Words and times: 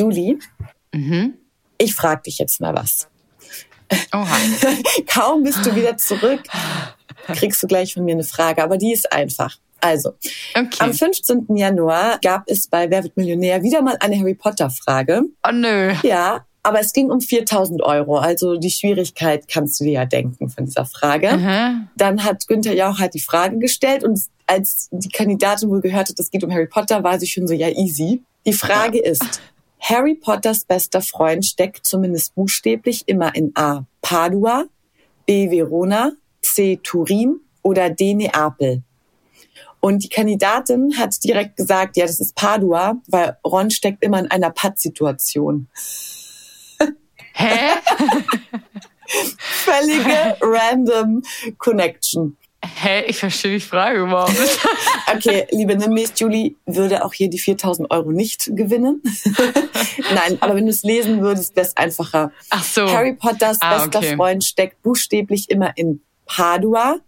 Julie, 0.00 0.38
ich 1.76 1.94
frage 1.94 2.22
dich 2.22 2.38
jetzt 2.38 2.58
mal 2.60 2.74
was. 2.74 3.06
Oha. 4.14 4.36
Kaum 5.12 5.42
bist 5.42 5.66
du 5.66 5.74
wieder 5.76 5.98
zurück, 5.98 6.40
kriegst 7.26 7.62
du 7.62 7.66
gleich 7.66 7.92
von 7.92 8.04
mir 8.06 8.14
eine 8.14 8.24
Frage, 8.24 8.62
aber 8.62 8.78
die 8.78 8.92
ist 8.92 9.12
einfach. 9.12 9.58
Also, 9.82 10.14
Okay. 10.54 10.76
am 10.78 10.94
15. 10.94 11.54
Januar 11.54 12.18
gab 12.22 12.44
es 12.46 12.66
bei 12.66 12.90
Wer 12.90 13.02
wird 13.02 13.16
Millionär 13.18 13.62
wieder 13.62 13.82
mal 13.82 13.96
eine 14.00 14.18
Harry 14.18 14.34
Potter 14.34 14.70
Frage. 14.70 15.22
Oh 15.46 15.52
nö. 15.52 15.92
Ja, 16.02 16.44
aber 16.62 16.80
es 16.80 16.92
ging 16.94 17.10
um 17.10 17.20
4000 17.20 17.82
Euro. 17.82 18.16
Also 18.18 18.56
die 18.56 18.70
Schwierigkeit 18.70 19.48
kannst 19.48 19.80
du 19.80 19.84
dir 19.84 19.92
ja 19.92 20.04
denken 20.06 20.48
von 20.50 20.64
dieser 20.66 20.84
Frage. 20.86 21.36
Mhm. 21.36 21.88
Dann 21.96 22.24
hat 22.24 22.46
Günther 22.46 22.74
Jauch 22.74 22.98
halt 22.98 23.14
die 23.14 23.20
Frage 23.20 23.58
gestellt 23.58 24.04
und 24.04 24.18
als 24.46 24.88
die 24.92 25.08
Kandidatin 25.08 25.68
wohl 25.70 25.80
gehört 25.80 26.08
hat, 26.10 26.18
es 26.18 26.30
geht 26.30 26.42
um 26.44 26.52
Harry 26.52 26.66
Potter, 26.66 27.02
war 27.02 27.18
sie 27.18 27.26
schon 27.26 27.46
so, 27.46 27.54
ja 27.54 27.68
easy. 27.68 28.22
Die 28.46 28.52
Frage 28.52 28.98
ist, 28.98 29.40
Harry 29.80 30.14
Potters 30.14 30.64
bester 30.64 31.00
Freund 31.00 31.44
steckt 31.44 31.86
zumindest 31.86 32.34
buchstäblich 32.34 33.08
immer 33.08 33.34
in 33.34 33.52
A. 33.56 33.84
Padua, 34.02 34.66
B. 35.26 35.50
Verona, 35.50 36.12
C. 36.42 36.78
Turin 36.82 37.40
oder 37.62 37.90
D. 37.90 38.14
Neapel. 38.14 38.82
Und 39.80 40.04
die 40.04 40.08
Kandidatin 40.10 40.98
hat 40.98 41.22
direkt 41.24 41.56
gesagt, 41.56 41.96
ja, 41.96 42.06
das 42.06 42.20
ist 42.20 42.34
Padua, 42.34 43.00
weil 43.06 43.38
Ron 43.44 43.70
steckt 43.70 44.04
immer 44.04 44.18
in 44.18 44.30
einer 44.30 44.50
Pattsituation. 44.50 45.68
Hä? 47.32 47.70
Völlige 49.38 50.36
random 50.40 51.22
Connection. 51.58 52.36
Hä? 52.64 53.04
Ich 53.06 53.18
verstehe 53.18 53.52
die 53.52 53.60
Frage 53.60 54.00
überhaupt 54.00 54.38
nicht. 54.38 54.58
Okay, 55.12 55.44
liebe 55.50 55.74
Nimmis, 55.74 56.12
Julie 56.16 56.54
würde 56.66 57.04
auch 57.04 57.12
hier 57.12 57.28
die 57.28 57.40
4000 57.40 57.90
Euro 57.90 58.12
nicht 58.12 58.48
gewinnen. 58.54 59.02
Nein, 60.14 60.38
aber 60.40 60.54
wenn 60.54 60.66
du 60.66 60.70
es 60.70 60.84
lesen 60.84 61.20
würdest, 61.20 61.56
wäre 61.56 61.66
es 61.66 61.76
einfacher. 61.76 62.30
Ach 62.48 62.62
so. 62.62 62.88
Harry 62.88 63.14
Potters 63.14 63.58
Ah, 63.60 63.78
bester 63.78 63.98
okay. 63.98 64.14
Freund 64.14 64.44
steckt 64.44 64.80
buchstäblich 64.84 65.50
immer 65.50 65.72
in 65.76 66.00
Padua, 66.26 66.98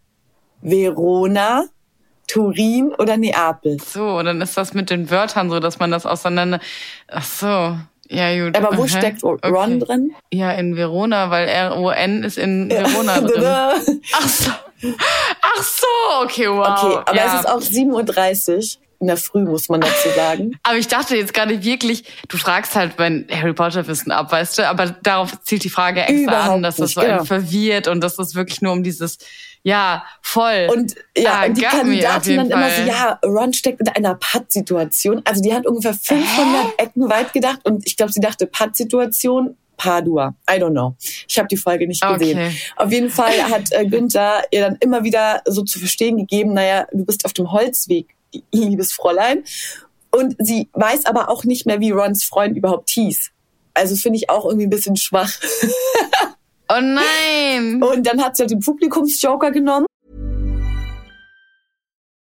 Verona, 0.63 1.67
Turin 2.27 2.93
oder 2.99 3.17
Neapel. 3.17 3.79
So, 3.81 4.17
und 4.19 4.25
dann 4.25 4.41
ist 4.41 4.57
das 4.57 4.75
mit 4.75 4.91
den 4.91 5.11
Wörtern 5.11 5.49
so, 5.49 5.61
dass 5.61 5.79
man 5.79 5.93
das 5.93 6.05
auseinander. 6.05 6.59
Ach 7.07 7.25
so. 7.25 7.77
Ja, 8.13 8.45
gut. 8.45 8.57
Aber 8.57 8.77
wo 8.77 8.83
Aha. 8.83 8.89
steckt 8.89 9.23
Ron 9.25 9.39
Okay. 9.43 9.79
drin? 9.79 10.13
Ja, 10.33 10.53
in 10.53 10.77
Verona, 10.77 11.31
weil 11.31 11.49
R-O-N 11.49 12.23
ist 12.25 12.39
in 12.39 12.69
Verona 12.71 13.21
drin. 13.21 14.01
Ach 14.15 14.29
so. 14.29 14.51
Ach 15.41 15.63
so, 15.63 15.87
okay, 16.25 16.49
wow. 16.49 16.67
Okay, 16.67 16.99
aber 17.07 17.17
ja. 17.17 17.27
es 17.27 17.41
ist 17.41 17.49
auch 17.49 17.61
7.30 17.61 18.57
Uhr 18.57 18.63
in 19.03 19.09
der 19.09 19.17
Früh, 19.17 19.43
muss 19.45 19.69
man 19.69 19.81
dazu 19.81 20.09
sagen. 20.15 20.59
Aber 20.63 20.79
ich 20.79 20.89
dachte 20.89 21.17
jetzt 21.17 21.35
gerade 21.35 21.63
wirklich, 21.63 22.05
du 22.29 22.39
fragst 22.39 22.75
halt 22.75 22.99
mein 22.99 23.27
Harry 23.31 23.53
Potter 23.53 23.87
Wissen 23.87 24.13
ab, 24.13 24.33
weißt 24.33 24.59
du, 24.59 24.69
aber 24.69 24.97
darauf 25.03 25.43
zielt 25.43 25.65
die 25.65 25.71
Frage 25.71 26.03
extra 26.03 26.15
Überhaupt 26.15 26.51
an, 26.51 26.63
dass 26.63 26.77
das 26.77 26.93
so 26.93 27.01
genau. 27.01 27.25
verwirrt 27.25 27.89
und 27.89 28.01
dass 28.01 28.17
das 28.17 28.35
wirklich 28.35 28.63
nur 28.63 28.73
um 28.73 28.85
dieses, 28.85 29.19
ja, 29.65 30.05
voll. 30.23 30.69
Und 30.73 30.95
ja, 31.17 31.41
Ah, 31.43 31.47
und 31.47 31.57
die 31.57 31.63
Kandidatin 31.63 32.37
dann 32.37 32.51
immer 32.51 32.71
so, 32.71 32.83
ja, 32.83 33.19
Ron 33.25 33.53
steckt 33.53 33.81
in 33.81 33.89
einer 33.89 34.15
Pattsituation. 34.15 35.23
Also 35.25 35.43
die 35.43 35.53
hat 35.53 35.67
ungefähr 35.67 35.95
500 35.95 36.79
Ecken 36.79 37.11
weit 37.11 37.33
gedacht 37.33 37.61
und 37.65 37.85
ich 37.87 37.97
glaube, 37.97 38.13
sie 38.13 38.21
dachte 38.21 38.47
Pattsituation, 38.47 39.57
Padua. 39.77 40.35
I 40.49 40.55
don't 40.55 40.71
know. 40.71 40.95
Ich 41.27 41.39
habe 41.39 41.49
die 41.49 41.57
Folge 41.57 41.89
nicht 41.89 42.07
gesehen. 42.07 42.39
Okay. 42.39 42.57
Auf 42.77 42.93
jeden 42.93 43.11
Fall 43.11 43.33
hat 43.51 43.73
äh, 43.73 43.85
Günther 43.85 44.43
ihr 44.53 44.61
dann 44.61 44.77
immer 44.79 45.03
wieder 45.03 45.43
so 45.45 45.63
zu 45.63 45.81
verstehen 45.81 46.19
gegeben, 46.19 46.55
naja, 46.55 46.87
du 46.93 47.05
bist 47.05 47.25
auf 47.25 47.33
dem 47.33 47.51
Holzweg, 47.51 48.15
liebes 48.53 48.93
Fräulein. 48.93 49.45
Und 50.11 50.37
sie 50.39 50.69
weiß 50.75 51.07
aber 51.07 51.29
auch 51.31 51.45
nicht 51.45 51.67
mehr, 51.67 51.81
wie 51.81 51.91
Rons 51.91 52.25
Freund 52.25 52.57
überhaupt 52.57 52.91
hieß. 52.91 53.31
Also 53.75 53.97
finde 53.97 54.19
ich 54.19 54.29
auch 54.29 54.45
irgendwie 54.45 54.67
ein 54.67 54.71
bisschen 54.71 54.97
schwach. 54.97 55.33
oh 56.69 56.81
nein! 56.81 57.83
Und 57.83 58.07
dann 58.07 58.23
hat 58.23 58.37
sie 58.37 58.43
halt 58.43 58.51
den 58.51 58.61
Publikumsjoker 58.61 59.51
genommen. 59.51 59.87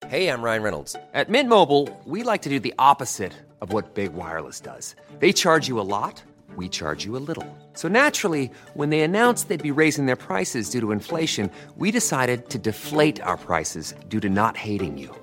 Hey, 0.07 0.27
I'm 0.27 0.43
Ryan 0.43 0.61
Reynolds. 0.61 0.95
At 1.13 1.29
Mint 1.29 1.49
Mobile, 1.49 1.89
we 2.05 2.23
like 2.23 2.43
to 2.43 2.49
do 2.49 2.59
the 2.59 2.73
opposite 2.77 3.33
of 3.61 3.73
what 3.73 3.95
Big 3.95 4.13
Wireless 4.13 4.61
does. 4.61 4.95
They 5.19 5.33
charge 5.33 5.67
you 5.67 5.79
a 5.79 5.81
lot, 5.81 6.21
we 6.55 6.69
charge 6.69 7.03
you 7.03 7.17
a 7.17 7.23
little. 7.27 7.47
So 7.73 7.87
naturally, 7.87 8.51
when 8.75 8.91
they 8.91 8.99
announced 8.99 9.49
they'd 9.49 9.63
be 9.63 9.71
raising 9.71 10.05
their 10.05 10.15
prices 10.15 10.69
due 10.69 10.81
to 10.81 10.91
inflation, 10.91 11.49
we 11.77 11.89
decided 11.89 12.49
to 12.49 12.59
deflate 12.59 13.21
our 13.21 13.37
prices 13.37 13.95
due 14.07 14.19
to 14.19 14.29
not 14.29 14.55
hating 14.55 14.99
you. 14.99 15.22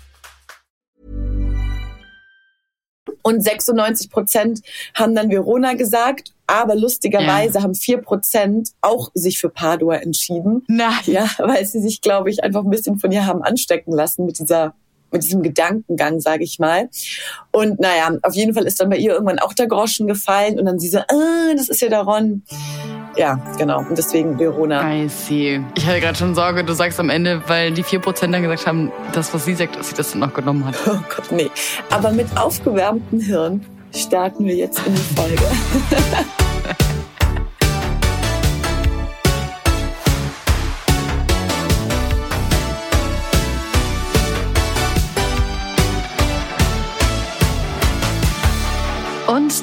Und 3.21 3.43
96 3.43 4.09
Prozent 4.09 4.61
haben 4.95 5.15
dann 5.15 5.29
Verona 5.29 5.73
gesagt, 5.73 6.33
aber 6.47 6.75
lustigerweise 6.75 7.61
haben 7.61 7.75
4 7.75 7.99
Prozent 7.99 8.71
auch 8.81 9.11
sich 9.13 9.39
für 9.39 9.49
Padua 9.49 9.95
entschieden. 9.95 10.63
Nein. 10.67 10.91
Ja, 11.05 11.29
weil 11.37 11.65
sie 11.65 11.79
sich, 11.79 12.01
glaube 12.01 12.29
ich, 12.29 12.43
einfach 12.43 12.63
ein 12.63 12.69
bisschen 12.69 12.97
von 12.97 13.11
ihr 13.11 13.25
haben 13.25 13.41
anstecken 13.41 13.93
lassen 13.93 14.25
mit 14.25 14.39
dieser 14.39 14.73
mit 15.11 15.23
diesem 15.23 15.43
Gedankengang, 15.43 16.19
sage 16.19 16.43
ich 16.43 16.59
mal. 16.59 16.89
Und 17.51 17.79
naja, 17.79 18.17
auf 18.21 18.33
jeden 18.33 18.53
Fall 18.53 18.65
ist 18.65 18.79
dann 18.79 18.89
bei 18.89 18.97
ihr 18.97 19.13
irgendwann 19.13 19.39
auch 19.39 19.53
der 19.53 19.67
Groschen 19.67 20.07
gefallen 20.07 20.59
und 20.59 20.65
dann 20.65 20.79
sie 20.79 20.89
so, 20.89 20.99
ah, 20.99 21.53
das 21.55 21.69
ist 21.69 21.81
ja 21.81 21.89
der 21.89 22.01
Ron. 22.01 22.43
Ja, 23.17 23.39
genau. 23.57 23.79
Und 23.79 23.97
deswegen 23.97 24.39
Verona. 24.39 24.89
I 24.89 25.09
see. 25.09 25.61
Ich 25.75 25.85
hatte 25.85 25.99
gerade 25.99 26.17
schon 26.17 26.33
Sorge, 26.33 26.63
du 26.63 26.73
sagst 26.73 26.99
am 26.99 27.09
Ende, 27.09 27.41
weil 27.47 27.71
die 27.71 27.83
4% 27.83 28.31
dann 28.31 28.41
gesagt 28.41 28.65
haben, 28.65 28.91
das, 29.13 29.33
was 29.33 29.45
sie 29.45 29.55
sagt, 29.55 29.75
dass 29.75 29.89
sie 29.89 29.95
das 29.95 30.11
dann 30.11 30.21
noch 30.21 30.33
genommen 30.33 30.65
hat. 30.65 30.75
Oh 30.87 30.99
Gott, 31.13 31.31
nee. 31.31 31.49
Aber 31.89 32.11
mit 32.11 32.27
aufgewärmtem 32.37 33.19
Hirn 33.19 33.65
starten 33.93 34.45
wir 34.45 34.55
jetzt 34.55 34.79
in 34.85 34.95
die 34.95 35.15
Folge. 35.15 35.43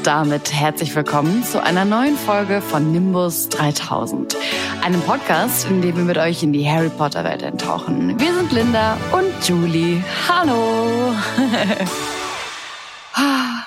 damit 0.09 0.55
herzlich 0.55 0.97
willkommen 0.97 1.45
zu 1.45 1.63
einer 1.63 1.85
neuen 1.85 2.17
Folge 2.17 2.63
von 2.63 2.93
Nimbus 2.93 3.51
3000. 3.51 4.39
Einem 4.83 5.03
Podcast, 5.03 5.69
in 5.69 5.83
dem 5.83 5.99
wir 5.99 6.05
mit 6.05 6.17
euch 6.17 6.43
in 6.43 6.55
die 6.55 6.67
Harry 6.67 6.89
Potter 6.89 7.25
Welt 7.25 7.43
eintauchen. 7.43 8.19
Wir 8.19 8.35
sind 8.35 8.51
Linda 8.51 8.97
und 9.13 9.47
Julie. 9.47 10.03
Hallo! 10.27 11.13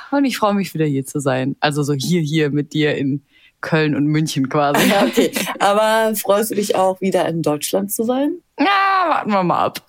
Und 0.09 0.25
ich 0.25 0.37
freue 0.37 0.55
mich 0.55 0.73
wieder 0.73 0.85
hier 0.85 1.05
zu 1.05 1.19
sein. 1.19 1.55
Also 1.59 1.83
so 1.83 1.93
hier, 1.93 2.21
hier 2.21 2.49
mit 2.49 2.73
dir 2.73 2.97
in 2.97 3.21
Köln 3.61 3.95
und 3.95 4.05
München 4.05 4.49
quasi. 4.49 4.87
Ja, 4.89 5.03
okay. 5.07 5.31
Aber 5.59 6.15
freust 6.15 6.51
du 6.51 6.55
dich 6.55 6.75
auch 6.75 6.99
wieder 6.99 7.27
in 7.27 7.41
Deutschland 7.41 7.91
zu 7.91 8.03
sein? 8.03 8.37
Ja, 8.59 9.09
warten 9.09 9.31
wir 9.31 9.43
mal 9.43 9.65
ab. 9.65 9.81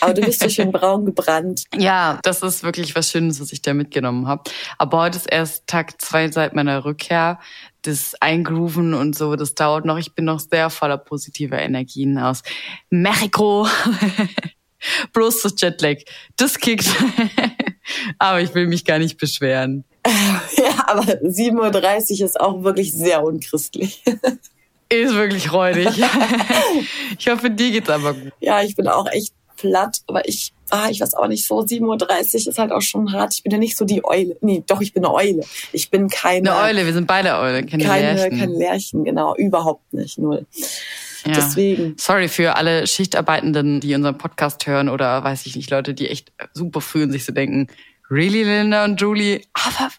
Aber 0.00 0.14
du 0.14 0.22
bist 0.22 0.40
so 0.40 0.48
schön 0.48 0.72
braun 0.72 1.04
gebrannt. 1.04 1.64
Ja, 1.76 2.18
das 2.22 2.42
ist 2.42 2.62
wirklich 2.62 2.94
was 2.94 3.10
Schönes, 3.10 3.40
was 3.40 3.52
ich 3.52 3.60
da 3.60 3.74
mitgenommen 3.74 4.28
habe. 4.28 4.50
Aber 4.78 4.98
heute 4.98 5.18
ist 5.18 5.26
erst 5.30 5.66
Tag 5.66 6.00
zwei 6.00 6.30
seit 6.30 6.54
meiner 6.54 6.84
Rückkehr. 6.84 7.38
Das 7.82 8.14
Eingrooven 8.20 8.94
und 8.94 9.14
so, 9.16 9.36
das 9.36 9.54
dauert 9.54 9.84
noch. 9.84 9.98
Ich 9.98 10.14
bin 10.14 10.24
noch 10.24 10.40
sehr 10.40 10.70
voller 10.70 10.96
positiver 10.96 11.58
Energien 11.58 12.18
aus 12.18 12.42
Mexiko. 12.90 13.66
Bloß 15.12 15.42
das 15.42 15.54
Jetlag, 15.58 15.98
das 16.36 16.58
kickt. 16.58 16.88
Aber 18.18 18.40
ich 18.40 18.54
will 18.54 18.66
mich 18.66 18.84
gar 18.84 18.98
nicht 18.98 19.18
beschweren. 19.18 19.84
Ja, 20.56 20.86
aber 20.86 21.02
7.30 21.02 22.20
Uhr 22.20 22.26
ist 22.26 22.40
auch 22.40 22.62
wirklich 22.62 22.92
sehr 22.92 23.24
unchristlich. 23.24 24.02
Ist 24.90 25.14
wirklich 25.14 25.52
räudig. 25.52 25.88
Ich 27.18 27.28
hoffe, 27.28 27.50
dir 27.50 27.70
geht's 27.70 27.88
aber 27.88 28.12
gut. 28.12 28.32
Ja, 28.40 28.62
ich 28.62 28.76
bin 28.76 28.86
auch 28.86 29.06
echt 29.10 29.32
platt, 29.56 30.02
aber 30.06 30.28
ich, 30.28 30.52
ah, 30.70 30.88
ich 30.90 31.00
weiß 31.00 31.14
auch 31.14 31.26
nicht 31.26 31.46
so, 31.46 31.60
7.30 31.60 31.86
Uhr 31.86 32.50
ist 32.50 32.58
halt 32.58 32.72
auch 32.72 32.82
schon 32.82 33.12
hart. 33.12 33.34
Ich 33.34 33.42
bin 33.42 33.52
ja 33.52 33.58
nicht 33.58 33.76
so 33.76 33.84
die 33.84 34.04
Eule. 34.04 34.36
Nee, 34.40 34.62
doch, 34.66 34.80
ich 34.80 34.92
bin 34.92 35.04
eine 35.04 35.14
Eule. 35.14 35.44
Ich 35.72 35.90
bin 35.90 36.08
keine... 36.08 36.52
Eine 36.52 36.62
Eule, 36.68 36.86
wir 36.86 36.92
sind 36.92 37.06
beide 37.06 37.38
Eule, 37.38 37.64
keine, 37.64 37.84
keine 37.84 38.14
Lärchen. 38.14 38.38
Kein 38.38 38.50
Lärchen, 38.50 39.04
genau, 39.04 39.34
überhaupt 39.36 39.92
nicht, 39.94 40.18
null. 40.18 40.46
Ja. 41.24 41.34
Deswegen. 41.34 41.94
Sorry 41.98 42.28
für 42.28 42.56
alle 42.56 42.86
Schichtarbeitenden, 42.86 43.80
die 43.80 43.94
unseren 43.94 44.18
Podcast 44.18 44.66
hören 44.66 44.88
oder 44.88 45.24
weiß 45.24 45.46
ich 45.46 45.56
nicht, 45.56 45.70
Leute, 45.70 45.94
die 45.94 46.08
echt 46.08 46.32
super 46.52 46.80
fühlen, 46.80 47.10
sich 47.10 47.24
so 47.24 47.32
denken, 47.32 47.68
really, 48.10 48.42
Linda 48.42 48.84
und 48.84 49.00
Julie? 49.00 49.42
Aber 49.54 49.90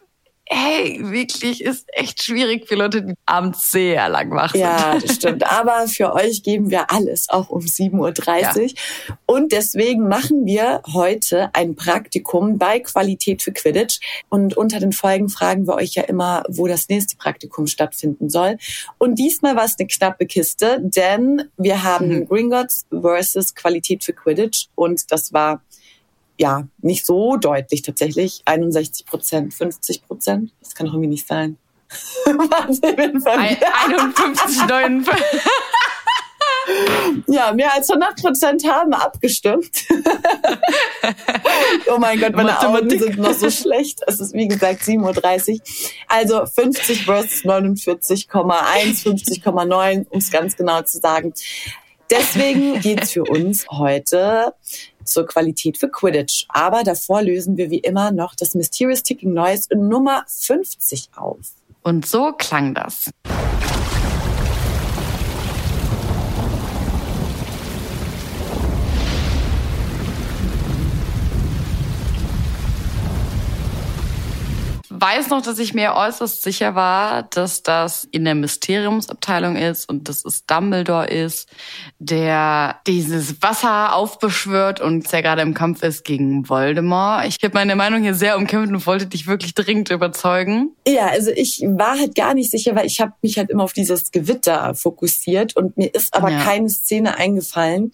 hey, 0.48 1.00
wirklich 1.02 1.64
ist 1.64 1.88
echt 1.94 2.24
schwierig 2.24 2.68
für 2.68 2.76
Leute, 2.76 3.02
die 3.02 3.14
abends 3.26 3.72
sehr 3.72 4.08
lang 4.10 4.32
wach 4.32 4.52
sind. 4.52 4.62
Ja, 4.62 5.00
das 5.00 5.16
stimmt. 5.16 5.44
Aber 5.46 5.88
für 5.88 6.14
euch 6.14 6.44
geben 6.44 6.70
wir 6.70 6.92
alles, 6.92 7.30
auch 7.30 7.50
um 7.50 7.62
7.30 7.62 7.96
Uhr. 7.98 8.64
Ja. 8.64 9.18
Und 9.26 9.52
deswegen 9.52 10.08
machen 10.08 10.46
wir 10.46 10.82
heute 10.94 11.50
ein 11.54 11.76
Praktikum 11.76 12.60
bei 12.60 12.80
Qualität 12.80 13.42
für 13.42 13.52
Quidditch. 13.52 14.00
Und 14.30 14.56
unter 14.56 14.80
den 14.80 14.92
Folgen 14.92 15.30
fragen 15.30 15.68
wir 15.68 15.76
euch 15.76 15.96
ja 15.96 16.04
immer, 16.04 16.44
wo 16.48 16.68
das 16.68 16.90
nächste 16.90 17.18
Praktikum 17.18 17.66
stattfinden 17.66 18.30
soll. 18.30 18.58
Und 19.00 19.16
diesmal 19.16 19.56
war 19.56 19.66
es 19.66 19.76
eine 19.80 19.88
knappe 19.88 20.28
Kiste, 20.28 20.78
denn 20.80 21.50
wir 21.58 21.84
haben 21.84 22.10
mhm. 22.10 22.28
Gringotts 22.28 22.86
versus 22.90 23.56
Qualität 23.56 24.04
für 24.04 24.14
Quidditch. 24.14 24.68
Und 24.76 25.12
das 25.12 25.34
war 25.34 25.62
ja, 26.38 26.68
nicht 26.80 27.06
so 27.06 27.38
deutlich 27.38 27.82
tatsächlich. 27.82 28.42
61 28.46 29.06
Prozent, 29.06 29.54
50 29.54 30.06
Prozent. 30.06 30.54
Das 30.62 30.76
kann 30.76 30.88
doch 30.88 30.94
irgendwie 30.94 31.10
nicht 31.10 31.28
sein. 31.28 31.58
Wahnsinn, 32.26 32.98
51, 32.98 34.68
59. 34.68 35.26
Ja, 37.28 37.54
mehr 37.54 37.74
als 37.74 37.90
100 37.90 38.22
Prozent 38.22 38.68
haben 38.68 38.94
abgestimmt. 38.94 39.86
oh 41.88 41.98
mein 42.00 42.20
Gott, 42.20 42.36
meine 42.36 42.60
Augen 42.60 42.90
sind 42.90 43.18
noch 43.18 43.34
so 43.34 43.50
schlecht. 43.50 44.02
Es 44.08 44.20
ist 44.20 44.34
wie 44.34 44.48
gesagt 44.48 44.82
7.30 44.82 45.54
Uhr. 45.54 45.60
Also 46.08 46.46
50 46.46 47.06
versus 47.06 47.44
49,1, 47.44 49.04
50,9, 49.04 50.06
um 50.10 50.18
es 50.18 50.32
ganz 50.32 50.56
genau 50.56 50.82
zu 50.82 51.00
sagen. 51.00 51.34
Deswegen 52.10 52.80
geht's 52.82 53.12
für 53.12 53.24
uns 53.24 53.68
heute 53.70 54.54
zur 55.06 55.26
Qualität 55.26 55.78
für 55.78 55.90
Quidditch. 55.90 56.46
Aber 56.50 56.84
davor 56.84 57.22
lösen 57.22 57.58
wir 57.58 57.70
wie 57.70 57.80
immer 57.80 58.12
noch 58.12 58.36
das 58.36 58.56
Mysterious 58.56 59.04
Ticking 59.04 59.34
Noise 59.34 59.76
Nummer 59.76 60.26
50 60.28 61.10
auf. 61.16 61.54
Und 61.84 62.06
so 62.06 62.34
klang 62.34 62.74
das. 62.74 63.12
Weiß 75.06 75.30
noch, 75.30 75.44
dass 75.44 75.60
ich 75.60 75.76
mir 75.76 75.94
äußerst 75.94 76.42
sicher 76.42 76.74
war, 76.74 77.24
dass 77.24 77.62
das 77.62 78.08
in 78.10 78.26
der 78.26 78.34
Mysteriumsabteilung 78.34 79.56
ist 79.56 79.88
und 79.88 80.10
dass 80.10 80.26
es 80.26 80.48
Dumbledore 80.48 81.08
ist, 81.08 81.48
der 82.00 82.78
dieses 82.88 83.40
Wasser 83.44 83.94
aufbeschwört 83.94 84.82
und 84.82 85.12
der 85.12 85.22
gerade 85.22 85.44
im 85.44 85.54
Kampf 85.54 85.84
ist 85.84 86.06
gegen 86.06 86.50
Voldemort. 86.50 87.26
Ich 87.28 87.38
habe 87.44 87.54
meine 87.54 87.76
Meinung 87.76 88.02
hier 88.02 88.16
sehr 88.16 88.36
umkämpft 88.36 88.74
und 88.74 88.88
wollte 88.88 89.06
dich 89.06 89.28
wirklich 89.28 89.54
dringend 89.54 89.92
überzeugen. 89.92 90.72
Ja, 90.88 91.08
also 91.08 91.30
ich 91.30 91.62
war 91.62 92.00
halt 92.00 92.16
gar 92.16 92.34
nicht 92.34 92.50
sicher, 92.50 92.76
weil 92.76 92.88
ich 92.88 93.00
habe 93.00 93.14
mich 93.22 93.38
halt 93.38 93.52
immer 93.52 93.64
auf 93.64 93.74
dieses 93.74 94.10
Gewitter 94.10 94.74
fokussiert 94.74 95.56
und 95.56 95.78
mir 95.78 95.94
ist 95.94 96.16
aber 96.16 96.32
ja. 96.32 96.40
keine 96.40 96.70
Szene 96.70 97.16
eingefallen, 97.16 97.92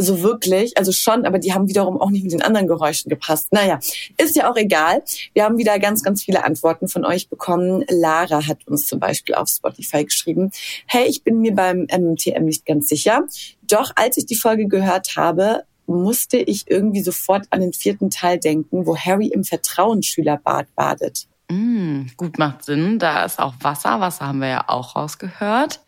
so 0.00 0.22
wirklich, 0.22 0.76
also 0.76 0.92
schon, 0.92 1.26
aber 1.26 1.38
die 1.38 1.52
haben 1.52 1.68
wiederum 1.68 2.00
auch 2.00 2.10
nicht 2.10 2.22
mit 2.22 2.32
den 2.32 2.42
anderen 2.42 2.66
Geräuschen 2.66 3.08
gepasst. 3.08 3.52
Naja, 3.52 3.78
ist 4.16 4.36
ja 4.36 4.50
auch 4.50 4.56
egal. 4.56 5.02
Wir 5.34 5.44
haben 5.44 5.58
wieder 5.58 5.78
ganz, 5.78 6.02
ganz 6.02 6.22
viele 6.22 6.44
Antworten 6.44 6.88
von 6.88 7.04
euch 7.04 7.28
bekommen. 7.28 7.84
Lara 7.88 8.46
hat 8.46 8.66
uns 8.66 8.86
zum 8.86 9.00
Beispiel 9.00 9.34
auf 9.34 9.48
Spotify 9.48 10.04
geschrieben, 10.04 10.50
hey, 10.86 11.06
ich 11.06 11.22
bin 11.22 11.40
mir 11.40 11.54
beim 11.54 11.86
MMTM 11.90 12.44
nicht 12.44 12.66
ganz 12.66 12.88
sicher. 12.88 13.22
Doch 13.62 13.92
als 13.96 14.16
ich 14.16 14.26
die 14.26 14.36
Folge 14.36 14.66
gehört 14.66 15.16
habe, 15.16 15.64
musste 15.86 16.38
ich 16.38 16.70
irgendwie 16.70 17.02
sofort 17.02 17.46
an 17.50 17.60
den 17.60 17.72
vierten 17.72 18.10
Teil 18.10 18.38
denken, 18.38 18.86
wo 18.86 18.96
Harry 18.96 19.26
im 19.28 19.44
Vertrauensschülerbad 19.44 20.74
badet. 20.74 21.26
Mm, 21.50 22.06
gut, 22.16 22.38
macht 22.38 22.64
Sinn. 22.64 22.98
Da 22.98 23.24
ist 23.24 23.40
auch 23.40 23.54
Wasser. 23.60 24.00
Wasser 24.00 24.28
haben 24.28 24.40
wir 24.40 24.48
ja 24.48 24.64
auch 24.68 24.94
rausgehört. 24.94 25.80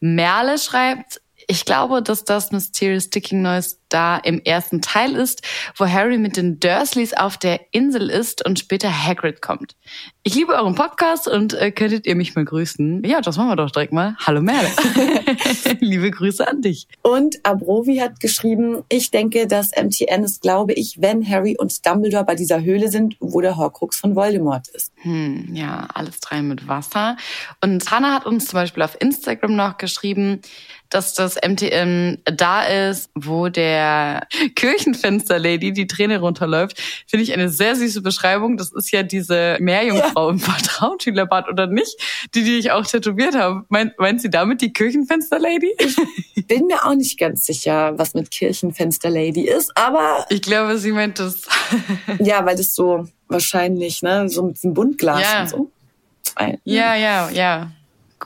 Merle 0.00 0.58
schreibt, 0.58 1.20
ich 1.48 1.64
glaube, 1.64 2.02
dass 2.02 2.24
das 2.24 2.52
Mysterious 2.52 3.04
Sticking 3.04 3.42
Noise 3.42 3.76
da 3.88 4.16
im 4.16 4.40
ersten 4.40 4.80
Teil 4.80 5.14
ist, 5.14 5.42
wo 5.76 5.86
Harry 5.86 6.18
mit 6.18 6.36
den 6.36 6.58
Dursleys 6.60 7.12
auf 7.14 7.36
der 7.36 7.60
Insel 7.72 8.08
ist 8.08 8.44
und 8.44 8.58
später 8.58 8.88
Hagrid 9.06 9.42
kommt. 9.42 9.76
Ich 10.22 10.34
liebe 10.34 10.54
euren 10.54 10.74
Podcast 10.74 11.28
und 11.28 11.52
äh, 11.54 11.72
könntet 11.72 12.06
ihr 12.06 12.14
mich 12.14 12.34
mal 12.34 12.44
grüßen? 12.44 13.02
Ja, 13.04 13.20
das 13.20 13.36
machen 13.36 13.48
wir 13.48 13.56
doch 13.56 13.70
direkt 13.70 13.92
mal. 13.92 14.16
Hallo 14.24 14.40
Merle. 14.40 14.68
liebe 15.80 16.10
Grüße 16.10 16.46
an 16.46 16.62
dich. 16.62 16.86
Und 17.02 17.44
Abrovi 17.44 17.96
hat 17.96 18.20
geschrieben, 18.20 18.82
ich 18.88 19.10
denke, 19.10 19.46
dass 19.46 19.72
MTN 19.72 20.24
ist, 20.24 20.42
glaube 20.42 20.72
ich, 20.72 21.00
wenn 21.00 21.28
Harry 21.28 21.56
und 21.58 21.84
Dumbledore 21.86 22.24
bei 22.24 22.34
dieser 22.34 22.62
Höhle 22.62 22.88
sind, 22.88 23.16
wo 23.20 23.40
der 23.40 23.56
Horcrux 23.56 23.98
von 23.98 24.14
Voldemort 24.14 24.68
ist. 24.68 24.92
Hm, 25.02 25.54
ja, 25.54 25.88
alles 25.94 26.20
drei 26.20 26.42
mit 26.42 26.68
Wasser. 26.68 27.16
Und 27.60 27.90
Hannah 27.90 28.14
hat 28.14 28.26
uns 28.26 28.46
zum 28.46 28.58
Beispiel 28.58 28.82
auf 28.82 28.96
Instagram 29.00 29.56
noch 29.56 29.76
geschrieben, 29.76 30.40
dass 30.92 31.14
das 31.14 31.36
MTM 31.36 32.18
da 32.24 32.62
ist, 32.62 33.10
wo 33.14 33.48
der 33.48 34.26
Kirchenfenster-Lady 34.54 35.72
die 35.72 35.86
Träne 35.86 36.20
runterläuft, 36.20 36.80
finde 37.06 37.24
ich 37.24 37.32
eine 37.32 37.48
sehr 37.48 37.76
süße 37.76 38.02
Beschreibung. 38.02 38.56
Das 38.56 38.72
ist 38.72 38.90
ja 38.92 39.02
diese 39.02 39.56
Meerjungfrau 39.60 40.26
ja. 40.26 40.32
im 40.32 40.38
Vertrauensschülerbad 40.38 41.48
oder 41.48 41.66
nicht, 41.66 41.96
die, 42.34 42.44
die 42.44 42.58
ich 42.58 42.70
auch 42.70 42.86
tätowiert 42.86 43.34
habe. 43.34 43.64
Meint, 43.68 43.98
meint 43.98 44.20
sie 44.20 44.30
damit 44.30 44.60
die 44.60 44.72
Kirchenfenster-Lady? 44.72 45.76
Ich 46.34 46.46
bin 46.46 46.66
mir 46.66 46.84
auch 46.84 46.94
nicht 46.94 47.18
ganz 47.18 47.46
sicher, 47.46 47.98
was 47.98 48.14
mit 48.14 48.30
Kirchenfenster-Lady 48.30 49.48
ist, 49.48 49.76
aber... 49.76 50.26
Ich 50.28 50.42
glaube, 50.42 50.78
sie 50.78 50.92
meint 50.92 51.18
das. 51.18 51.42
ja, 52.18 52.44
weil 52.44 52.56
das 52.56 52.74
so 52.74 53.06
wahrscheinlich, 53.28 54.02
ne, 54.02 54.28
so 54.28 54.42
mit 54.44 54.56
diesem 54.56 54.74
Buntglas 54.74 55.20
ja. 55.20 55.40
und 55.42 55.48
so. 55.48 55.70
Ja, 56.64 56.94
ja, 56.94 57.30
ja. 57.30 57.70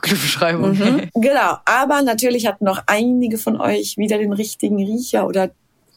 Gute 0.01 0.15
Beschreibung. 0.15 0.71
Mhm. 0.71 1.09
Genau, 1.15 1.57
aber 1.65 2.01
natürlich 2.03 2.45
hatten 2.47 2.65
noch 2.65 2.83
einige 2.87 3.37
von 3.37 3.59
euch 3.59 3.97
wieder 3.97 4.17
den 4.17 4.33
richtigen 4.33 4.77
Riecher 4.77 5.27
oder 5.27 5.49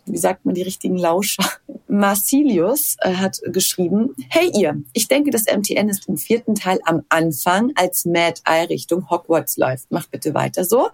wie 0.07 0.19
sagt 0.19 0.45
man, 0.45 0.55
die 0.55 0.63
richtigen 0.63 0.97
Lauscher. 0.97 1.45
Marcilius 1.89 2.97
äh, 3.01 3.15
hat 3.15 3.41
geschrieben, 3.45 4.15
hey 4.29 4.51
ihr, 4.55 4.83
ich 4.93 5.09
denke, 5.09 5.31
das 5.31 5.45
MTN 5.45 5.89
ist 5.89 6.09
im 6.09 6.17
vierten 6.17 6.55
Teil 6.55 6.81
am 6.85 7.03
Anfang, 7.09 7.73
als 7.75 8.05
Mad 8.07 8.41
Eye 8.45 8.67
Richtung 8.69 9.09
Hogwarts 9.11 9.57
läuft. 9.57 9.91
Macht 9.91 10.11
bitte 10.11 10.35
weiter 10.35 10.65
so. 10.65 10.89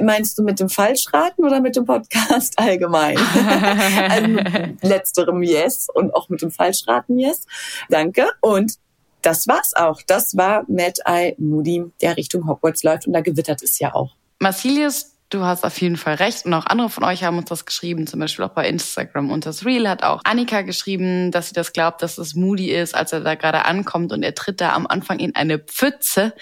Meinst 0.00 0.38
du 0.38 0.42
mit 0.42 0.60
dem 0.60 0.68
Falschraten 0.68 1.44
oder 1.44 1.60
mit 1.60 1.76
dem 1.76 1.84
Podcast 1.84 2.54
allgemein? 2.58 3.18
also 4.08 4.76
letzterem 4.82 5.42
Yes 5.42 5.88
und 5.92 6.14
auch 6.14 6.28
mit 6.28 6.42
dem 6.42 6.50
Falschraten 6.50 7.18
Yes. 7.18 7.46
Danke. 7.88 8.26
Und 8.40 8.74
das 9.22 9.46
war's 9.46 9.74
auch. 9.74 10.00
Das 10.06 10.36
war 10.36 10.64
Mad 10.68 11.00
Eye 11.04 11.34
Moody, 11.38 11.84
der 12.00 12.16
Richtung 12.16 12.46
Hogwarts 12.46 12.82
läuft 12.82 13.06
und 13.06 13.12
da 13.12 13.20
gewittert 13.20 13.62
es 13.62 13.78
ja 13.78 13.94
auch. 13.94 14.12
Marcilius, 14.38 15.16
du 15.30 15.44
hast 15.44 15.64
auf 15.64 15.80
jeden 15.80 15.96
Fall 15.96 16.14
recht 16.14 16.46
und 16.46 16.54
auch 16.54 16.66
andere 16.66 16.88
von 16.88 17.04
euch 17.04 17.24
haben 17.24 17.38
uns 17.38 17.48
das 17.48 17.66
geschrieben, 17.66 18.06
zum 18.06 18.20
Beispiel 18.20 18.44
auch 18.44 18.50
bei 18.50 18.68
Instagram. 18.68 19.30
Und 19.30 19.46
das 19.46 19.64
Reel 19.64 19.88
hat 19.88 20.02
auch 20.02 20.20
Annika 20.24 20.62
geschrieben, 20.62 21.30
dass 21.30 21.48
sie 21.48 21.54
das 21.54 21.72
glaubt, 21.72 22.02
dass 22.02 22.18
es 22.18 22.34
Moody 22.34 22.70
ist, 22.70 22.94
als 22.94 23.12
er 23.12 23.20
da 23.20 23.34
gerade 23.34 23.64
ankommt 23.64 24.12
und 24.12 24.22
er 24.22 24.34
tritt 24.34 24.60
da 24.60 24.72
am 24.72 24.86
Anfang 24.86 25.18
in 25.18 25.34
eine 25.34 25.58
Pfütze 25.58 26.34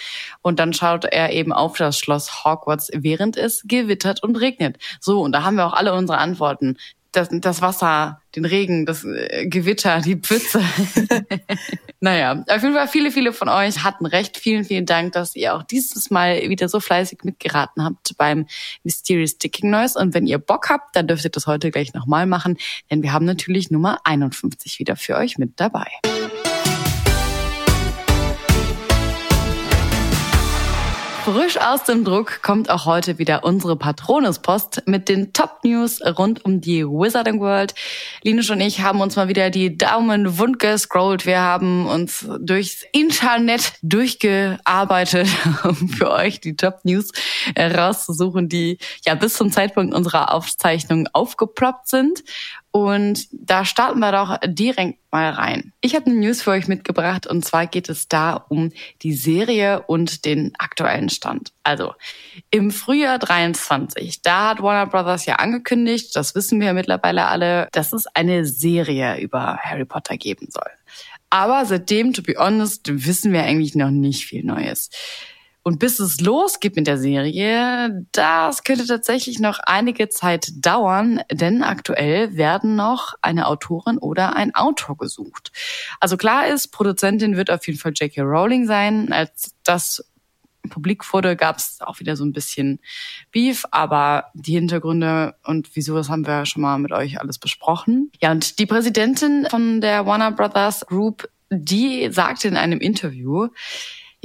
und 0.43 0.61
dann 0.61 0.73
schaut 0.73 1.05
er 1.05 1.33
eben 1.33 1.53
auf 1.53 1.77
das 1.77 1.99
Schloss 1.99 2.45
Hogwarts, 2.45 2.91
während 2.93 3.37
es 3.37 3.63
gewittert 3.65 4.23
und 4.23 4.37
regnet. 4.37 4.77
So, 5.01 5.21
und 5.23 5.33
da 5.33 5.43
haben 5.43 5.57
wir 5.57 5.67
auch 5.67 5.75
alle 5.75 5.95
unsere 5.95 6.19
Antworten 6.19 6.77
das, 7.17 7.29
das 7.31 7.63
Wasser, 7.63 8.21
den 8.35 8.45
Regen, 8.45 8.87
das 8.87 9.05
äh, 9.05 9.47
Gewitter, 9.47 10.01
die 10.01 10.17
Pfütze. 10.17 10.63
naja, 12.01 12.45
auf 12.49 12.63
jeden 12.63 12.75
Fall 12.75 12.89
viele, 12.89 13.11
viele 13.11 13.33
von 13.33 13.49
euch 13.49 13.83
hatten 13.83 14.07
recht. 14.07 14.37
Vielen, 14.37 14.65
vielen 14.65 14.87
Dank, 14.87 15.13
dass 15.13 15.35
ihr 15.35 15.55
auch 15.55 15.63
dieses 15.63 16.11
Mal 16.11 16.49
wieder 16.49 16.69
so 16.69 16.81
fleißig 16.81 17.21
mitgeraten 17.25 17.85
habt 17.85 18.17
beim 18.19 18.47
Mysterious 18.85 19.33
Sticking 19.33 19.71
Noise. 19.71 19.99
Und 19.99 20.15
wenn 20.15 20.27
ihr 20.27 20.39
Bock 20.39 20.69
habt, 20.69 20.95
dann 20.95 21.07
dürft 21.07 21.25
ihr 21.25 21.31
das 21.31 21.47
heute 21.47 21.71
gleich 21.71 21.95
nochmal 21.95 22.27
machen, 22.27 22.59
denn 22.91 23.03
wir 23.03 23.13
haben 23.13 23.25
natürlich 23.25 23.71
Nummer 23.71 23.99
51 24.05 24.79
wieder 24.79 24.97
für 24.97 25.17
euch 25.17 25.39
mit 25.39 25.53
dabei. 25.57 25.87
Frisch 31.57 31.65
aus 31.65 31.85
dem 31.85 32.05
Druck 32.05 32.43
kommt 32.43 32.71
auch 32.71 32.87
heute 32.87 33.19
wieder 33.19 33.45
unsere 33.45 33.77
Patronuspost 33.77 34.83
mit 34.87 35.09
den 35.09 35.33
Top-News 35.33 36.01
rund 36.19 36.45
um 36.45 36.61
die 36.61 36.85
Wizarding 36.85 37.41
World. 37.41 37.75
Linus 38.23 38.51
und 38.51 38.61
ich 38.61 38.81
haben 38.81 39.01
uns 39.01 39.17
mal 39.17 39.29
wieder 39.29 39.51
die 39.51 39.77
Daumen 39.77 40.39
wund 40.39 40.59
gescrollt. 40.59 41.25
Wir 41.25 41.41
haben 41.41 41.87
uns 41.87 42.27
durchs 42.41 42.85
Internet 42.93 43.75
durchgearbeitet, 43.83 45.29
um 45.65 45.89
für 45.89 46.11
euch 46.11 46.41
die 46.41 46.57
Top-News 46.57 47.13
rauszusuchen, 47.59 48.49
die 48.49 48.79
ja 49.05 49.15
bis 49.15 49.35
zum 49.35 49.51
Zeitpunkt 49.51 49.95
unserer 49.95 50.35
Aufzeichnung 50.35 51.09
aufgeploppt 51.13 51.89
sind. 51.89 52.23
Und 52.77 53.29
da 53.33 53.65
starten 53.65 54.01
wir 54.01 54.13
doch 54.13 54.37
direkt 54.45 54.99
mal 55.11 55.31
rein. 55.31 55.73
Ich 55.81 55.95
habe 55.95 56.11
eine 56.11 56.21
News 56.21 56.43
für 56.43 56.51
euch 56.51 56.69
mitgebracht 56.69 57.27
und 57.27 57.43
zwar 57.43 57.67
geht 57.67 57.89
es 57.89 58.07
da 58.07 58.35
um 58.35 58.71
die 59.01 59.15
Serie 59.15 59.81
und 59.87 60.27
den 60.27 60.53
aktuellen 60.59 61.09
Stand. 61.09 61.55
Also 61.63 61.95
im 62.51 62.71
Frühjahr 62.71 63.19
23, 63.19 64.21
da 64.21 64.51
hat 64.51 64.63
Warner 64.63 64.91
Brothers 64.91 65.25
ja 65.25 65.37
angekündigt, 65.37 66.15
das 66.17 66.35
wissen 66.35 66.61
wir 66.61 66.75
mittlerweile 66.75 67.29
alle, 67.29 67.71
dass 67.73 67.95
es 67.95 68.07
eine 68.09 68.45
Serie 68.45 69.21
über 69.21 69.57
Harry 69.57 69.87
Potter 69.87 70.19
geben 70.19 70.49
soll. 70.51 70.71
Aber 71.31 71.65
seitdem, 71.65 72.13
to 72.13 72.21
be 72.21 72.35
honest, 72.37 72.83
wissen 73.07 73.33
wir 73.33 73.43
eigentlich 73.45 73.75
noch 73.75 73.91
nicht 73.91 74.27
viel 74.27 74.45
Neues. 74.45 74.91
Und 75.67 75.81
bis 75.81 75.99
es 75.99 76.21
losgeht 76.21 76.77
mit 76.77 76.87
der 76.87 76.97
Serie, 76.97 78.07
das 78.13 78.63
könnte 78.63 78.87
tatsächlich 78.87 79.41
noch 79.41 79.59
einige 79.59 80.09
Zeit 80.09 80.53
dauern, 80.65 81.23
denn 81.33 81.65
aktuell 81.65 82.37
werden 82.37 82.77
noch 82.77 83.15
eine 83.21 83.49
Autorin 83.49 83.99
oder 83.99 84.37
ein 84.37 84.55
Autor 84.55 84.97
gesucht. 84.97 85.51
Also 85.99 86.17
klar 86.17 86.47
ist, 86.47 86.69
Produzentin 86.69 87.37
wird 87.37 87.51
auf 87.51 87.67
jeden 87.67 87.81
Fall 87.81 87.95
J.K. 87.97 88.23
Rowling 88.23 88.69
sein. 88.69 89.13
Als 89.13 89.57
das 89.65 90.09
publik 90.71 91.13
wurde, 91.13 91.35
gab 91.35 91.57
es 91.57 91.79
auch 91.81 91.99
wieder 91.99 92.15
so 92.15 92.25
ein 92.25 92.33
bisschen 92.33 92.79
Beef, 93.33 93.65
aber 93.73 94.27
die 94.35 94.53
Hintergründe 94.53 95.35
und 95.43 95.75
wieso, 95.75 95.97
das 95.97 96.09
haben 96.09 96.29
wir 96.29 96.47
schon 96.47 96.63
mal 96.63 96.79
mit 96.79 96.93
euch 96.93 97.19
alles 97.21 97.39
besprochen. 97.41 98.13
Ja, 98.23 98.31
und 98.31 98.61
die 98.61 98.67
Präsidentin 98.67 99.49
von 99.51 99.81
der 99.81 100.07
Warner 100.07 100.31
Brothers 100.31 100.87
Group, 100.87 101.29
die 101.51 102.09
sagte 102.13 102.47
in 102.47 102.57
einem 102.57 102.79
Interview, 102.79 103.49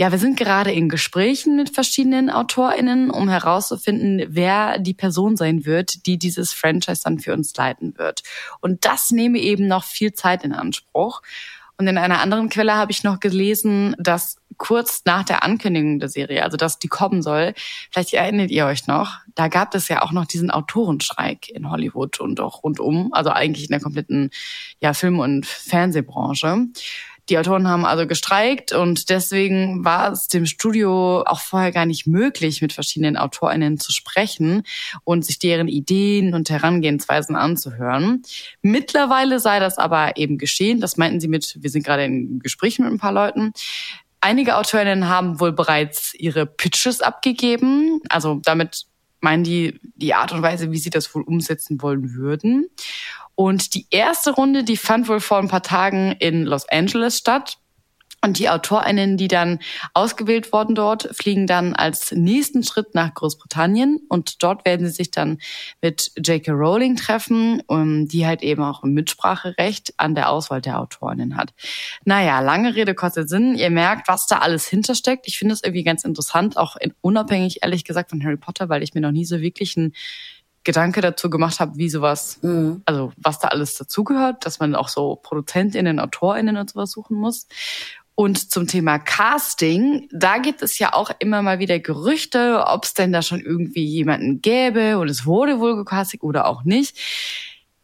ja, 0.02 0.12
wir 0.12 0.18
sind 0.18 0.36
gerade 0.36 0.72
in 0.72 0.90
Gesprächen 0.90 1.56
mit 1.56 1.70
verschiedenen 1.70 2.32
AutorInnen, 2.32 3.12
um 3.12 3.30
herauszufinden, 3.30 4.24
wer 4.30 4.80
die 4.80 4.96
Person 4.96 5.38
sein 5.38 5.64
wird, 5.64 6.08
die 6.08 6.18
dieses 6.18 6.54
Franchise 6.54 7.02
dann 7.04 7.20
für 7.20 7.34
uns 7.34 7.56
leiten 7.56 7.96
wird. 8.00 8.24
Und 8.62 8.84
das 8.84 9.12
nehme 9.12 9.38
eben 9.38 9.68
noch 9.68 9.84
viel 9.84 10.12
Zeit 10.14 10.44
in 10.44 10.54
Anspruch. 10.54 11.22
Und 11.78 11.86
in 11.86 12.00
einer 12.00 12.20
anderen 12.20 12.50
Quelle 12.50 12.74
habe 12.74 12.92
ich 12.92 13.04
noch 13.04 13.20
gelesen, 13.20 13.96
dass 14.00 14.38
kurz 14.58 15.04
nach 15.06 15.24
der 15.24 15.44
Ankündigung 15.44 16.00
der 16.00 16.10
Serie, 16.10 16.44
also 16.44 16.58
dass 16.58 16.80
die 16.80 16.88
kommen 16.88 17.22
soll, 17.22 17.54
vielleicht 17.92 18.14
erinnert 18.14 18.50
ihr 18.50 18.66
euch 18.66 18.88
noch, 18.88 19.18
da 19.36 19.50
gab 19.50 19.76
es 19.76 19.88
ja 19.88 20.02
auch 20.02 20.12
noch 20.12 20.26
diesen 20.26 20.50
Autorenstreik 20.50 21.50
in 21.50 21.70
Hollywood 21.70 22.20
und 22.20 22.40
auch 22.40 22.64
rundum, 22.64 23.14
also 23.14 23.30
eigentlich 23.30 23.66
in 23.66 23.72
der 23.72 23.80
kompletten 23.80 24.32
ja, 24.80 24.94
Film- 24.94 25.20
und 25.20 25.46
Fernsehbranche. 25.46 26.68
Die 27.32 27.38
Autoren 27.38 27.66
haben 27.66 27.86
also 27.86 28.08
gestreikt 28.08 28.74
und 28.74 29.10
deswegen 29.10 29.86
war 29.86 30.12
es 30.12 30.28
dem 30.28 30.46
Studio 30.46 31.24
auch 31.26 31.40
vorher 31.40 31.72
gar 31.72 31.86
nicht 31.86 32.06
möglich, 32.06 32.62
mit 32.62 32.74
verschiedenen 32.74 33.16
AutorInnen 33.16 33.80
zu 33.80 33.94
sprechen 33.94 34.64
und 35.06 35.24
sich 35.24 35.40
deren 35.40 35.70
Ideen 35.70 36.34
und 36.34 36.50
Herangehensweisen 36.50 37.38
anzuhören. 37.38 38.24
Mittlerweile 38.62 39.40
sei 39.40 39.62
das 39.62 39.78
aber 39.78 40.18
eben 40.18 40.38
geschehen. 40.38 40.82
Das 40.82 40.98
meinten 40.98 41.22
sie 41.22 41.30
mit, 41.30 41.58
wir 41.62 41.70
sind 41.70 41.86
gerade 41.86 42.04
in 42.04 42.40
Gesprächen 42.40 42.84
mit 42.84 42.92
ein 42.92 43.00
paar 43.00 43.14
Leuten. 43.14 43.54
Einige 44.20 44.58
Autorinnen 44.58 45.08
haben 45.08 45.40
wohl 45.40 45.54
bereits 45.54 46.14
ihre 46.14 46.46
Pitches 46.46 47.00
abgegeben. 47.00 48.02
Also 48.10 48.42
damit 48.44 48.88
meinen 49.22 49.44
die 49.44 49.80
die 49.96 50.14
Art 50.14 50.32
und 50.32 50.42
Weise, 50.42 50.72
wie 50.72 50.78
sie 50.78 50.90
das 50.90 51.14
wohl 51.16 51.24
umsetzen 51.24 51.82
wollen 51.82 52.14
würden. 52.14 52.68
Und 53.36 53.74
die 53.76 53.88
erste 53.90 54.32
Runde, 54.32 54.64
die 54.64 54.78
fand 54.78 55.08
wohl 55.08 55.20
vor 55.20 55.38
ein 55.38 55.48
paar 55.48 55.64
Tagen 55.64 56.12
in 56.20 56.44
Los 56.44 56.68
Angeles 56.70 57.18
statt. 57.18 57.58
Und 58.24 58.38
die 58.38 58.50
AutorInnen, 58.50 59.18
die 59.18 59.28
dann 59.28 59.58
ausgewählt 59.96 60.54
wurden 60.54 60.76
dort, 60.76 61.10
fliegen 61.12 61.48
dann 61.48 61.74
als 61.74 62.12
nächsten 62.12 62.64
Schritt 62.64 62.94
nach 62.94 63.16
Großbritannien 63.16 64.00
und 64.10 64.44
dort 64.44 64.64
werden 64.64 64.86
sie 64.86 64.94
sich 64.94 65.10
dann 65.10 65.40
mit 65.82 66.12
J.K. 66.18 66.52
Rowling 66.52 66.98
treffen, 66.98 67.64
die 68.08 68.28
halt 68.28 68.44
eben 68.44 68.62
auch 68.62 68.84
ein 68.84 68.94
Mitspracherecht 68.94 69.96
an 69.98 70.14
der 70.14 70.30
Auswahl 70.30 70.62
der 70.62 70.80
AutorInnen 70.80 71.36
hat. 71.36 71.54
Naja, 72.06 72.42
lange 72.42 72.76
Rede, 72.76 72.94
kurzer 72.94 73.28
Sinn. 73.28 73.56
Ihr 73.56 73.72
merkt, 73.72 74.08
was 74.08 74.28
da 74.28 74.38
alles 74.38 74.68
hintersteckt. 74.68 75.28
Ich 75.28 75.40
finde 75.40 75.56
es 75.56 75.64
irgendwie 75.64 75.84
ganz 75.84 76.04
interessant, 76.04 76.58
auch 76.58 76.76
unabhängig, 77.02 77.64
ehrlich 77.64 77.86
gesagt, 77.86 78.12
von 78.12 78.24
Harry 78.24 78.38
Potter, 78.38 78.70
weil 78.70 78.84
ich 78.84 78.94
mir 78.94 79.02
noch 79.02 79.12
nie 79.12 79.26
so 79.26 79.42
wirklich 79.42 79.76
ein 79.78 79.94
Gedanke 80.64 81.02
dazu 81.02 81.32
gemacht 81.32 81.60
habe, 81.60 81.78
wie 81.78 81.90
sowas, 81.90 82.38
mhm. 82.44 82.84
also 82.86 83.12
was 83.18 83.40
da 83.40 83.48
alles 83.48 83.76
dazugehört, 83.78 84.46
dass 84.46 84.60
man 84.60 84.76
auch 84.76 84.90
so 84.90 85.16
ProduzentInnen, 85.16 86.00
AutorInnen 86.00 86.58
und 86.58 86.70
sowas 86.70 86.92
suchen 86.92 87.18
muss. 87.18 87.48
Und 88.22 88.52
zum 88.52 88.68
Thema 88.68 89.00
Casting, 89.00 90.08
da 90.12 90.38
gibt 90.38 90.62
es 90.62 90.78
ja 90.78 90.94
auch 90.94 91.10
immer 91.18 91.42
mal 91.42 91.58
wieder 91.58 91.80
Gerüchte, 91.80 92.64
ob 92.68 92.84
es 92.84 92.94
denn 92.94 93.12
da 93.12 93.24
schon 93.24 93.42
irgendwie 93.42 93.84
jemanden 93.84 94.44
gäbe 94.44 95.00
und 95.00 95.10
es 95.10 95.26
wurde 95.26 95.60
wohl 95.60 95.76
gecastet 95.76 96.22
oder 96.22 96.46
auch 96.46 96.64
nicht. 96.64 97.00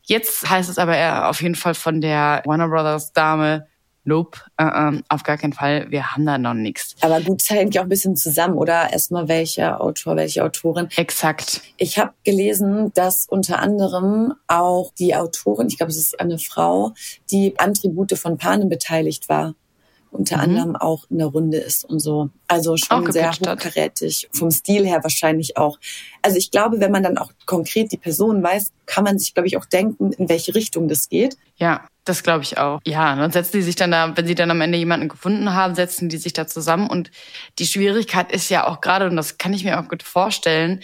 Jetzt 0.03 0.47
heißt 0.47 0.69
es 0.69 0.77
aber 0.77 0.95
eher 0.95 1.27
auf 1.27 1.41
jeden 1.41 1.55
Fall 1.55 1.73
von 1.73 2.01
der 2.01 2.43
Warner 2.45 2.67
Brothers 2.67 3.13
Dame, 3.13 3.65
nope, 4.03 4.37
uh 4.61 4.65
-uh, 4.65 5.01
auf 5.09 5.23
gar 5.23 5.37
keinen 5.39 5.53
Fall, 5.53 5.89
wir 5.89 6.11
haben 6.11 6.27
da 6.27 6.37
noch 6.37 6.53
nichts. 6.53 6.95
Aber 7.01 7.19
gut, 7.19 7.41
es 7.41 7.49
hängt 7.49 7.73
ja 7.73 7.81
auch 7.81 7.87
ein 7.87 7.89
bisschen 7.89 8.15
zusammen, 8.15 8.59
oder? 8.59 8.93
Erstmal 8.93 9.27
welcher 9.27 9.81
Autor, 9.81 10.17
welche 10.17 10.43
Autorin. 10.43 10.87
Exakt. 10.97 11.61
Ich 11.77 11.97
habe 11.97 12.13
gelesen, 12.23 12.91
dass 12.93 13.25
unter 13.27 13.57
anderem 13.57 14.35
auch 14.45 14.93
die 14.99 15.15
Autorin, 15.15 15.65
ich 15.65 15.77
glaube, 15.77 15.89
es 15.89 15.97
ist 15.97 16.19
eine 16.19 16.37
Frau, 16.37 16.93
die 17.31 17.57
an 17.57 17.73
Tribute 17.73 18.19
von 18.19 18.37
Panem 18.37 18.69
beteiligt 18.69 19.29
war 19.29 19.55
unter 20.17 20.37
mhm. 20.37 20.43
anderem 20.43 20.75
auch 20.75 21.05
in 21.09 21.19
der 21.19 21.27
Runde 21.27 21.57
ist 21.57 21.85
und 21.85 21.99
so. 21.99 22.29
Also 22.47 22.77
schon 22.77 23.11
sehr 23.11 23.31
hochkarätig. 23.31 24.29
Vom 24.31 24.51
Stil 24.51 24.85
her 24.85 25.03
wahrscheinlich 25.03 25.57
auch. 25.57 25.79
Also 26.21 26.37
ich 26.37 26.51
glaube, 26.51 26.79
wenn 26.79 26.91
man 26.91 27.03
dann 27.03 27.17
auch 27.17 27.31
konkret 27.45 27.91
die 27.91 27.97
Person 27.97 28.41
weiß, 28.41 28.71
kann 28.85 29.03
man 29.03 29.19
sich, 29.19 29.33
glaube 29.33 29.47
ich, 29.47 29.57
auch 29.57 29.65
denken, 29.65 30.11
in 30.13 30.29
welche 30.29 30.55
Richtung 30.55 30.87
das 30.87 31.09
geht. 31.09 31.37
Ja, 31.57 31.87
das 32.05 32.23
glaube 32.23 32.43
ich 32.43 32.57
auch. 32.57 32.79
Ja, 32.85 33.15
dann 33.15 33.31
setzen 33.31 33.57
die 33.57 33.63
sich 33.63 33.75
dann 33.75 33.91
da, 33.91 34.15
wenn 34.15 34.27
sie 34.27 34.35
dann 34.35 34.51
am 34.51 34.61
Ende 34.61 34.77
jemanden 34.77 35.09
gefunden 35.09 35.53
haben, 35.53 35.75
setzen 35.75 36.09
die 36.09 36.17
sich 36.17 36.33
da 36.33 36.47
zusammen. 36.47 36.89
Und 36.89 37.11
die 37.59 37.67
Schwierigkeit 37.67 38.31
ist 38.31 38.49
ja 38.49 38.67
auch 38.67 38.81
gerade, 38.81 39.09
und 39.09 39.15
das 39.15 39.37
kann 39.37 39.53
ich 39.53 39.63
mir 39.63 39.79
auch 39.79 39.87
gut 39.87 40.03
vorstellen, 40.03 40.81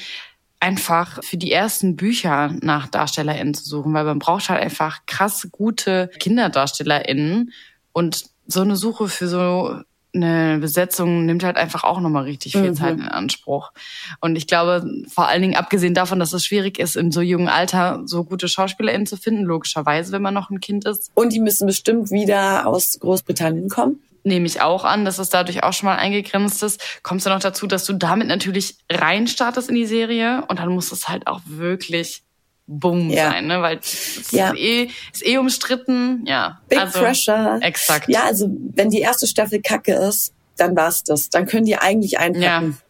einfach 0.60 1.22
für 1.24 1.38
die 1.38 1.52
ersten 1.52 1.98
Bücher 1.98 2.56
nach 2.62 2.88
DarstellerInnen 2.88 3.54
zu 3.54 3.66
suchen, 3.66 3.94
weil 3.94 4.06
man 4.06 4.20
braucht 4.20 4.50
halt 4.50 4.62
einfach 4.62 5.02
krass 5.08 5.48
gute 5.52 6.10
KinderdarstellerInnen 6.20 7.52
und 7.92 8.33
so 8.48 8.62
eine 8.62 8.76
Suche 8.76 9.08
für 9.08 9.28
so 9.28 9.84
eine 10.16 10.60
Besetzung 10.60 11.26
nimmt 11.26 11.44
halt 11.44 11.58
einfach 11.58 11.84
auch 11.84 12.00
nochmal 12.00 12.24
richtig 12.24 12.52
viel 12.52 12.70
mhm. 12.70 12.76
Zeit 12.76 12.98
in 12.98 13.08
Anspruch. 13.08 13.72
Und 14.20 14.36
ich 14.36 14.46
glaube, 14.46 14.86
vor 15.08 15.28
allen 15.28 15.42
Dingen 15.42 15.56
abgesehen 15.56 15.96
davon, 15.96 16.20
dass 16.20 16.34
es 16.34 16.46
schwierig 16.46 16.78
ist, 16.78 16.96
in 16.96 17.12
so 17.12 17.22
jungen 17.22 17.50
Alter 17.50 18.04
so 18.06 18.24
gute 18.24 18.48
SchauspielerInnen 18.48 19.08
zu 19.08 19.18
finden, 19.18 19.44
logischerweise, 19.44 20.12
wenn 20.12 20.22
man 20.22 20.34
noch 20.34 20.50
ein 20.50 20.60
Kind 20.60 20.86
ist. 20.86 21.12
Und 21.16 21.34
die 21.34 21.40
müssen 21.40 21.66
bestimmt 21.66 22.12
wieder 22.12 22.68
aus 22.68 23.00
Großbritannien 23.00 23.70
kommen. 23.70 24.02
Nehme 24.24 24.46
ich 24.46 24.62
auch 24.62 24.86
an, 24.86 25.04
dass 25.04 25.20
es 25.20 25.30
dadurch 25.30 25.64
auch 25.64 25.74
schon 25.74 25.88
mal 25.88 25.98
eingegrenzt 25.98 26.64
ist. 26.64 26.80
Kommst 27.02 27.26
du 27.26 27.30
noch 27.30 27.40
dazu, 27.40 27.68
dass 27.68 27.86
du 27.86 27.94
damit 27.94 28.28
natürlich 28.28 28.78
reinstartest 28.90 29.70
in 29.70 29.76
die 29.76 29.86
Serie 29.86 30.46
und 30.48 30.60
dann 30.60 30.70
muss 30.70 30.92
es 30.92 31.10
halt 31.10 31.28
auch 31.28 31.42
wirklich 31.46 32.24
Boom 32.66 33.10
ja. 33.10 33.32
sein, 33.32 33.48
ne? 33.48 33.62
Weil 33.62 33.80
es 33.80 34.32
ja. 34.32 34.52
ist, 34.52 34.60
eh, 34.60 34.90
ist 35.12 35.26
eh 35.26 35.38
umstritten. 35.38 36.24
Ja. 36.26 36.62
Big 36.70 36.80
also, 36.80 37.00
Pressure. 37.00 37.60
Exakt. 37.62 38.08
Ja, 38.08 38.24
also 38.24 38.50
wenn 38.74 38.90
die 38.90 39.02
erste 39.02 39.28
Staffel 39.28 39.62
kacke 39.62 39.94
ist, 39.94 40.34
dann 40.56 40.76
war's 40.76 41.04
das. 41.04 41.30
Dann 41.30 41.46
können 41.46 41.66
die 41.66 41.78
eigentlich 41.78 42.20
einpacken. 42.20 42.72
Ja. 42.72 42.84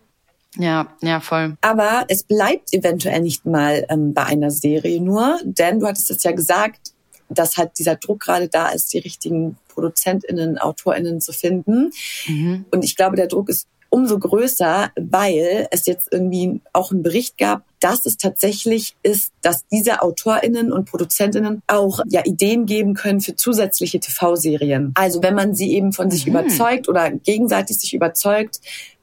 Ja, 0.55 0.87
ja, 1.01 1.19
voll. 1.19 1.57
Aber 1.61 2.05
es 2.09 2.23
bleibt 2.23 2.73
eventuell 2.73 3.21
nicht 3.21 3.43
mal 3.43 3.87
ähm, 3.89 4.13
bei 4.13 4.23
einer 4.25 4.51
Serie 4.51 5.01
nur, 5.01 5.39
denn 5.43 5.79
du 5.79 5.87
hattest 5.87 6.11
es 6.11 6.21
ja 6.21 6.31
gesagt, 6.31 6.93
dass 7.29 7.57
halt 7.57 7.71
dieser 7.79 7.95
Druck 7.95 8.19
gerade 8.19 8.49
da 8.49 8.69
ist, 8.69 8.93
die 8.93 8.99
richtigen 8.99 9.57
ProduzentInnen, 9.69 10.59
AutorInnen 10.59 11.21
zu 11.21 11.33
finden. 11.33 11.89
Mhm. 12.27 12.65
Und 12.69 12.83
ich 12.83 12.95
glaube, 12.95 13.15
der 13.15 13.27
Druck 13.27 13.49
ist 13.49 13.67
umso 13.93 14.17
größer, 14.17 14.89
weil 14.95 15.67
es 15.69 15.85
jetzt 15.85 16.07
irgendwie 16.11 16.61
auch 16.73 16.91
einen 16.91 17.03
Bericht 17.03 17.37
gab, 17.37 17.63
dass 17.79 18.07
es 18.07 18.17
tatsächlich 18.17 18.95
ist, 19.03 19.31
dass 19.43 19.67
diese 19.67 20.01
AutorInnen 20.01 20.73
und 20.73 20.85
ProduzentInnen 20.85 21.61
auch 21.67 21.99
ja 22.09 22.25
Ideen 22.25 22.65
geben 22.65 22.95
können 22.95 23.21
für 23.21 23.35
zusätzliche 23.35 23.99
TV-Serien. 23.99 24.93
Also 24.95 25.21
wenn 25.21 25.35
man 25.35 25.53
sie 25.53 25.73
eben 25.73 25.93
von 25.93 26.09
sich 26.09 26.25
mhm. 26.25 26.31
überzeugt 26.31 26.89
oder 26.89 27.11
gegenseitig 27.11 27.77
sich 27.77 27.93
überzeugt, 27.93 28.61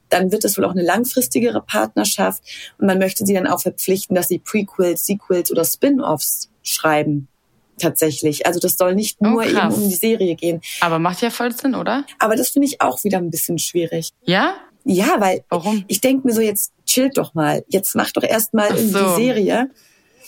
dann 0.09 0.29
wird 0.33 0.43
es 0.43 0.57
wohl 0.57 0.65
auch 0.65 0.71
eine 0.71 0.83
langfristigere 0.83 1.61
Partnerschaft 1.61 2.43
und 2.77 2.85
man 2.85 2.99
möchte 2.99 3.25
sie 3.25 3.33
dann 3.33 3.47
auch 3.47 3.61
verpflichten, 3.61 4.13
dass 4.13 4.27
sie 4.27 4.39
Prequels, 4.39 5.05
Sequels 5.05 5.51
oder 5.51 5.63
Spin-offs 5.63 6.49
schreiben 6.63 7.29
tatsächlich. 7.77 8.45
Also 8.45 8.59
das 8.59 8.75
soll 8.75 8.93
nicht 8.93 9.21
nur 9.21 9.37
oh, 9.37 9.41
eben 9.41 9.71
um 9.71 9.89
die 9.89 9.95
Serie 9.95 10.35
gehen. 10.35 10.59
Aber 10.81 10.99
macht 10.99 11.21
ja 11.21 11.29
voll 11.29 11.53
Sinn, 11.53 11.75
oder? 11.75 12.05
Aber 12.19 12.35
das 12.35 12.49
finde 12.49 12.67
ich 12.67 12.81
auch 12.81 13.05
wieder 13.05 13.19
ein 13.19 13.31
bisschen 13.31 13.57
schwierig. 13.57 14.11
Ja? 14.23 14.55
Ja, 14.83 15.15
weil 15.19 15.43
Warum? 15.49 15.83
ich 15.87 16.01
denke 16.01 16.27
mir 16.27 16.33
so, 16.33 16.41
jetzt 16.41 16.71
chillt 16.85 17.17
doch 17.17 17.33
mal. 17.33 17.63
Jetzt 17.67 17.95
mach 17.95 18.11
doch 18.11 18.23
erst 18.23 18.53
mal 18.53 18.67
Ach 18.71 18.75
irgendwie 18.75 18.93
so. 18.99 19.15
die 19.15 19.23
Serie. 19.23 19.69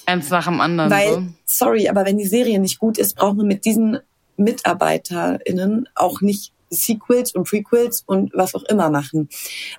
Eins 0.06 0.30
nach 0.30 0.46
dem 0.46 0.60
anderen. 0.62 0.92
Weil, 0.92 1.14
so. 1.14 1.24
sorry, 1.46 1.88
aber 1.90 2.06
wenn 2.06 2.18
die 2.18 2.28
Serie 2.28 2.60
nicht 2.60 2.78
gut 2.80 2.98
ist, 2.98 3.16
brauchen 3.16 3.38
wir 3.38 3.46
mit 3.46 3.66
diesen 3.66 4.00
MitarbeiterInnen 4.38 5.88
auch 5.96 6.22
nicht 6.22 6.52
Sequels 6.70 7.34
und 7.36 7.48
Prequels 7.48 8.04
und 8.06 8.32
was 8.34 8.56
auch 8.56 8.64
immer 8.64 8.90
machen. 8.90 9.30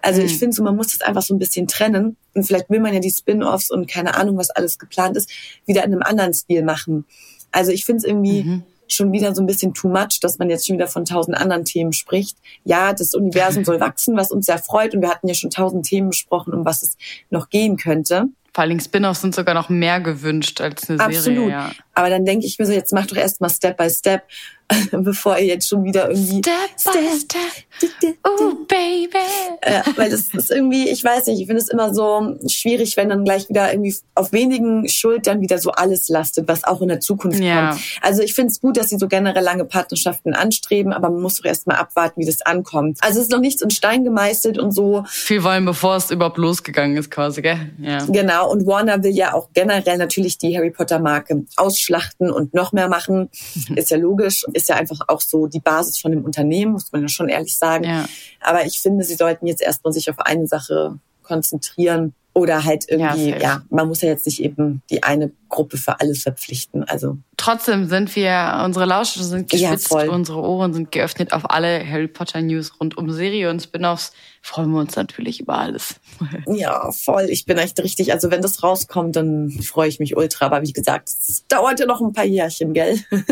Also 0.00 0.20
Hm. 0.20 0.26
ich 0.26 0.38
finde 0.38 0.54
so, 0.54 0.62
man 0.62 0.76
muss 0.76 0.88
das 0.96 1.00
einfach 1.00 1.22
so 1.22 1.34
ein 1.34 1.38
bisschen 1.38 1.66
trennen. 1.66 2.16
Und 2.34 2.44
vielleicht 2.44 2.70
will 2.70 2.80
man 2.80 2.94
ja 2.94 3.00
die 3.00 3.10
Spin-offs 3.10 3.70
und 3.70 3.88
keine 3.90 4.14
Ahnung, 4.14 4.36
was 4.36 4.50
alles 4.50 4.78
geplant 4.78 5.16
ist, 5.16 5.28
wieder 5.66 5.84
in 5.84 5.92
einem 5.92 6.02
anderen 6.02 6.32
Stil 6.34 6.62
machen. 6.62 7.04
Also 7.50 7.72
ich 7.72 7.84
finde 7.84 7.98
es 7.98 8.04
irgendwie 8.04 8.44
Mhm. 8.44 8.62
Schon 8.88 9.12
wieder 9.12 9.34
so 9.34 9.42
ein 9.42 9.46
bisschen 9.46 9.74
too 9.74 9.88
much, 9.88 10.20
dass 10.20 10.38
man 10.38 10.50
jetzt 10.50 10.66
schon 10.66 10.76
wieder 10.76 10.86
von 10.86 11.04
tausend 11.04 11.36
anderen 11.36 11.64
Themen 11.64 11.92
spricht. 11.92 12.36
Ja, 12.64 12.92
das 12.92 13.14
Universum 13.14 13.64
soll 13.64 13.80
wachsen, 13.80 14.16
was 14.16 14.30
uns 14.30 14.46
sehr 14.46 14.58
freut. 14.58 14.94
Und 14.94 15.02
wir 15.02 15.10
hatten 15.10 15.28
ja 15.28 15.34
schon 15.34 15.50
tausend 15.50 15.86
Themen 15.86 16.10
besprochen, 16.10 16.54
um 16.54 16.64
was 16.64 16.82
es 16.82 16.96
noch 17.30 17.48
gehen 17.48 17.76
könnte. 17.76 18.26
Vor 18.54 18.62
allen 18.62 18.70
Dingen 18.70 18.80
Spin-offs 18.80 19.20
sind 19.20 19.34
sogar 19.34 19.54
noch 19.54 19.68
mehr 19.68 20.00
gewünscht 20.00 20.60
als 20.60 20.88
eine 20.88 21.00
Absolut. 21.00 21.24
Serie. 21.24 21.50
Ja. 21.50 21.72
Aber 21.92 22.08
dann 22.08 22.24
denke 22.24 22.46
ich 22.46 22.56
mir 22.58 22.66
so, 22.66 22.72
jetzt 22.72 22.92
mach 22.92 23.06
doch 23.06 23.16
erst 23.16 23.40
mal 23.40 23.50
Step 23.50 23.76
by 23.76 23.90
Step, 23.90 24.22
bevor 24.92 25.38
ihr 25.38 25.46
jetzt 25.46 25.68
schon 25.68 25.84
wieder 25.84 26.08
irgendwie 26.10 26.38
Step 26.38 26.94
by 26.94 27.18
step. 27.18 27.40
Oh, 28.24 28.54
baby. 28.68 29.18
Äh, 29.60 29.82
weil 29.96 30.10
das 30.10 30.22
ist 30.32 30.50
irgendwie, 30.50 30.88
ich 30.88 31.02
weiß 31.02 31.26
nicht, 31.26 31.40
ich 31.40 31.46
finde 31.46 31.60
es 31.60 31.68
immer 31.68 31.92
so 31.92 32.36
schwierig, 32.48 32.96
wenn 32.96 33.08
dann 33.08 33.24
gleich 33.24 33.48
wieder 33.48 33.72
irgendwie 33.72 33.94
auf 34.14 34.32
wenigen 34.32 34.88
Schultern 34.88 35.40
wieder 35.40 35.58
so 35.58 35.70
alles 35.72 36.08
lastet, 36.08 36.48
was 36.48 36.64
auch 36.64 36.80
in 36.82 36.88
der 36.88 37.00
Zukunft 37.00 37.40
Ja. 37.40 37.70
kommt. 37.70 37.82
Also 38.00 38.22
ich 38.22 38.34
finde 38.34 38.52
es 38.52 38.60
gut, 38.60 38.76
dass 38.76 38.88
sie 38.90 38.98
so 38.98 39.08
generell 39.08 39.42
lange 39.42 39.64
Partnerschaften 39.64 40.34
anstreben, 40.34 40.92
aber 40.92 41.10
man 41.10 41.20
muss 41.20 41.36
doch 41.36 41.44
erst 41.44 41.66
mal 41.66 41.76
abwarten, 41.76 42.20
wie 42.20 42.26
das 42.26 42.40
ankommt. 42.42 42.98
Also 43.02 43.18
es 43.18 43.26
ist 43.26 43.32
noch 43.32 43.40
nichts 43.40 43.60
in 43.60 43.70
Stein 43.70 44.04
gemeißelt 44.04 44.58
und 44.58 44.70
so. 44.72 45.04
Viel 45.08 45.42
wollen, 45.44 45.64
bevor 45.64 45.96
es 45.96 46.10
überhaupt 46.10 46.38
losgegangen 46.38 46.96
ist, 46.96 47.10
quasi, 47.10 47.42
gell? 47.42 47.72
Ja. 47.78 48.04
Genau, 48.06 48.50
und 48.50 48.66
Warner 48.66 49.02
will 49.02 49.12
ja 49.14 49.34
auch 49.34 49.48
generell 49.52 49.98
natürlich 49.98 50.38
die 50.38 50.56
Harry 50.56 50.70
Potter 50.70 50.98
Marke 51.00 51.44
ausschlachten 51.56 52.30
und 52.30 52.54
noch 52.54 52.72
mehr 52.72 52.88
machen. 52.88 53.28
Ist 53.74 53.90
ja 53.90 53.96
logisch, 53.96 54.44
ist 54.54 54.68
ja 54.68 54.76
einfach 54.76 55.00
auch 55.08 55.20
so 55.20 55.46
die 55.46 55.60
Basis 55.60 55.98
von 55.98 56.10
dem 56.10 56.24
Unternehmen, 56.24 56.72
muss 56.72 56.92
man 56.92 57.02
ja 57.02 57.08
schon 57.08 57.28
ehrlich 57.28 57.56
sagen. 57.56 57.84
Ja. 57.84 58.06
Aber 58.40 58.64
ich 58.64 58.80
finde, 58.80 59.04
sie 59.04 59.14
sollten 59.14 59.46
jetzt 59.46 59.62
erstmal 59.62 59.92
sich 59.92 60.08
auf 60.10 60.18
eine 60.20 60.46
Sache 60.46 60.98
konzentrieren 61.22 62.14
oder 62.36 62.64
halt 62.64 62.86
irgendwie, 62.88 63.30
Ja, 63.30 63.38
ja, 63.38 63.62
man 63.70 63.86
muss 63.86 64.00
ja 64.02 64.08
jetzt 64.08 64.26
nicht 64.26 64.42
eben 64.42 64.82
die 64.90 65.04
eine 65.04 65.30
Gruppe 65.48 65.76
für 65.76 66.00
alles 66.00 66.24
verpflichten. 66.24 66.82
Also 66.82 67.16
Trotzdem 67.36 67.86
sind 67.88 68.14
wir, 68.16 68.60
unsere 68.64 68.86
Lausche 68.86 69.22
sind 69.22 69.52
Ja, 69.52 69.70
gespitzt, 69.70 69.88
voll. 69.88 70.08
unsere 70.08 70.40
Ohren 70.40 70.74
sind 70.74 70.90
geöffnet 70.90 71.32
auf 71.32 71.48
alle 71.48 71.88
Harry 71.88 72.08
Potter 72.08 72.42
News 72.42 72.72
rund 72.80 72.98
um 72.98 73.12
Serie 73.12 73.50
und 73.50 73.62
Spin-offs. 73.62 74.12
Freuen 74.42 74.72
wir 74.72 74.80
uns 74.80 74.96
natürlich 74.96 75.38
über 75.40 75.56
alles. 75.58 75.94
ja, 76.48 76.90
voll. 76.90 77.26
Ich 77.30 77.46
bin 77.46 77.56
echt 77.56 77.78
richtig, 77.78 78.12
also 78.12 78.32
wenn 78.32 78.42
das 78.42 78.64
rauskommt, 78.64 79.14
dann 79.14 79.50
freue 79.50 79.88
ich 79.88 80.00
mich 80.00 80.16
ultra. 80.16 80.46
Aber 80.46 80.62
wie 80.62 80.72
gesagt, 80.72 81.08
es 81.08 81.44
dauert 81.46 81.78
ja 81.78 81.86
noch 81.86 82.00
ein 82.00 82.12
paar 82.12 82.24
Jährchen, 82.26 82.74
gell? 82.74 82.98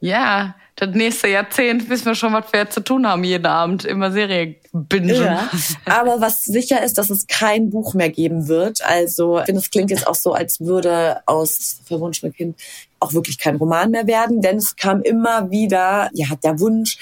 Ja, 0.00 0.54
das 0.78 0.94
nächste 0.94 1.28
Jahrzehnt 1.28 1.90
wissen 1.90 2.06
wir 2.06 2.14
schon, 2.14 2.32
was 2.32 2.52
wir 2.52 2.70
zu 2.70 2.80
tun 2.80 3.06
haben 3.06 3.24
jeden 3.24 3.46
Abend. 3.46 3.84
Immer 3.84 4.12
Serie 4.12 4.56
bingen. 4.72 5.16
Ja. 5.16 5.50
Aber 5.84 6.20
was 6.20 6.44
sicher 6.44 6.82
ist, 6.82 6.98
dass 6.98 7.10
es 7.10 7.26
kein 7.26 7.70
Buch 7.70 7.94
mehr 7.94 8.10
geben 8.10 8.46
wird. 8.46 8.84
Also, 8.84 9.40
ich 9.40 9.46
finde, 9.46 9.60
es 9.60 9.70
klingt 9.70 9.90
jetzt 9.90 10.06
auch 10.06 10.14
so, 10.14 10.32
als 10.32 10.60
würde 10.60 11.20
aus 11.26 11.80
Verwunschene 11.84 12.32
Kind 12.32 12.56
auch 13.00 13.12
wirklich 13.12 13.38
kein 13.38 13.56
Roman 13.56 13.90
mehr 13.90 14.06
werden. 14.06 14.40
Denn 14.40 14.58
es 14.58 14.76
kam 14.76 15.02
immer 15.02 15.50
wieder, 15.50 16.10
ja, 16.12 16.28
der 16.42 16.60
Wunsch, 16.60 16.98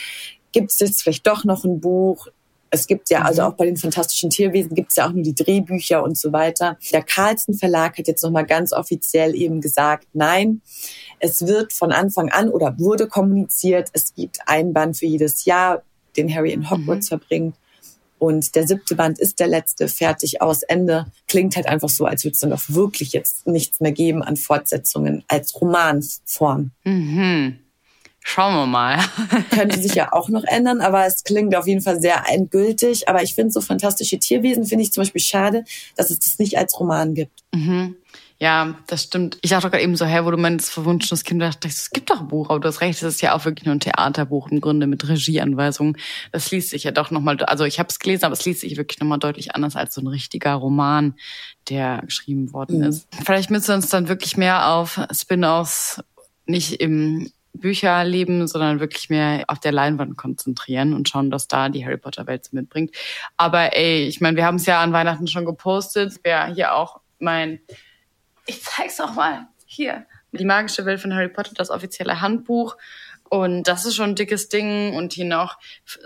gibt 0.53 0.73
es 0.73 0.79
jetzt 0.79 1.03
vielleicht 1.03 1.27
doch 1.27 1.45
noch 1.45 1.65
ein 1.65 1.81
Buch? 1.81 2.29
Es 2.71 2.87
gibt 2.87 3.11
ja, 3.11 3.23
also 3.23 3.43
auch 3.43 3.55
bei 3.55 3.67
den 3.67 3.77
fantastischen 3.77 4.31
Tierwesen 4.31 4.75
gibt 4.75 4.91
es 4.91 4.97
ja 4.97 5.07
auch 5.07 5.13
nur 5.13 5.23
die 5.23 5.35
Drehbücher 5.35 6.03
und 6.03 6.19
so 6.19 6.33
weiter. 6.33 6.79
Der 6.93 7.03
Carlsen 7.03 7.55
Verlag 7.55 7.97
hat 7.99 8.09
jetzt 8.09 8.23
nochmal 8.23 8.47
ganz 8.47 8.73
offiziell 8.73 9.35
eben 9.35 9.61
gesagt, 9.61 10.09
nein, 10.15 10.63
es 11.19 11.47
wird 11.47 11.73
von 11.73 11.93
Anfang 11.93 12.31
an 12.31 12.49
oder 12.49 12.79
wurde 12.79 13.07
kommuniziert, 13.07 13.89
es 13.93 14.15
gibt 14.15 14.41
einen 14.47 14.73
Band 14.73 14.97
für 14.97 15.07
jedes 15.07 15.45
Jahr, 15.45 15.83
den 16.17 16.35
Harry 16.35 16.53
in 16.53 16.71
Hogwarts 16.71 17.09
verbringt. 17.09 17.57
Und 18.19 18.55
der 18.55 18.67
siebte 18.67 18.95
Band 18.95 19.19
ist 19.19 19.41
der 19.41 19.47
letzte, 19.47 19.89
fertig 19.89 20.41
aus, 20.41 20.63
Ende. 20.63 21.07
Klingt 21.29 21.57
halt 21.57 21.67
einfach 21.67 21.91
so, 21.91 22.07
als 22.07 22.25
würde 22.25 22.33
es 22.33 22.41
dann 22.41 22.53
auch 22.53 22.63
wirklich 22.69 23.13
jetzt 23.13 23.47
nichts 23.47 23.81
mehr 23.81 23.93
geben 23.93 24.23
an 24.23 24.37
Fortsetzungen 24.37 25.23
als 25.29 25.61
Romanform. 25.61 26.71
Mhm. 26.85 27.59
Schauen 28.21 28.55
wir 28.55 28.67
mal. 28.67 28.99
Könnte 29.51 29.81
sich 29.81 29.95
ja 29.95 30.13
auch 30.13 30.29
noch 30.29 30.45
ändern, 30.45 30.81
aber 30.81 31.07
es 31.07 31.23
klingt 31.25 31.55
auf 31.55 31.67
jeden 31.69 31.83
Fall 31.83 32.01
sehr 32.01 32.25
endgültig. 32.29 33.09
Aber 33.09 33.23
ich 33.23 33.35
finde 33.35 33.53
so 33.53 33.61
fantastische 33.61 34.19
Tierwesen, 34.19 34.65
finde 34.65 34.83
ich 34.83 34.93
zum 34.93 35.03
Beispiel 35.03 35.21
schade, 35.21 35.65
dass 35.95 36.11
es 36.11 36.19
das 36.19 36.39
nicht 36.39 36.59
als 36.59 36.79
Roman 36.81 37.15
gibt. 37.15 37.45
Mhm. 37.55 37.97
Ja, 38.39 38.75
das 38.87 39.05
stimmt. 39.05 39.39
Ich 39.41 39.51
dachte 39.51 39.71
gerade 39.71 39.83
eben 39.83 39.97
so, 39.97 40.05
hä, 40.05 40.21
wo 40.25 40.31
du 40.31 40.37
meinst, 40.37 40.71
verwunschenes 40.71 41.25
Kind, 41.25 41.41
da 41.41 41.47
dachte 41.47 41.69
ich, 41.69 41.75
es 41.75 41.91
gibt 41.91 42.11
doch 42.11 42.21
ein 42.21 42.29
Buch, 42.29 42.51
aber 42.51 42.61
du 42.61 42.69
hast 42.69 42.83
recht, 42.83 43.03
es 43.03 43.15
ist 43.15 43.23
ja 43.23 43.35
auch 43.35 43.47
wirklich 43.47 43.65
nur 43.65 43.75
ein 43.75 43.81
Theaterbuch 43.81 44.49
im 44.51 44.61
Grunde 44.61 44.87
mit 44.87 45.09
Regieanweisungen. 45.09 45.97
Das 46.33 46.51
liest 46.51 46.69
sich 46.69 46.85
ja 46.85 46.91
doch 46.91 47.11
nochmal, 47.11 47.43
also 47.45 47.65
ich 47.65 47.79
habe 47.79 47.89
es 47.89 47.99
gelesen, 47.99 48.27
aber 48.27 48.35
es 48.35 48.45
liest 48.45 48.61
sich 48.61 48.77
wirklich 48.77 49.01
nochmal 49.01 49.19
deutlich 49.19 49.55
anders 49.55 49.75
als 49.75 49.95
so 49.95 50.03
ein 50.03 50.07
richtiger 50.07 50.53
Roman, 50.53 51.15
der 51.71 52.03
geschrieben 52.05 52.53
worden 52.53 52.79
Mhm. 52.81 52.85
ist. 52.85 53.09
Vielleicht 53.25 53.51
müssen 53.51 53.69
wir 53.69 53.75
uns 53.77 53.89
dann 53.89 54.09
wirklich 54.09 54.37
mehr 54.37 54.69
auf 54.69 55.01
Spin-offs 55.13 56.03
nicht 56.45 56.75
im 56.75 57.31
Bücherleben, 57.55 58.47
sondern 58.49 58.81
wirklich 58.81 59.09
mehr 59.09 59.45
auf 59.49 59.61
der 59.61 59.73
Leinwand 59.73 60.19
konzentrieren 60.19 60.93
und 60.93 61.09
schauen, 61.09 61.31
dass 61.31 61.49
da 61.49 61.71
die 61.71 61.87
Harry 61.87 61.97
Potter 61.97 62.27
Welt 62.27 62.53
mitbringt. 62.53 62.95
Aber 63.39 63.75
ey, 63.75 64.05
ich 64.07 64.21
meine, 64.21 64.37
wir 64.37 64.45
haben 64.45 64.57
es 64.57 64.67
ja 64.67 64.83
an 64.83 64.93
Weihnachten 64.93 65.27
schon 65.27 65.47
gepostet. 65.47 66.21
Wer 66.23 66.47
hier 66.55 66.75
auch 66.75 67.01
mein 67.19 67.61
ich 68.47 68.63
zeig's 68.63 68.99
noch 68.99 69.15
mal. 69.15 69.49
Hier. 69.65 70.07
Die 70.33 70.45
magische 70.45 70.85
Welt 70.85 71.01
von 71.01 71.15
Harry 71.15 71.29
Potter, 71.29 71.53
das 71.55 71.71
offizielle 71.71 72.21
Handbuch. 72.21 72.77
Und 73.29 73.65
das 73.65 73.85
ist 73.85 73.97
schon 73.97 74.11
ein 74.11 74.15
dickes 74.15 74.49
Ding. 74.49 74.95
Und 74.95 75.13
hier 75.13 75.25
noch 75.25 75.59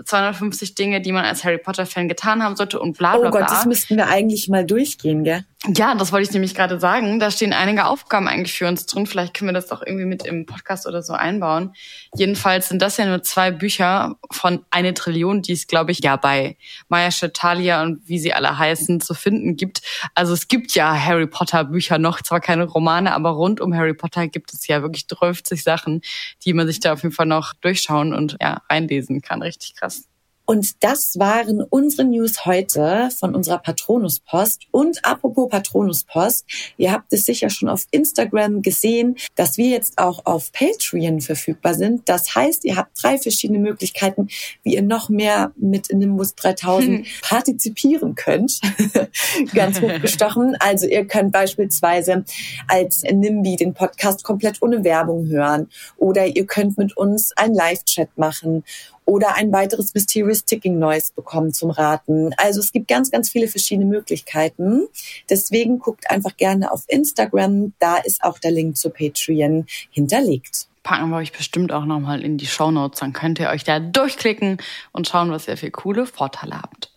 250 0.05 0.75
Dinge, 0.75 1.01
die 1.01 1.13
man 1.13 1.25
als 1.25 1.45
Harry 1.45 1.59
Potter-Fan 1.59 2.09
getan 2.09 2.43
haben 2.43 2.57
sollte 2.57 2.81
und 2.81 2.97
bla 2.97 3.17
bla 3.17 3.29
Oh 3.29 3.31
Gott, 3.31 3.47
bla. 3.47 3.49
das 3.49 3.67
müssten 3.67 3.97
wir 3.97 4.09
eigentlich 4.09 4.49
mal 4.49 4.65
durchgehen, 4.65 5.25
gell? 5.25 5.45
Ja, 5.67 5.95
das 5.95 6.11
wollte 6.11 6.27
ich 6.27 6.33
nämlich 6.33 6.55
gerade 6.55 6.81
sagen. 6.81 7.21
Da 7.21 7.31
stehen 7.31 7.53
einige 7.53 7.85
Aufgaben 7.85 8.29
eigentlich 8.29 8.55
für 8.55 8.67
uns 8.67 8.87
drin. 8.87 9.07
Vielleicht 9.07 9.35
können 9.35 9.51
wir 9.51 9.53
das 9.53 9.67
doch 9.67 9.83
irgendwie 9.85 10.07
mit 10.07 10.25
im 10.25 10.47
Podcast 10.47 10.87
oder 10.87 11.03
so 11.03 11.13
einbauen. 11.13 11.75
Jedenfalls 12.15 12.71
sind 12.71 12.81
das 12.81 12.97
ja 12.97 13.05
nur 13.05 13.23
zwei 13.23 13.51
Bücher 13.51 14.17
von 14.31 14.65
eine 14.71 14.95
Trillion, 14.95 15.43
die 15.43 15.53
es, 15.53 15.67
glaube 15.67 15.93
ich, 15.93 16.03
ja 16.03 16.17
bei 16.17 16.57
Maya 16.89 17.11
Talia 17.11 17.83
und 17.83 18.09
wie 18.09 18.19
sie 18.19 18.33
alle 18.33 18.57
heißen 18.57 19.03
zu 19.03 19.13
finden 19.13 19.57
gibt. 19.57 19.83
Also 20.15 20.33
es 20.33 20.49
gibt 20.49 20.75
ja 20.75 20.99
Harry 20.99 21.27
Potter 21.27 21.65
Bücher 21.65 21.99
noch, 21.99 22.23
zwar 22.23 22.41
keine 22.41 22.65
Romane, 22.65 23.13
aber 23.13 23.31
rund 23.31 23.61
um 23.61 23.75
Harry 23.75 23.95
Potter 23.95 24.29
gibt 24.29 24.55
es 24.55 24.67
ja 24.67 24.81
wirklich 24.81 25.07
50 25.11 25.63
Sachen, 25.63 26.01
die 26.43 26.55
man 26.55 26.67
sich 26.67 26.81
da 26.81 26.95
auf 26.95 27.03
jeden 27.03 27.15
Fall 27.15 27.27
noch 27.27 27.53
durchschauen 27.53 28.15
und 28.15 28.39
ja 28.41 28.63
reinlesen 28.71 29.21
kann. 29.21 29.43
Richtig 29.43 29.75
krass. 29.75 30.10
Und 30.51 30.83
das 30.83 31.17
waren 31.17 31.63
unsere 31.63 32.05
News 32.05 32.45
heute 32.45 33.11
von 33.17 33.37
unserer 33.37 33.59
Patronuspost. 33.59 34.67
Und 34.73 35.05
apropos 35.05 35.49
Patronuspost, 35.49 36.45
ihr 36.77 36.91
habt 36.91 37.13
es 37.13 37.25
sicher 37.25 37.51
schon 37.51 37.69
auf 37.69 37.87
Instagram 37.93 38.61
gesehen, 38.61 39.15
dass 39.37 39.59
wir 39.59 39.69
jetzt 39.69 39.99
auch 39.99 40.27
auf 40.27 40.51
Patreon 40.51 41.21
verfügbar 41.21 41.75
sind. 41.75 42.09
Das 42.09 42.35
heißt, 42.35 42.65
ihr 42.65 42.75
habt 42.75 43.01
drei 43.01 43.17
verschiedene 43.19 43.61
Möglichkeiten, 43.61 44.27
wie 44.65 44.75
ihr 44.75 44.83
noch 44.83 45.09
mehr 45.09 45.53
mit 45.55 45.93
Nimbus 45.93 46.35
3000 46.35 47.07
partizipieren 47.23 48.17
könnt. 48.17 48.61
Ganz 49.55 49.81
hochgestochen. 49.81 50.57
Also 50.59 50.89
ihr 50.89 51.07
könnt 51.07 51.31
beispielsweise 51.31 52.25
als 52.67 53.03
Nimbi 53.03 53.55
den 53.55 53.73
Podcast 53.73 54.25
komplett 54.25 54.61
ohne 54.63 54.83
Werbung 54.83 55.29
hören. 55.29 55.69
Oder 55.97 56.27
ihr 56.27 56.45
könnt 56.45 56.77
mit 56.77 56.97
uns 56.97 57.31
einen 57.37 57.55
Live-Chat 57.55 58.19
machen 58.19 58.65
oder 59.05 59.35
ein 59.35 59.53
weiteres 59.53 59.95
Mysterious 59.95 60.45
Ticking 60.45 60.79
Noise 60.79 61.13
bekommen 61.15 61.53
zum 61.53 61.71
Raten. 61.71 62.33
Also 62.37 62.61
es 62.61 62.73
gibt 62.73 62.89
ganz, 62.89 63.11
ganz 63.11 63.31
viele 63.31 63.49
verschiedene 63.49 63.87
Möglichkeiten. 63.87 64.87
Deswegen 65.29 65.79
guckt 65.79 66.11
einfach 66.11 66.37
gerne 66.37 66.71
auf 66.71 66.85
Instagram. 66.89 67.73
Da 67.79 67.97
ist 67.97 68.23
auch 68.23 68.39
der 68.39 68.53
Link 68.53 68.77
zu 68.77 68.91
Patreon 68.91 69.67
hinterlegt. 69.91 70.69
packen 70.83 71.11
wir 71.11 71.17
euch 71.17 71.33
bestimmt 71.33 71.73
auch 71.73 71.85
nochmal 71.85 72.23
in 72.23 72.39
die 72.39 72.47
Shownotes. 72.47 73.01
Dann 73.01 73.13
könnt 73.13 73.39
ihr 73.39 73.51
euch 73.51 73.65
da 73.65 73.81
durchklicken 73.81 74.59
und 74.93 75.09
schauen, 75.09 75.31
was 75.31 75.49
ihr 75.49 75.57
für 75.57 75.71
coole 75.71 76.07
Vorteile 76.07 76.63
habt. 76.63 76.91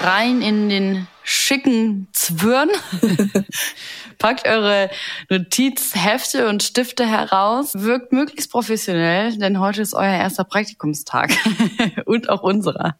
Rein 0.00 0.42
in 0.42 0.68
den 0.68 1.08
schicken 1.24 2.08
Zwirn. 2.12 2.70
Packt 4.18 4.46
eure 4.46 4.90
Notizhefte 5.30 6.48
und 6.48 6.62
Stifte 6.62 7.06
heraus. 7.06 7.72
Wirkt 7.74 8.12
möglichst 8.12 8.50
professionell, 8.50 9.36
denn 9.38 9.60
heute 9.60 9.82
ist 9.82 9.94
euer 9.94 10.14
erster 10.14 10.44
Praktikumstag. 10.44 11.30
und 12.04 12.28
auch 12.28 12.42
unserer. 12.42 12.96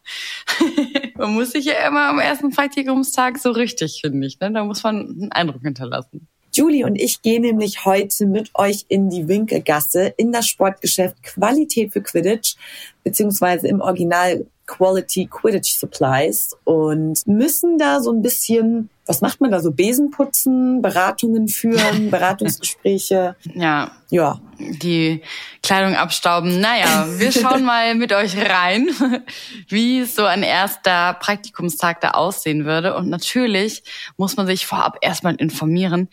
man 1.16 1.34
muss 1.34 1.50
sich 1.50 1.64
ja 1.64 1.86
immer 1.86 2.08
am 2.08 2.18
ersten 2.18 2.50
Praktikumstag 2.50 3.38
so 3.38 3.50
richtig, 3.50 4.00
finde 4.00 4.26
ich. 4.26 4.38
Ne? 4.40 4.52
Da 4.52 4.64
muss 4.64 4.82
man 4.82 5.08
einen 5.08 5.32
Eindruck 5.32 5.62
hinterlassen. 5.62 6.28
Julie 6.58 6.84
und 6.84 6.96
ich 6.96 7.22
gehen 7.22 7.42
nämlich 7.42 7.84
heute 7.84 8.26
mit 8.26 8.50
euch 8.54 8.86
in 8.88 9.10
die 9.10 9.28
Winkelgasse 9.28 10.14
in 10.16 10.32
das 10.32 10.48
Sportgeschäft 10.48 11.22
Qualität 11.22 11.92
für 11.92 12.02
Quidditch, 12.02 12.56
beziehungsweise 13.04 13.68
im 13.68 13.80
Original 13.80 14.46
Quality 14.68 15.26
Quidditch 15.26 15.74
Supplies 15.76 16.54
und 16.64 17.26
müssen 17.26 17.78
da 17.78 18.00
so 18.00 18.12
ein 18.12 18.22
bisschen, 18.22 18.90
was 19.06 19.22
macht 19.22 19.40
man 19.40 19.50
da 19.50 19.60
so, 19.60 19.72
Besen 19.72 20.10
putzen, 20.10 20.82
Beratungen 20.82 21.48
führen, 21.48 22.10
Beratungsgespräche. 22.12 23.34
Ja. 23.54 23.90
Ja. 24.10 24.40
Die 24.58 25.22
Kleidung 25.62 25.96
abstauben. 25.96 26.60
Naja, 26.60 27.06
wir 27.16 27.32
schauen 27.32 27.64
mal 27.64 27.94
mit 27.94 28.12
euch 28.12 28.36
rein, 28.36 28.88
wie 29.68 30.04
so 30.04 30.24
ein 30.24 30.42
erster 30.42 31.14
Praktikumstag 31.14 32.00
da 32.02 32.10
aussehen 32.10 32.64
würde. 32.64 32.94
Und 32.94 33.08
natürlich 33.08 33.82
muss 34.18 34.36
man 34.36 34.46
sich 34.46 34.66
vorab 34.66 34.98
erstmal 35.00 35.34
informieren, 35.36 36.08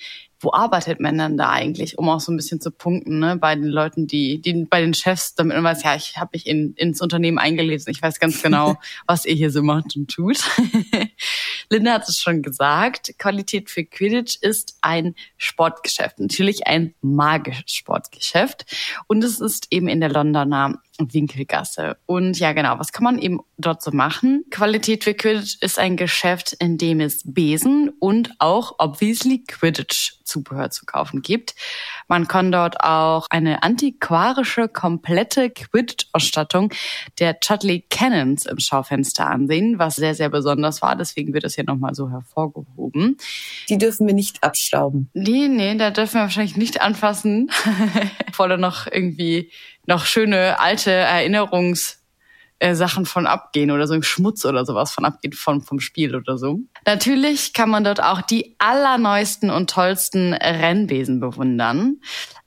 wo 0.45 0.53
arbeitet 0.53 0.99
man 0.99 1.17
dann 1.17 1.37
da 1.37 1.49
eigentlich, 1.49 1.97
um 1.97 2.07
auch 2.07 2.19
so 2.19 2.31
ein 2.31 2.37
bisschen 2.37 2.61
zu 2.61 2.69
punkten, 2.69 3.19
ne, 3.19 3.35
bei 3.35 3.55
den 3.55 3.65
Leuten, 3.65 4.05
die, 4.05 4.39
die 4.39 4.53
bei 4.65 4.79
den 4.79 4.93
Chefs, 4.93 5.33
damit 5.33 5.55
man 5.55 5.63
weiß, 5.63 5.83
ja, 5.83 5.95
ich 5.95 6.17
habe 6.17 6.29
mich 6.33 6.45
in, 6.45 6.73
ins 6.75 7.01
Unternehmen 7.01 7.39
eingelesen, 7.39 7.91
ich 7.91 8.01
weiß 8.01 8.19
ganz 8.19 8.41
genau, 8.41 8.77
was 9.07 9.25
ihr 9.25 9.33
hier 9.33 9.49
so 9.49 9.63
macht 9.63 9.95
und 9.95 10.09
tut. 10.09 10.37
Linda 11.69 11.93
hat 11.93 12.07
es 12.07 12.19
schon 12.19 12.43
gesagt, 12.43 13.15
Qualität 13.17 13.71
für 13.71 13.83
Quidditch 13.83 14.37
ist 14.39 14.77
ein 14.81 15.15
Sportgeschäft, 15.37 16.19
natürlich 16.19 16.67
ein 16.67 16.93
magisches 17.01 17.71
Sportgeschäft 17.71 18.65
und 19.07 19.23
es 19.23 19.39
ist 19.39 19.67
eben 19.71 19.87
in 19.87 19.99
der 19.99 20.09
Londoner 20.09 20.75
Winkelgasse. 20.99 21.97
Und 22.05 22.39
ja, 22.39 22.53
genau, 22.53 22.79
was 22.79 22.91
kann 22.91 23.03
man 23.03 23.19
eben 23.19 23.41
dort 23.57 23.81
so 23.81 23.91
machen? 23.91 24.45
Qualität 24.51 25.03
für 25.03 25.13
Quidditch 25.13 25.57
ist 25.61 25.79
ein 25.79 25.97
Geschäft, 25.97 26.53
in 26.53 26.77
dem 26.77 26.99
es 26.99 27.21
Besen 27.25 27.89
und 27.99 28.31
auch 28.39 28.75
obviously 28.79 29.43
Quidditch-Zubehör 29.45 30.69
zu 30.69 30.85
kaufen 30.85 31.21
gibt. 31.21 31.55
Man 32.07 32.27
kann 32.27 32.51
dort 32.51 32.81
auch 32.81 33.27
eine 33.29 33.63
antiquarische, 33.63 34.67
komplette 34.67 35.49
Quidditch-Ausstattung 35.49 36.73
der 37.19 37.39
Chudley 37.39 37.85
Cannons 37.89 38.45
im 38.45 38.59
Schaufenster 38.59 39.27
ansehen, 39.27 39.79
was 39.79 39.95
sehr, 39.95 40.15
sehr 40.15 40.29
besonders 40.29 40.81
war. 40.81 40.95
Deswegen 40.95 41.33
wird 41.33 41.43
das 41.43 41.55
hier 41.55 41.63
nochmal 41.63 41.95
so 41.95 42.09
hervorgehoben. 42.09 43.17
Die 43.69 43.77
dürfen 43.77 44.07
wir 44.07 44.13
nicht 44.13 44.43
abstauben. 44.43 45.09
Nee, 45.13 45.47
nee, 45.47 45.75
da 45.75 45.91
dürfen 45.91 46.15
wir 46.15 46.21
wahrscheinlich 46.21 46.57
nicht 46.57 46.81
anfassen, 46.81 47.51
da 48.37 48.57
noch 48.57 48.87
irgendwie 48.91 49.51
noch 49.85 50.05
schöne 50.05 50.59
alte 50.59 50.91
Erinnerungs 50.91 52.01
äh, 52.59 52.73
Sachen 52.73 53.05
von 53.05 53.27
abgehen 53.27 53.69
oder 53.69 53.85
so 53.85 53.93
ein 53.93 54.03
Schmutz 54.03 54.45
oder 54.45 54.65
sowas 54.65 54.91
von 54.91 55.03
abgeht 55.03 55.35
von, 55.35 55.61
vom 55.61 55.81
Spiel 55.81 56.15
oder 56.15 56.37
so. 56.37 56.59
Natürlich 56.85 57.51
kann 57.51 57.69
man 57.69 57.83
dort 57.83 58.01
auch 58.01 58.21
die 58.21 58.55
allerneuesten 58.59 59.49
und 59.49 59.69
tollsten 59.69 60.33
Rennbesen 60.33 61.19
bewundern. 61.19 61.97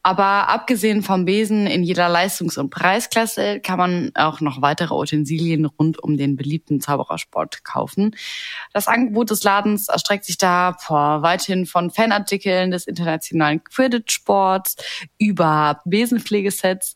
Aber 0.03 0.49
abgesehen 0.49 1.03
vom 1.03 1.25
Besen 1.25 1.67
in 1.67 1.83
jeder 1.83 2.09
Leistungs- 2.09 2.57
und 2.57 2.71
Preisklasse 2.71 3.61
kann 3.61 3.79
man 3.79 4.11
auch 4.15 4.41
noch 4.41 4.63
weitere 4.63 4.95
Utensilien 4.95 5.65
rund 5.65 6.03
um 6.03 6.17
den 6.17 6.37
beliebten 6.37 6.81
Zauberersport 6.81 7.65
kaufen. 7.65 8.15
Das 8.73 8.87
Angebot 8.87 9.31
des 9.31 9.43
Ladens 9.43 9.89
erstreckt 9.89 10.25
sich 10.25 10.39
da 10.39 10.77
vor, 10.79 11.23
weithin 11.23 11.67
von 11.67 11.91
Fanartikeln 11.91 12.71
des 12.71 12.87
internationalen 12.87 13.63
Quidditch-Sports 13.65 14.77
über 15.19 15.81
Besenpflegesets, 15.85 16.95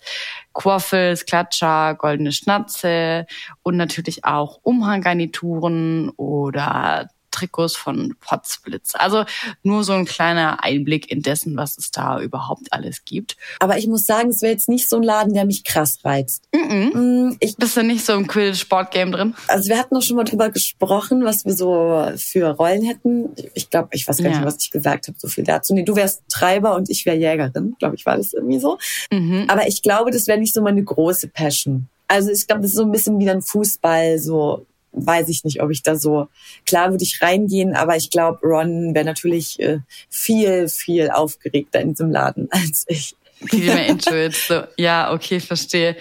Quaffels, 0.55 1.27
Klatscher, 1.27 1.95
goldene 1.97 2.33
Schnatze 2.33 3.27
und 3.62 3.77
natürlich 3.77 4.25
auch 4.25 4.61
Umhanggarnituren 4.62 6.11
oder 6.11 7.09
Trikots 7.33 7.77
von 7.77 8.14
Potsblitz. 8.21 8.92
Also 8.95 9.25
nur 9.62 9.83
so 9.83 9.92
ein 9.92 10.05
kleiner 10.05 10.62
Einblick 10.62 11.11
in 11.11 11.23
dessen, 11.23 11.57
was 11.57 11.77
es 11.79 11.90
da 11.90 12.21
überhaupt 12.21 12.73
alles 12.73 13.05
gibt. 13.05 13.37
Aber 13.59 13.79
ich 13.79 13.88
muss 13.88 14.07
sagen, 14.07 14.31
es 14.31 14.42
wäre 14.42 14.53
jetzt 14.53 14.68
nicht 14.68 14.88
so 14.88 14.97
ein 14.97 15.03
Laden, 15.03 15.35
der 15.35 15.45
mich 15.45 15.64
krass 15.64 15.99
reizt. 16.05 16.45
Mm 16.55 16.59
-mm. 16.59 17.37
Ich 17.40 17.57
Bist 17.57 17.77
du 17.77 17.83
nicht 17.83 18.05
so 18.05 18.12
im 18.12 18.27
Quidditch-Sportgame 18.27 19.11
drin? 19.11 19.35
Also 19.49 19.68
wir 19.68 19.79
hatten 19.79 19.95
noch 19.95 20.03
schon 20.03 20.16
mal 20.16 20.25
drüber 20.25 20.51
gesprochen, 20.51 21.25
was 21.25 21.45
wir 21.45 21.55
so 21.55 22.07
für 22.16 22.51
Rollen 22.51 22.85
hätten. 22.85 23.31
Ich 23.55 23.71
glaube, 23.71 23.88
ich 23.92 24.07
weiß 24.07 24.18
gar 24.18 24.29
nicht, 24.29 24.40
ja. 24.40 24.45
was 24.45 24.59
ich 24.61 24.71
gesagt 24.71 25.09
habe, 25.09 25.18
so 25.18 25.29
viel 25.29 25.45
dazu. 25.45 25.75
Nee, 25.75 25.83
du 25.83 25.97
wärst 25.97 26.23
Treiber 26.29 26.77
und 26.77 26.90
ich 26.90 27.05
wäre 27.07 27.16
Jägerin. 27.16 27.75
Glaube 27.79 27.97
ich, 27.97 28.07
war 28.07 28.16
das 28.16 28.33
irgendwie 28.33 28.61
so. 28.61 28.79
Mhm. 29.11 29.47
Aber 29.49 29.66
ich 29.66 29.83
glaube, 29.83 30.11
das 30.11 30.27
wäre 30.27 30.38
nicht 30.38 30.55
so 30.55 30.62
meine 30.62 30.83
große 30.83 31.29
Passion. 31.29 31.88
Also 32.09 32.31
ich 32.31 32.47
glaube, 32.47 32.62
das 32.62 32.73
ist 32.73 32.77
so 32.77 32.85
ein 32.85 32.92
bisschen 32.92 33.18
wie 33.18 33.25
dann 33.25 33.40
Fußball, 33.40 34.18
so 34.18 34.66
weiß 34.93 35.29
ich 35.29 35.45
nicht, 35.45 35.63
ob 35.63 35.71
ich 35.71 35.83
da 35.83 35.97
so, 35.97 36.29
klar 36.67 36.91
würde 36.91 37.05
ich 37.05 37.21
reingehen, 37.21 37.75
aber 37.75 37.97
ich 37.97 38.11
glaube, 38.11 38.41
Ron 38.43 38.95
wäre 38.95 39.05
natürlich 39.05 39.59
äh, 39.61 39.79
viel, 40.09 40.69
viel 40.69 41.11
aufgeregter 41.11 41.81
in 41.81 41.91
diesem 41.91 42.11
Laden 42.11 42.49
als 42.51 42.85
ich. 42.89 43.17
Viel 43.47 43.65
mehr 43.65 43.87
into 43.87 44.15
it. 44.15 44.35
So, 44.35 44.63
ja, 44.77 45.13
okay, 45.13 45.41
verstehe. 45.41 45.97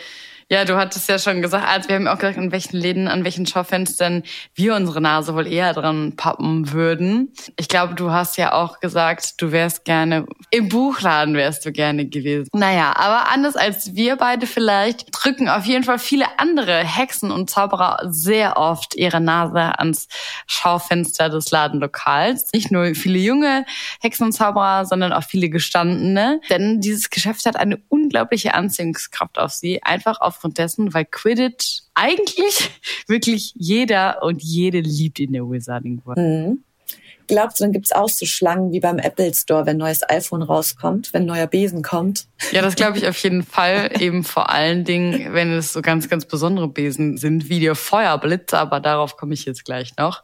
Ja, 0.51 0.65
du 0.65 0.75
hattest 0.75 1.07
ja 1.07 1.17
schon 1.17 1.41
gesagt, 1.41 1.65
also 1.65 1.87
wir 1.87 1.95
haben 1.95 2.09
auch 2.09 2.17
gesagt, 2.17 2.35
in 2.35 2.51
welchen 2.51 2.75
Läden, 2.75 3.07
an 3.07 3.23
welchen 3.23 3.45
Schaufenstern 3.45 4.23
wir 4.53 4.75
unsere 4.75 4.99
Nase 4.99 5.33
wohl 5.33 5.47
eher 5.47 5.71
dran 5.73 6.17
pappen 6.17 6.73
würden. 6.73 7.31
Ich 7.55 7.69
glaube, 7.69 7.95
du 7.95 8.11
hast 8.11 8.35
ja 8.35 8.51
auch 8.51 8.81
gesagt, 8.81 9.35
du 9.41 9.53
wärst 9.53 9.85
gerne, 9.85 10.25
im 10.49 10.67
Buchladen 10.67 11.35
wärst 11.35 11.65
du 11.65 11.71
gerne 11.71 12.05
gewesen. 12.05 12.49
Naja, 12.51 12.91
aber 12.97 13.29
anders 13.31 13.55
als 13.55 13.95
wir 13.95 14.17
beide 14.17 14.45
vielleicht, 14.45 15.05
drücken 15.13 15.47
auf 15.47 15.63
jeden 15.63 15.85
Fall 15.85 15.99
viele 15.99 16.25
andere 16.37 16.79
Hexen 16.79 17.31
und 17.31 17.49
Zauberer 17.49 17.99
sehr 18.09 18.57
oft 18.57 18.93
ihre 18.95 19.21
Nase 19.21 19.79
ans 19.79 20.09
Schaufenster 20.47 21.29
des 21.29 21.49
Ladenlokals. 21.51 22.49
Nicht 22.53 22.71
nur 22.71 22.93
viele 22.93 23.19
junge 23.19 23.63
Hexen 24.01 24.25
und 24.25 24.33
Zauberer, 24.33 24.83
sondern 24.83 25.13
auch 25.13 25.23
viele 25.23 25.47
gestandene. 25.47 26.41
Denn 26.49 26.81
dieses 26.81 27.09
Geschäft 27.09 27.45
hat 27.45 27.55
eine 27.55 27.79
unglaubliche 27.87 28.53
Anziehungskraft 28.53 29.39
auf 29.39 29.53
sie, 29.53 29.81
einfach 29.83 30.19
auf 30.19 30.40
aufgrund 30.41 30.57
dessen, 30.57 30.93
weil 30.93 31.05
Quidditch 31.05 31.83
eigentlich 31.93 32.71
wirklich 33.07 33.53
jeder 33.55 34.23
und 34.23 34.41
jede 34.41 34.79
liebt 34.79 35.19
in 35.19 35.33
der 35.33 35.43
Wizarding 35.43 36.01
World. 36.03 36.17
Mhm. 36.17 36.63
Glaubst 37.27 37.59
du, 37.59 37.63
dann 37.63 37.71
gibt's 37.71 37.93
auch 37.93 38.09
so 38.09 38.25
Schlangen 38.25 38.73
wie 38.73 38.81
beim 38.81 38.97
Apple 38.97 39.33
Store, 39.33 39.65
wenn 39.65 39.77
neues 39.77 40.01
iPhone 40.09 40.41
rauskommt, 40.41 41.13
wenn 41.13 41.25
neuer 41.25 41.47
Besen 41.47 41.81
kommt? 41.81 42.25
Ja, 42.51 42.61
das 42.61 42.75
glaube 42.75 42.97
ich 42.97 43.07
auf 43.07 43.15
jeden 43.23 43.43
Fall. 43.43 43.91
Eben 44.01 44.25
vor 44.25 44.49
allen 44.49 44.83
Dingen, 44.83 45.33
wenn 45.33 45.51
es 45.53 45.71
so 45.71 45.81
ganz, 45.81 46.09
ganz 46.09 46.25
besondere 46.25 46.67
Besen 46.67 47.17
sind, 47.17 47.47
wie 47.47 47.61
der 47.61 47.75
Feuerblitz. 47.75 48.53
Aber 48.53 48.81
darauf 48.81 49.15
komme 49.15 49.33
ich 49.33 49.45
jetzt 49.45 49.63
gleich 49.63 49.95
noch. 49.97 50.23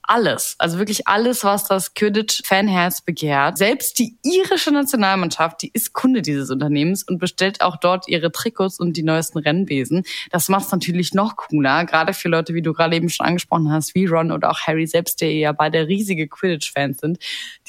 alles. 0.11 0.55
Also 0.57 0.77
wirklich 0.77 1.07
alles, 1.07 1.45
was 1.45 1.63
das 1.63 1.93
Quidditch-Fanherz 1.93 3.01
begehrt. 3.01 3.57
Selbst 3.57 3.97
die 3.97 4.17
irische 4.23 4.71
Nationalmannschaft, 4.71 5.61
die 5.61 5.71
ist 5.73 5.93
Kunde 5.93 6.21
dieses 6.21 6.49
Unternehmens 6.49 7.03
und 7.03 7.17
bestellt 7.17 7.61
auch 7.61 7.77
dort 7.77 8.09
ihre 8.09 8.29
Trikots 8.29 8.77
und 8.77 8.97
die 8.97 9.03
neuesten 9.03 9.39
Rennbesen. 9.39 10.03
Das 10.29 10.49
macht 10.49 10.65
es 10.65 10.71
natürlich 10.73 11.13
noch 11.13 11.37
cooler, 11.37 11.85
gerade 11.85 12.13
für 12.13 12.27
Leute, 12.27 12.53
wie 12.53 12.61
du 12.61 12.73
gerade 12.73 12.93
eben 12.97 13.09
schon 13.09 13.25
angesprochen 13.25 13.71
hast, 13.71 13.95
wie 13.95 14.05
Ron 14.05 14.33
oder 14.33 14.51
auch 14.51 14.59
Harry 14.59 14.85
selbst, 14.85 15.21
der 15.21 15.31
ja 15.31 15.53
beide 15.53 15.87
riesige 15.87 16.27
Quidditch-Fans 16.27 16.99
sind, 16.99 17.17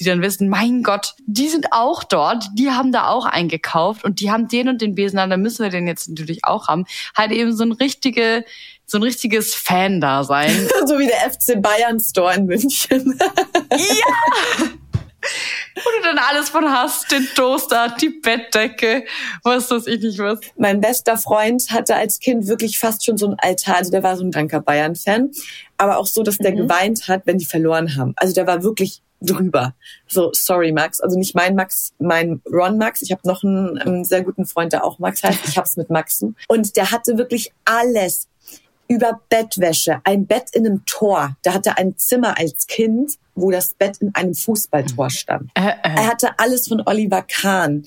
die 0.00 0.05
dann 0.05 0.20
wissen, 0.20 0.48
mein 0.48 0.83
Gott, 0.83 1.14
die 1.26 1.48
sind 1.48 1.66
auch 1.70 2.02
dort, 2.02 2.44
die 2.55 2.72
haben 2.72 2.90
da 2.90 3.07
auch 3.07 3.26
eingekauft 3.26 4.05
und 4.05 4.18
die 4.18 4.33
haben 4.33 4.48
den 4.48 4.68
und 4.68 4.83
den 4.83 4.96
Besen, 4.96 5.16
dann 5.16 5.42
müssen 5.42 5.62
wir 5.62 5.70
den 5.70 5.87
jetzt 5.87 6.09
natürlich 6.09 6.44
auch 6.44 6.66
haben. 6.66 6.87
Halt 7.16 7.31
eben 7.31 7.55
so 7.55 7.62
ein 7.62 7.72
richtige 7.72 8.44
so 8.92 8.98
ein 8.98 9.02
richtiges 9.02 9.55
Fan-Dasein. 9.55 10.68
so 10.87 10.98
wie 10.98 11.07
der 11.07 11.31
FC 11.31 11.61
Bayern 11.61 11.98
Store 11.98 12.35
in 12.35 12.44
München. 12.44 13.18
ja! 13.70 14.66
Wo 15.76 15.90
du 15.98 16.09
denn 16.09 16.18
alles 16.18 16.50
von 16.50 16.68
hast? 16.68 17.11
Den 17.11 17.26
Toaster, 17.35 17.94
die 18.00 18.11
Bettdecke, 18.11 19.05
was 19.44 19.70
weiß 19.70 19.87
ich 19.87 20.02
nicht 20.02 20.18
was. 20.18 20.40
Mein 20.57 20.81
bester 20.81 21.16
Freund 21.16 21.70
hatte 21.70 21.94
als 21.94 22.18
Kind 22.18 22.48
wirklich 22.48 22.78
fast 22.78 23.05
schon 23.05 23.16
so 23.16 23.28
ein 23.28 23.37
Altar. 23.38 23.76
Also 23.76 23.90
der 23.92 24.02
war 24.02 24.16
so 24.16 24.24
ein 24.24 24.31
kranker 24.31 24.61
Bayern-Fan. 24.61 25.31
Aber 25.78 25.96
auch 25.96 26.07
so, 26.07 26.22
dass 26.22 26.37
der 26.38 26.52
mhm. 26.52 26.57
geweint 26.57 27.09
hat, 27.09 27.22
wenn 27.24 27.38
die 27.38 27.46
verloren 27.46 27.96
haben. 27.96 28.12
Also 28.16 28.35
der 28.35 28.46
war 28.46 28.62
wirklich 28.62 29.00
drüber. 29.22 29.74
So, 30.07 30.31
sorry 30.35 30.72
Max. 30.72 31.00
Also 31.00 31.18
nicht 31.18 31.35
mein 31.35 31.55
Max, 31.55 31.92
mein 31.98 32.42
Ron 32.52 32.76
Max. 32.76 33.00
Ich 33.00 33.12
habe 33.12 33.22
noch 33.24 33.42
einen, 33.42 33.78
einen, 33.78 34.05
sehr 34.05 34.22
guten 34.22 34.44
Freund, 34.44 34.72
der 34.72 34.85
auch 34.85 34.98
Max 34.98 35.22
heißt. 35.22 35.48
Ich 35.48 35.57
hab's 35.57 35.76
mit 35.76 35.88
Maxen. 35.88 36.37
Und 36.48 36.76
der 36.76 36.90
hatte 36.90 37.16
wirklich 37.16 37.52
alles 37.64 38.28
über 38.92 39.20
Bettwäsche, 39.31 40.02
ein 40.05 40.26
Bett 40.26 40.50
in 40.52 40.66
einem 40.66 40.85
Tor. 40.85 41.37
Da 41.42 41.55
hatte 41.55 41.78
ein 41.78 41.96
Zimmer 41.96 42.38
als 42.38 42.66
Kind, 42.66 43.12
wo 43.35 43.50
das 43.50 43.72
Bett 43.72 43.96
in 43.98 44.14
einem 44.14 44.35
Fußballtor 44.35 45.09
stand. 45.09 45.50
Äh, 45.55 45.68
äh. 45.68 45.72
Er 45.83 46.07
hatte 46.09 46.38
alles 46.38 46.68
von 46.68 46.83
Oliver 46.85 47.22
Kahn. 47.22 47.87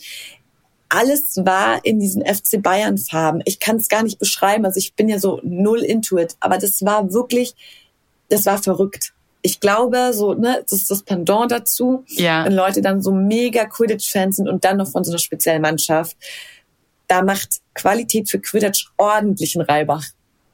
Alles 0.89 1.37
war 1.37 1.85
in 1.85 1.99
diesen 1.99 2.25
FC 2.25 2.61
Bayern 2.61 2.97
Farben. 2.97 3.41
Ich 3.45 3.59
kann 3.59 3.75
es 3.75 3.87
gar 3.87 4.01
nicht 4.01 4.17
beschreiben. 4.17 4.65
Also 4.65 4.79
ich 4.79 4.95
bin 4.95 5.07
ja 5.07 5.19
so 5.19 5.39
null 5.43 5.81
into 5.81 6.17
it, 6.17 6.35
aber 6.39 6.57
das 6.57 6.83
war 6.83 7.11
wirklich, 7.13 7.53
das 8.29 8.47
war 8.47 8.57
verrückt. 8.57 9.13
Ich 9.43 9.59
glaube, 9.59 10.11
so, 10.13 10.33
ne, 10.33 10.63
das 10.67 10.81
ist 10.81 10.89
das 10.89 11.03
Pendant 11.03 11.51
dazu, 11.51 12.03
ja. 12.07 12.45
wenn 12.45 12.53
Leute 12.53 12.81
dann 12.81 13.03
so 13.03 13.11
mega 13.11 13.65
Quidditch-Fans 13.65 14.37
sind 14.37 14.49
und 14.49 14.65
dann 14.65 14.77
noch 14.77 14.89
von 14.89 15.03
so 15.03 15.11
einer 15.11 15.19
speziellen 15.19 15.61
Mannschaft. 15.61 16.17
Da 17.07 17.21
macht 17.21 17.61
Qualität 17.75 18.27
für 18.27 18.39
Quidditch 18.39 18.87
ordentlichen 18.97 19.61
Reibach. 19.61 20.05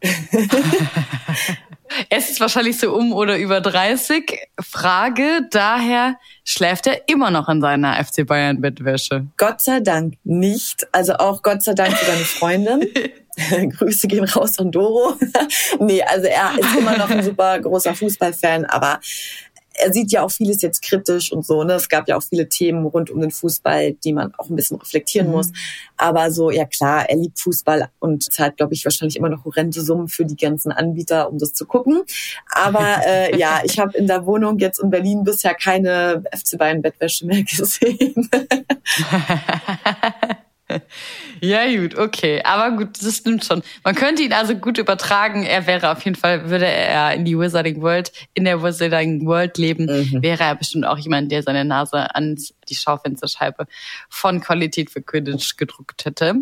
es 2.09 2.29
ist 2.29 2.39
wahrscheinlich 2.39 2.79
so 2.79 2.93
um 2.93 3.13
oder 3.13 3.37
über 3.37 3.61
30. 3.61 4.39
Frage 4.59 5.47
daher, 5.51 6.17
schläft 6.43 6.87
er 6.87 7.07
immer 7.07 7.31
noch 7.31 7.49
in 7.49 7.61
seiner 7.61 8.03
FC 8.03 8.25
Bayern 8.25 8.61
Bettwäsche? 8.61 9.27
Gott 9.37 9.61
sei 9.61 9.79
Dank 9.79 10.15
nicht. 10.23 10.87
Also 10.91 11.13
auch 11.15 11.41
Gott 11.41 11.63
sei 11.63 11.73
Dank 11.73 11.95
für 11.95 12.05
seine 12.05 12.25
Freundin. 12.25 12.87
Grüße 13.77 14.07
gehen 14.07 14.25
raus 14.25 14.59
an 14.59 14.71
Doro. 14.71 15.15
nee, 15.79 16.03
also 16.03 16.27
er 16.27 16.59
ist 16.59 16.75
immer 16.75 16.97
noch 16.97 17.09
ein 17.09 17.23
super 17.23 17.59
großer 17.59 17.95
Fußballfan, 17.95 18.65
aber 18.65 18.99
er 19.73 19.93
sieht 19.93 20.12
ja 20.12 20.23
auch 20.23 20.31
vieles 20.31 20.62
jetzt 20.62 20.81
kritisch 20.81 21.31
und 21.31 21.45
so. 21.45 21.63
Ne? 21.63 21.73
Es 21.73 21.89
gab 21.89 22.07
ja 22.07 22.17
auch 22.17 22.23
viele 22.23 22.49
Themen 22.49 22.86
rund 22.86 23.10
um 23.10 23.21
den 23.21 23.31
Fußball, 23.31 23.93
die 23.93 24.13
man 24.13 24.34
auch 24.38 24.49
ein 24.49 24.55
bisschen 24.55 24.77
reflektieren 24.77 25.27
mhm. 25.27 25.34
muss. 25.34 25.51
Aber 25.97 26.31
so, 26.31 26.51
ja 26.51 26.65
klar, 26.65 27.10
er 27.10 27.17
liebt 27.17 27.39
Fußball 27.39 27.89
und 27.99 28.31
zahlt, 28.31 28.57
glaube 28.57 28.73
ich, 28.73 28.86
wahrscheinlich 28.86 29.17
immer 29.17 29.29
noch 29.29 29.45
horrende 29.45 29.81
Summen 29.81 30.07
für 30.07 30.25
die 30.25 30.36
ganzen 30.36 30.71
Anbieter, 30.71 31.29
um 31.29 31.38
das 31.38 31.53
zu 31.53 31.65
gucken. 31.65 32.03
Aber 32.51 33.01
äh, 33.05 33.38
ja, 33.38 33.62
ich 33.63 33.79
habe 33.79 33.97
in 33.97 34.07
der 34.07 34.25
Wohnung 34.25 34.60
jetzt 34.60 34.79
in 34.79 34.89
Berlin 34.89 35.23
bisher 35.23 35.55
keine 35.55 36.23
FC 36.34 36.57
Bayern 36.57 36.81
Bettwäsche 36.81 37.25
mehr 37.25 37.43
gesehen. 37.57 38.29
Ja, 41.43 41.65
gut, 41.75 41.97
okay. 41.97 42.41
Aber 42.43 42.77
gut, 42.77 43.01
das 43.01 43.17
stimmt 43.17 43.43
schon. 43.43 43.63
Man 43.84 43.95
könnte 43.95 44.21
ihn 44.21 44.31
also 44.31 44.53
gut 44.53 44.77
übertragen. 44.77 45.43
Er 45.43 45.65
wäre 45.65 45.91
auf 45.91 46.05
jeden 46.05 46.15
Fall, 46.15 46.51
würde 46.51 46.67
er 46.67 47.15
in 47.15 47.25
die 47.25 47.38
Wizarding 47.38 47.81
World, 47.81 48.12
in 48.36 48.45
der 48.45 48.62
Wizarding 48.62 49.25
World 49.25 49.57
leben, 49.57 49.86
mhm. 49.86 50.21
wäre 50.21 50.43
er 50.43 50.55
bestimmt 50.55 50.86
auch 50.86 50.99
jemand, 50.99 51.31
der 51.31 51.41
seine 51.41 51.65
Nase 51.65 52.13
an 52.13 52.38
die 52.71 52.75
Schaufensterscheibe 52.75 53.67
von 54.10 54.41
Qualität 54.41 54.89
für 54.89 55.01
Quidditch 55.01 55.57
gedruckt 55.57 56.05
hätte. 56.05 56.36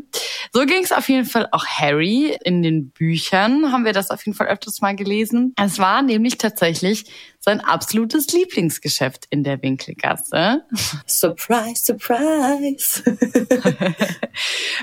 So 0.53 0.65
ging 0.65 0.83
es 0.83 0.91
auf 0.91 1.09
jeden 1.09 1.25
Fall 1.25 1.47
auch 1.51 1.65
Harry. 1.65 2.37
In 2.43 2.61
den 2.61 2.91
Büchern 2.91 3.71
haben 3.71 3.85
wir 3.85 3.93
das 3.93 4.11
auf 4.11 4.25
jeden 4.25 4.37
Fall 4.37 4.47
öfters 4.47 4.81
mal 4.81 4.95
gelesen. 4.95 5.53
Es 5.57 5.79
war 5.79 6.01
nämlich 6.01 6.37
tatsächlich 6.37 7.05
sein 7.39 7.61
absolutes 7.61 8.27
Lieblingsgeschäft 8.33 9.25
in 9.29 9.43
der 9.43 9.61
Winkelgasse. 9.61 10.63
Surprise, 11.07 11.85
surprise. 11.85 13.03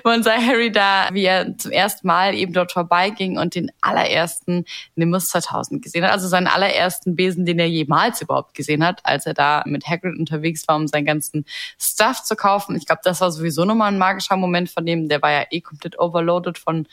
Man 0.04 0.22
sah 0.22 0.40
Harry 0.40 0.72
da, 0.72 1.08
wie 1.12 1.24
er 1.24 1.56
zum 1.58 1.70
ersten 1.70 2.06
Mal 2.06 2.34
eben 2.34 2.54
dort 2.54 2.72
vorbeiging 2.72 3.38
und 3.38 3.54
den 3.54 3.70
allerersten 3.82 4.64
Nimbus 4.94 5.28
2000 5.28 5.82
gesehen 5.82 6.04
hat. 6.04 6.12
Also 6.12 6.28
seinen 6.28 6.46
allerersten 6.46 7.14
Besen, 7.14 7.44
den 7.44 7.58
er 7.58 7.68
jemals 7.68 8.22
überhaupt 8.22 8.54
gesehen 8.54 8.84
hat, 8.84 9.00
als 9.04 9.26
er 9.26 9.34
da 9.34 9.62
mit 9.66 9.86
Hagrid 9.86 10.18
unterwegs 10.18 10.66
war, 10.66 10.76
um 10.76 10.88
seinen 10.88 11.04
ganzen 11.04 11.35
Stuff 11.78 12.22
zu 12.22 12.36
kaufen. 12.36 12.76
Ich 12.76 12.86
glaube, 12.86 13.02
das 13.04 13.20
war 13.20 13.30
sowieso 13.30 13.64
nochmal 13.64 13.92
ein 13.92 13.98
magischer 13.98 14.36
Moment 14.36 14.70
von 14.70 14.86
dem. 14.86 15.08
Der 15.08 15.20
war 15.22 15.30
ja 15.30 15.44
eh 15.50 15.60
komplett 15.60 15.98
overloaded 15.98 16.58
von 16.58 16.86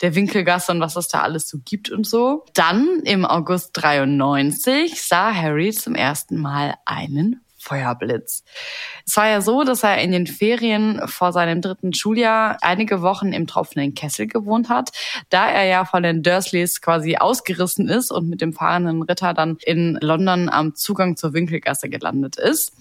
der 0.00 0.14
Winkelgasse 0.14 0.72
und 0.72 0.80
was 0.80 0.96
es 0.96 1.08
da 1.08 1.22
alles 1.22 1.48
so 1.48 1.58
gibt 1.64 1.90
und 1.90 2.06
so. 2.06 2.44
Dann 2.54 3.00
im 3.04 3.24
August 3.24 3.70
93 3.72 5.02
sah 5.02 5.34
Harry 5.34 5.72
zum 5.72 5.94
ersten 5.94 6.36
Mal 6.36 6.74
einen 6.84 7.40
Feuerblitz. 7.68 8.44
Es 9.06 9.16
war 9.16 9.28
ja 9.28 9.40
so, 9.40 9.62
dass 9.62 9.82
er 9.82 9.98
in 9.98 10.10
den 10.10 10.26
Ferien 10.26 11.02
vor 11.06 11.32
seinem 11.32 11.60
dritten 11.60 11.92
Schuljahr 11.92 12.56
einige 12.62 13.02
Wochen 13.02 13.32
im 13.32 13.46
tropfenden 13.46 13.94
Kessel 13.94 14.26
gewohnt 14.26 14.70
hat, 14.70 14.90
da 15.28 15.48
er 15.48 15.64
ja 15.64 15.84
von 15.84 16.02
den 16.02 16.22
Dursleys 16.22 16.80
quasi 16.80 17.16
ausgerissen 17.16 17.88
ist 17.88 18.10
und 18.10 18.28
mit 18.28 18.40
dem 18.40 18.52
fahrenden 18.52 19.02
Ritter 19.02 19.34
dann 19.34 19.58
in 19.64 19.98
London 20.00 20.48
am 20.48 20.74
Zugang 20.74 21.16
zur 21.16 21.34
Winkelgasse 21.34 21.88
gelandet 21.88 22.36
ist. 22.36 22.72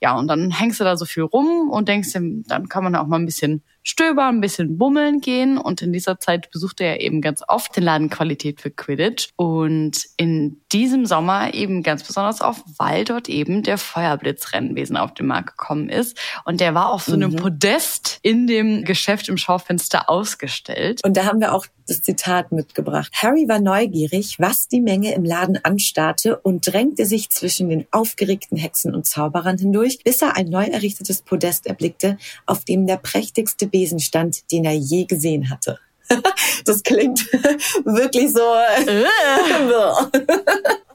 Ja, 0.00 0.16
und 0.16 0.28
dann 0.28 0.50
hängst 0.50 0.80
du 0.80 0.84
da 0.84 0.96
so 0.96 1.06
viel 1.06 1.22
rum 1.22 1.70
und 1.70 1.88
denkst, 1.88 2.12
dann 2.12 2.68
kann 2.68 2.84
man 2.84 2.94
auch 2.96 3.06
mal 3.06 3.18
ein 3.18 3.26
bisschen 3.26 3.62
stöbern, 3.84 4.36
ein 4.36 4.40
bisschen 4.40 4.78
bummeln 4.78 5.20
gehen. 5.20 5.58
Und 5.58 5.82
in 5.82 5.92
dieser 5.92 6.18
Zeit 6.18 6.50
besuchte 6.50 6.84
er 6.84 7.00
eben 7.00 7.20
ganz 7.20 7.42
oft 7.46 7.76
den 7.76 7.84
Laden 7.84 8.10
Qualität 8.10 8.60
für 8.60 8.70
Quidditch. 8.70 9.28
Und 9.36 10.06
in 10.16 10.60
diesem 10.72 11.06
Sommer 11.06 11.54
eben 11.54 11.82
ganz 11.82 12.02
besonders 12.02 12.40
auf, 12.40 12.64
weil 12.78 13.04
dort 13.04 13.28
eben 13.28 13.62
der 13.62 13.78
Feuerblitzrennenwesen 13.78 14.96
auf 14.96 15.14
den 15.14 15.26
Markt 15.26 15.56
gekommen 15.58 15.88
ist. 15.88 16.18
Und 16.44 16.60
der 16.60 16.74
war 16.74 16.92
auf 16.92 17.04
so 17.04 17.12
einem 17.12 17.32
mhm. 17.32 17.36
Podest 17.36 18.18
in 18.22 18.46
dem 18.46 18.84
Geschäft 18.84 19.28
im 19.28 19.36
Schaufenster 19.36 20.10
ausgestellt. 20.10 21.00
Und 21.04 21.16
da 21.16 21.26
haben 21.26 21.40
wir 21.40 21.54
auch 21.54 21.66
das 21.86 22.00
Zitat 22.00 22.50
mitgebracht. 22.52 23.12
Harry 23.14 23.46
war 23.46 23.60
neugierig, 23.60 24.36
was 24.38 24.68
die 24.68 24.80
Menge 24.80 25.14
im 25.14 25.24
Laden 25.24 25.62
anstarrte 25.62 26.38
und 26.38 26.66
drängte 26.66 27.04
sich 27.04 27.28
zwischen 27.30 27.68
den 27.68 27.86
aufgeregten 27.90 28.56
Hexen 28.56 28.94
und 28.94 29.06
Zauberern 29.06 29.58
hindurch, 29.58 29.98
bis 30.02 30.22
er 30.22 30.36
ein 30.36 30.48
neu 30.48 30.64
errichtetes 30.64 31.22
Podest 31.22 31.66
erblickte, 31.66 32.16
auf 32.46 32.64
dem 32.64 32.86
der 32.86 32.96
prächtigste 32.96 33.66
Besen 33.74 33.98
stand, 33.98 34.52
den 34.52 34.64
er 34.64 34.74
je 34.74 35.04
gesehen 35.04 35.50
hatte. 35.50 35.80
Das 36.64 36.82
klingt 36.82 37.20
wirklich 37.84 38.32
so. 38.32 38.54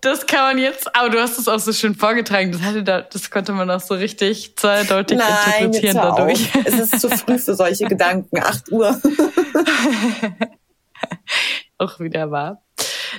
das 0.02 0.26
kann 0.26 0.40
man 0.40 0.58
jetzt, 0.58 0.96
aber 0.96 1.10
du 1.10 1.20
hast 1.20 1.38
es 1.38 1.48
auch 1.48 1.60
so 1.60 1.74
schön 1.74 1.94
vorgetragen. 1.94 2.52
Das, 2.52 2.62
hatte 2.62 2.82
da, 2.84 3.02
das 3.02 3.30
konnte 3.30 3.52
man 3.52 3.70
auch 3.70 3.82
so 3.82 3.94
richtig 3.94 4.56
zweideutig 4.56 5.18
Nein, 5.18 5.66
interpretieren 5.66 5.96
dadurch. 5.96 6.56
Auf. 6.56 6.66
Es 6.66 6.80
ist 6.80 7.02
zu 7.02 7.10
früh 7.10 7.38
für 7.38 7.54
solche 7.54 7.86
Gedanken. 7.86 8.40
Acht 8.40 8.72
Uhr. 8.72 9.00
auch 11.78 12.00
wieder 12.00 12.32
wahr. 12.32 12.64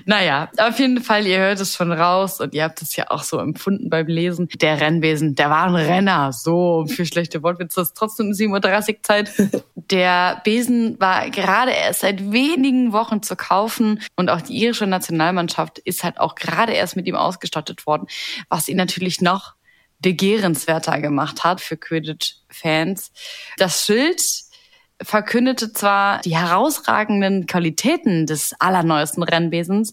Naja, 0.04 0.50
auf 0.58 0.78
jeden 0.78 1.02
Fall, 1.02 1.26
ihr 1.26 1.38
hört 1.38 1.60
es 1.60 1.74
schon 1.74 1.92
raus 1.92 2.40
und 2.40 2.54
ihr 2.54 2.64
habt 2.64 2.82
es 2.82 2.96
ja 2.96 3.10
auch 3.10 3.22
so 3.22 3.38
empfunden 3.38 3.90
beim 3.90 4.06
Lesen. 4.06 4.48
Der 4.60 4.80
Rennwesen, 4.80 5.34
der 5.34 5.50
war 5.50 5.66
ein 5.66 5.74
Renner. 5.74 6.32
So, 6.32 6.86
für 6.86 7.06
schlechte 7.06 7.42
Wortwitze 7.42 7.80
ist 7.82 7.94
trotzdem 7.94 8.30
7.30 8.32 8.88
Uhr 8.96 9.02
Zeit. 9.02 9.32
Der 9.90 10.40
Besen 10.44 11.00
war 11.00 11.30
gerade 11.30 11.72
erst 11.72 12.00
seit 12.00 12.30
wenigen 12.30 12.92
Wochen 12.92 13.22
zu 13.22 13.34
kaufen 13.34 14.00
und 14.14 14.30
auch 14.30 14.40
die 14.40 14.52
irische 14.52 14.86
Nationalmannschaft 14.86 15.80
ist 15.80 16.04
halt 16.04 16.20
auch 16.20 16.36
gerade 16.36 16.72
erst 16.74 16.94
mit 16.94 17.08
ihm 17.08 17.16
ausgestattet 17.16 17.86
worden, 17.86 18.06
was 18.48 18.68
ihn 18.68 18.76
natürlich 18.76 19.20
noch 19.20 19.54
begehrenswerter 20.00 21.00
gemacht 21.00 21.44
hat 21.44 21.60
für 21.60 21.76
Quidditch-Fans. 21.76 23.10
Das 23.56 23.84
Schild 23.84 24.22
verkündete 25.02 25.72
zwar 25.72 26.20
die 26.20 26.36
herausragenden 26.36 27.46
Qualitäten 27.46 28.26
des 28.26 28.54
allerneuesten 28.58 29.22
Rennwesens, 29.22 29.92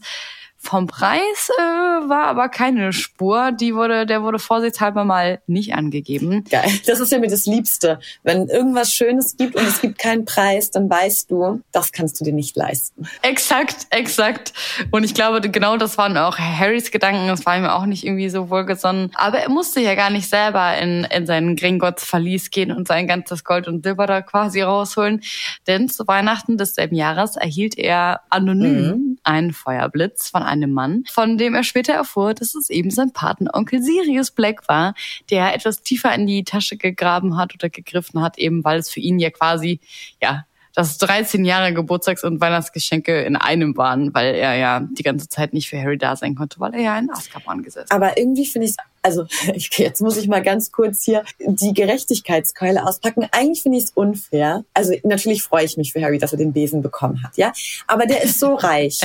vom 0.67 0.86
Preis 0.86 1.49
äh, 1.58 1.62
war 1.62 2.25
aber 2.25 2.49
keine 2.49 2.91
Spur. 2.91 3.51
Die 3.53 3.73
wurde, 3.73 4.06
der 4.06 4.21
wurde 4.21 4.38
vorsichtshalber 4.38 5.06
mal 5.06 5.39
nicht 5.47 5.73
angegeben. 5.73 6.43
Geil. 6.49 6.69
Das 6.86 6.99
ist 6.99 7.12
ja 7.12 7.19
mir 7.19 7.30
das 7.30 7.45
Liebste. 7.45 7.99
Wenn 8.23 8.47
irgendwas 8.49 8.91
Schönes 8.91 9.38
gibt 9.38 9.56
und 9.56 9.65
es 9.65 9.82
gibt 9.82 9.97
keinen 9.97 10.25
Preis, 10.25 10.69
dann 10.69 10.89
weißt 10.89 11.32
du, 11.32 11.62
das 11.71 11.91
kannst 11.91 12.19
du 12.19 12.25
dir 12.25 12.34
nicht 12.34 12.56
leisten. 12.58 13.08
Exakt, 13.21 13.88
exakt. 13.91 14.53
Und 14.91 15.03
ich 15.03 15.13
glaube, 15.13 15.39
genau 15.41 15.77
das 15.77 15.97
waren 15.97 16.17
auch 16.17 16.38
Harrys 16.38 16.91
Gedanken. 16.91 17.27
Das 17.27 17.45
war 17.45 17.58
ihm 17.58 17.65
auch 17.65 17.86
nicht 17.86 18.06
irgendwie 18.06 18.30
so 18.30 18.49
wohlgesonnen. 18.49 19.12
Aber 19.15 19.39
er 19.39 19.49
musste 19.49 19.80
ja 19.80 19.95
gar 19.95 20.10
nicht 20.10 20.30
selber 20.30 20.77
in, 20.77 21.06
in 21.06 21.25
seinen 21.25 21.56
Gringotts 21.56 22.03
Verlies 22.03 22.51
gehen 22.51 22.71
und 22.71 22.88
sein 22.88 23.08
ganzes 23.08 23.43
Gold 23.43 23.67
und 23.67 23.84
Silber 23.84 24.06
da 24.06 24.21
quasi 24.21 24.62
rausholen. 24.62 25.21
Denn 25.65 25.88
zu 25.88 26.08
Weihnachten 26.08 26.58
desselben 26.58 26.95
Jahres 26.95 27.38
erhielt 27.38 27.77
er 27.77 28.21
anonym 28.30 28.88
mhm. 28.88 29.19
einen 29.23 29.53
Feuerblitz 29.53 30.30
von 30.30 30.43
einem 30.43 30.56
Mann, 30.65 31.03
von 31.11 31.37
dem 31.37 31.53
er 31.53 31.63
später 31.63 31.93
erfuhr, 31.93 32.33
dass 32.33 32.55
es 32.55 32.71
eben 32.71 32.89
sein 32.89 33.13
Patenonkel 33.13 33.83
Sirius 33.83 34.31
Black 34.31 34.67
war, 34.67 34.95
der 35.29 35.53
etwas 35.53 35.83
tiefer 35.83 36.15
in 36.15 36.25
die 36.25 36.43
Tasche 36.43 36.77
gegraben 36.77 37.37
hat 37.37 37.53
oder 37.53 37.69
gegriffen 37.69 38.23
hat, 38.23 38.39
eben 38.39 38.63
weil 38.63 38.79
es 38.79 38.89
für 38.89 38.99
ihn 38.99 39.19
ja 39.19 39.29
quasi, 39.29 39.79
ja, 40.19 40.45
das 40.77 40.99
13 40.99 41.43
Jahre 41.43 41.73
Geburtstags- 41.73 42.23
und 42.23 42.39
Weihnachtsgeschenke 42.39 43.23
in 43.23 43.35
einem 43.35 43.75
waren, 43.77 44.13
weil 44.13 44.35
er 44.35 44.55
ja 44.57 44.87
die 44.91 45.01
ganze 45.01 45.27
Zeit 45.27 45.51
nicht 45.51 45.67
für 45.67 45.81
Harry 45.81 45.97
da 45.97 46.15
sein 46.15 46.35
konnte, 46.35 46.59
weil 46.59 46.75
er 46.75 46.81
ja 46.81 46.99
in 46.99 47.09
Azkaban 47.09 47.63
gesessen 47.63 47.89
Aber 47.89 48.15
irgendwie 48.15 48.45
finde 48.45 48.67
ich 48.67 48.75
also 49.01 49.25
jetzt 49.55 50.01
muss 50.01 50.17
ich 50.17 50.27
mal 50.27 50.43
ganz 50.43 50.71
kurz 50.71 51.03
hier 51.03 51.23
die 51.39 51.73
Gerechtigkeitskeule 51.73 52.85
auspacken. 52.85 53.27
Eigentlich 53.31 53.63
finde 53.63 53.79
ich 53.79 53.85
es 53.85 53.91
unfair. 53.91 54.65
Also 54.75 54.93
natürlich 55.03 55.41
freue 55.41 55.65
ich 55.65 55.77
mich 55.77 55.93
für 55.93 56.01
Harry, 56.01 56.19
dass 56.19 56.33
er 56.33 56.37
den 56.37 56.53
Besen 56.53 56.83
bekommen 56.83 57.23
hat, 57.23 57.37
ja. 57.37 57.53
Aber 57.87 58.05
der 58.05 58.21
ist 58.21 58.39
so 58.39 58.53
reich. 58.55 58.99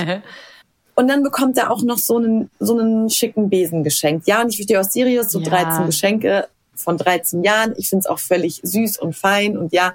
Und 0.94 1.08
dann 1.08 1.22
bekommt 1.22 1.56
er 1.56 1.70
auch 1.70 1.82
noch 1.82 1.98
so 1.98 2.16
einen, 2.18 2.50
so 2.58 2.78
einen 2.78 3.08
schicken 3.08 3.48
Besen 3.48 3.82
geschenkt. 3.82 4.26
Ja, 4.26 4.42
und 4.42 4.50
ich 4.50 4.56
verstehe 4.56 4.78
aus 4.80 4.92
Sirius 4.92 5.30
so 5.30 5.40
Ja. 5.40 5.48
13 5.64 5.86
Geschenke 5.86 6.48
von 6.74 6.98
13 6.98 7.42
Jahren. 7.44 7.74
Ich 7.76 7.88
finde 7.88 8.00
es 8.00 8.06
auch 8.06 8.18
völlig 8.18 8.60
süß 8.62 8.98
und 8.98 9.14
fein 9.16 9.56
und 9.56 9.72
ja. 9.72 9.94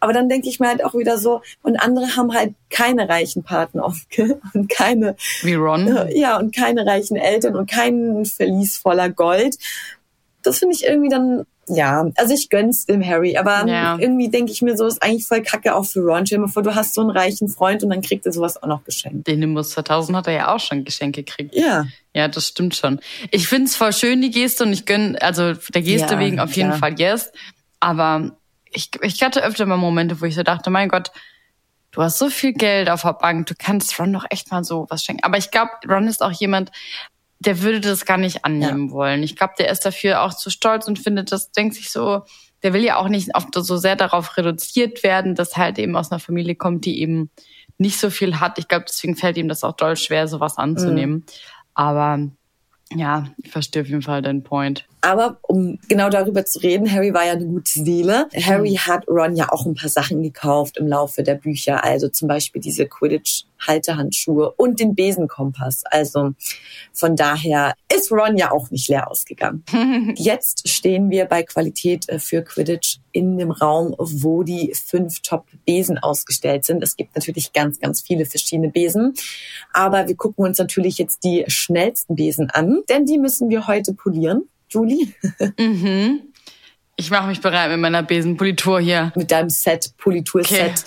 Aber 0.00 0.12
dann 0.12 0.28
denke 0.28 0.48
ich 0.48 0.58
mir 0.58 0.68
halt 0.68 0.84
auch 0.84 0.94
wieder 0.94 1.18
so, 1.18 1.42
und 1.62 1.76
andere 1.76 2.16
haben 2.16 2.32
halt 2.34 2.54
keine 2.70 3.08
reichen 3.08 3.44
Partneronkel 3.44 4.40
und 4.54 4.68
keine, 4.68 5.16
Wie 5.42 5.54
Ron. 5.54 6.08
ja, 6.14 6.38
und 6.38 6.54
keine 6.54 6.86
reichen 6.86 7.16
Eltern 7.16 7.54
und 7.56 7.70
keinen 7.70 8.24
Verlies 8.24 8.76
voller 8.78 9.10
Gold. 9.10 9.56
Das 10.42 10.58
finde 10.58 10.74
ich 10.74 10.84
irgendwie 10.84 11.08
dann, 11.08 11.44
ja, 11.68 12.04
also 12.16 12.34
ich 12.34 12.50
gönn's 12.50 12.86
dem 12.86 13.04
Harry, 13.06 13.36
aber 13.36 13.66
Ja. 13.66 13.96
irgendwie 13.98 14.28
denke 14.28 14.50
ich 14.52 14.62
mir 14.62 14.76
so, 14.76 14.86
ist 14.86 15.02
eigentlich 15.02 15.26
voll 15.26 15.42
kacke 15.42 15.74
auch 15.74 15.84
für 15.84 16.00
Ron. 16.00 16.26
Stell 16.26 16.38
dir 16.38 16.42
mal 16.46 16.48
vor, 16.48 16.62
du 16.62 16.74
hast 16.74 16.94
so 16.94 17.00
einen 17.02 17.10
reichen 17.10 17.48
Freund 17.48 17.82
und 17.84 17.90
dann 17.90 18.02
kriegt 18.02 18.26
er 18.26 18.32
sowas 18.32 18.60
auch 18.62 18.66
noch 18.66 18.84
geschenkt. 18.84 19.26
Den 19.28 19.38
Nimbus 19.40 19.70
2000 19.70 20.16
hat 20.18 20.26
er 20.26 20.32
ja 20.32 20.54
auch 20.54 20.60
schon 20.60 20.84
Geschenke 20.84 21.22
gekriegt. 21.22 21.54
Ja. 21.54 21.84
Ja, 22.14 22.28
das 22.28 22.48
stimmt 22.48 22.74
schon. 22.74 23.00
Ich 23.30 23.48
find's 23.48 23.76
voll 23.76 23.92
schön, 23.92 24.20
die 24.20 24.30
Geste, 24.30 24.64
und 24.64 24.72
ich 24.72 24.84
gönn, 24.86 25.16
also 25.20 25.52
der 25.52 25.82
Geste 25.82 26.14
Ja, 26.14 26.20
wegen 26.20 26.40
auf 26.40 26.54
jeden 26.56 26.70
klar. 26.70 26.78
Fall 26.78 26.98
yes. 27.00 27.30
Aber 27.80 28.32
ich, 28.70 28.90
ich 29.02 29.22
hatte 29.22 29.42
öfter 29.42 29.64
mal 29.66 29.76
Momente, 29.76 30.20
wo 30.20 30.24
ich 30.24 30.34
so 30.34 30.42
dachte, 30.42 30.68
mein 30.70 30.88
Gott, 30.88 31.10
du 31.92 32.02
hast 32.02 32.18
so 32.18 32.28
viel 32.30 32.54
Geld 32.54 32.88
auf 32.90 33.02
der 33.02 33.12
Bank, 33.12 33.46
du 33.46 33.54
kannst 33.56 33.98
Ron 33.98 34.12
doch 34.12 34.24
echt 34.30 34.50
mal 34.50 34.64
so 34.64 34.86
was 34.88 35.04
schenken. 35.04 35.24
Aber 35.24 35.36
ich 35.38 35.50
glaube, 35.50 35.70
Ron 35.88 36.08
ist 36.08 36.22
auch 36.22 36.32
jemand, 36.32 36.70
der 37.44 37.60
würde 37.60 37.80
das 37.80 38.06
gar 38.06 38.18
nicht 38.18 38.44
annehmen 38.44 38.90
wollen. 38.90 39.22
Ich 39.22 39.36
glaube, 39.36 39.54
der 39.58 39.70
ist 39.70 39.84
dafür 39.84 40.22
auch 40.22 40.34
zu 40.34 40.50
stolz 40.50 40.86
und 40.86 40.98
findet 40.98 41.32
das, 41.32 41.50
denkt 41.50 41.74
sich 41.74 41.90
so, 41.90 42.22
der 42.62 42.72
will 42.72 42.84
ja 42.84 42.96
auch 42.96 43.08
nicht 43.08 43.34
oft 43.34 43.48
so 43.54 43.76
sehr 43.76 43.96
darauf 43.96 44.36
reduziert 44.36 45.02
werden, 45.02 45.34
dass 45.34 45.52
er 45.52 45.64
halt 45.64 45.78
eben 45.78 45.96
aus 45.96 46.12
einer 46.12 46.20
Familie 46.20 46.54
kommt, 46.54 46.84
die 46.84 47.00
eben 47.00 47.30
nicht 47.78 47.98
so 47.98 48.10
viel 48.10 48.38
hat. 48.38 48.58
Ich 48.58 48.68
glaube, 48.68 48.84
deswegen 48.86 49.16
fällt 49.16 49.36
ihm 49.36 49.48
das 49.48 49.64
auch 49.64 49.74
doll 49.76 49.96
schwer, 49.96 50.28
sowas 50.28 50.56
anzunehmen. 50.56 51.24
Aber 51.74 52.20
ja, 52.94 53.26
ich 53.42 53.50
verstehe 53.50 53.82
auf 53.82 53.88
jeden 53.88 54.02
Fall 54.02 54.22
deinen 54.22 54.44
Point. 54.44 54.86
Aber 55.02 55.38
um 55.42 55.80
genau 55.88 56.10
darüber 56.10 56.44
zu 56.44 56.60
reden, 56.60 56.90
Harry 56.90 57.12
war 57.12 57.26
ja 57.26 57.32
eine 57.32 57.44
gute 57.44 57.72
Seele. 57.72 58.28
Harry 58.40 58.76
hat 58.76 59.08
Ron 59.08 59.34
ja 59.34 59.50
auch 59.50 59.66
ein 59.66 59.74
paar 59.74 59.90
Sachen 59.90 60.22
gekauft 60.22 60.78
im 60.78 60.86
Laufe 60.86 61.24
der 61.24 61.34
Bücher. 61.34 61.82
Also 61.82 62.08
zum 62.08 62.28
Beispiel 62.28 62.62
diese 62.62 62.86
Quidditch-Haltehandschuhe 62.86 64.52
und 64.52 64.78
den 64.78 64.94
Besenkompass. 64.94 65.82
Also 65.86 66.34
von 66.92 67.16
daher 67.16 67.74
ist 67.92 68.12
Ron 68.12 68.36
ja 68.36 68.52
auch 68.52 68.70
nicht 68.70 68.88
leer 68.88 69.10
ausgegangen. 69.10 69.64
Jetzt 70.16 70.68
stehen 70.68 71.10
wir 71.10 71.24
bei 71.24 71.42
Qualität 71.42 72.08
äh, 72.08 72.20
für 72.20 72.42
Quidditch 72.42 72.98
in 73.10 73.38
dem 73.38 73.50
Raum, 73.50 73.96
wo 73.98 74.44
die 74.44 74.72
fünf 74.72 75.20
Top-Besen 75.22 75.98
ausgestellt 75.98 76.64
sind. 76.64 76.80
Es 76.80 76.96
gibt 76.96 77.16
natürlich 77.16 77.52
ganz, 77.52 77.80
ganz 77.80 78.02
viele 78.02 78.24
verschiedene 78.24 78.70
Besen. 78.70 79.14
Aber 79.72 80.06
wir 80.06 80.14
gucken 80.14 80.44
uns 80.44 80.58
natürlich 80.58 80.98
jetzt 80.98 81.24
die 81.24 81.44
schnellsten 81.48 82.14
Besen 82.14 82.50
an, 82.50 82.82
denn 82.88 83.04
die 83.04 83.18
müssen 83.18 83.50
wir 83.50 83.66
heute 83.66 83.94
polieren. 83.94 84.48
Julie, 84.72 85.14
Ich 86.96 87.10
mache 87.10 87.26
mich 87.26 87.40
bereit 87.40 87.70
mit 87.70 87.80
meiner 87.80 88.02
Besenpolitur 88.02 88.80
hier. 88.80 89.12
mit 89.16 89.30
deinem 89.30 89.48
Set, 89.50 89.92
Politur-Set. 89.98 90.84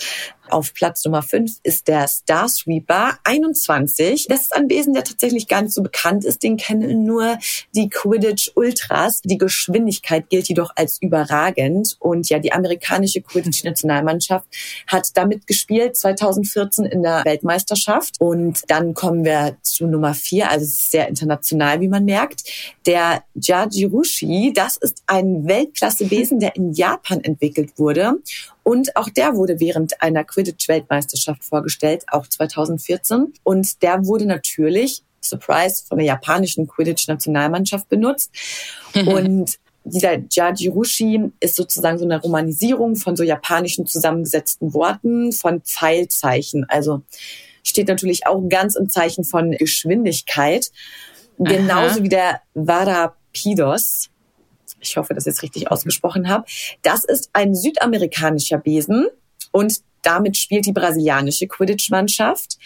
Auf 0.50 0.74
Platz 0.74 1.04
Nummer 1.04 1.22
5 1.22 1.58
ist 1.62 1.88
der 1.88 2.06
Star 2.08 2.48
Sweeper 2.48 3.18
21. 3.24 4.26
Das 4.28 4.42
ist 4.42 4.54
ein 4.54 4.68
Besen, 4.68 4.94
der 4.94 5.04
tatsächlich 5.04 5.48
gar 5.48 5.62
nicht 5.62 5.74
so 5.74 5.82
bekannt 5.82 6.24
ist. 6.24 6.42
Den 6.42 6.56
kennen 6.56 7.04
nur 7.04 7.38
die 7.74 7.88
Quidditch 7.88 8.52
Ultras. 8.54 9.20
Die 9.22 9.38
Geschwindigkeit 9.38 10.28
gilt 10.28 10.48
jedoch 10.48 10.70
als 10.76 11.00
überragend. 11.00 11.96
Und 11.98 12.28
ja, 12.28 12.38
die 12.38 12.52
amerikanische 12.52 13.20
Quidditch-Nationalmannschaft 13.20 14.46
hat 14.86 15.08
damit 15.14 15.46
gespielt 15.46 15.96
2014 15.96 16.84
in 16.84 17.02
der 17.02 17.24
Weltmeisterschaft. 17.24 18.16
Und 18.20 18.62
dann 18.68 18.94
kommen 18.94 19.24
wir 19.24 19.56
zu 19.62 19.86
Nummer 19.86 20.14
4. 20.14 20.50
Also 20.50 20.64
es 20.64 20.72
ist 20.72 20.90
sehr 20.90 21.08
international, 21.08 21.80
wie 21.80 21.88
man 21.88 22.04
merkt. 22.04 22.44
Der 22.86 23.24
Jajirushi, 23.34 24.52
das 24.54 24.76
ist 24.76 25.02
ein 25.06 25.46
Weltklasse-Besen, 25.46 26.40
der 26.40 26.56
in 26.56 26.72
Japan 26.72 27.20
entwickelt 27.22 27.72
wurde. 27.76 28.14
Und 28.66 28.96
auch 28.96 29.08
der 29.08 29.36
wurde 29.36 29.60
während 29.60 30.02
einer 30.02 30.24
Quidditch-Weltmeisterschaft 30.24 31.44
vorgestellt, 31.44 32.04
auch 32.08 32.26
2014. 32.26 33.32
Und 33.44 33.80
der 33.80 34.04
wurde 34.06 34.26
natürlich, 34.26 35.04
Surprise, 35.20 35.84
von 35.86 35.98
der 35.98 36.06
japanischen 36.08 36.66
Quidditch-Nationalmannschaft 36.66 37.88
benutzt. 37.88 38.32
Und 39.06 39.60
dieser 39.84 40.18
Jajirushi 40.28 41.30
ist 41.38 41.54
sozusagen 41.54 41.98
so 41.98 42.04
eine 42.04 42.20
Romanisierung 42.20 42.96
von 42.96 43.14
so 43.14 43.22
japanischen 43.22 43.86
zusammengesetzten 43.86 44.74
Worten, 44.74 45.30
von 45.30 45.60
Pfeilzeichen. 45.60 46.66
Also 46.68 47.02
steht 47.62 47.86
natürlich 47.86 48.26
auch 48.26 48.42
ganz 48.48 48.74
im 48.74 48.88
Zeichen 48.88 49.22
von 49.22 49.52
Geschwindigkeit. 49.52 50.72
Genauso 51.38 52.02
wie 52.02 52.08
der 52.08 52.40
Varapidos. 52.54 54.10
Ich 54.80 54.96
hoffe, 54.96 55.14
dass 55.14 55.26
ich 55.26 55.34
es 55.34 55.42
richtig 55.42 55.70
ausgesprochen 55.70 56.28
habe. 56.28 56.44
Das 56.82 57.04
ist 57.04 57.30
ein 57.32 57.54
südamerikanischer 57.54 58.58
Besen 58.58 59.06
und 59.52 59.80
damit 60.02 60.36
spielt 60.36 60.66
die 60.66 60.72
brasilianische 60.72 61.48
Quidditch-Mannschaft. 61.48 62.58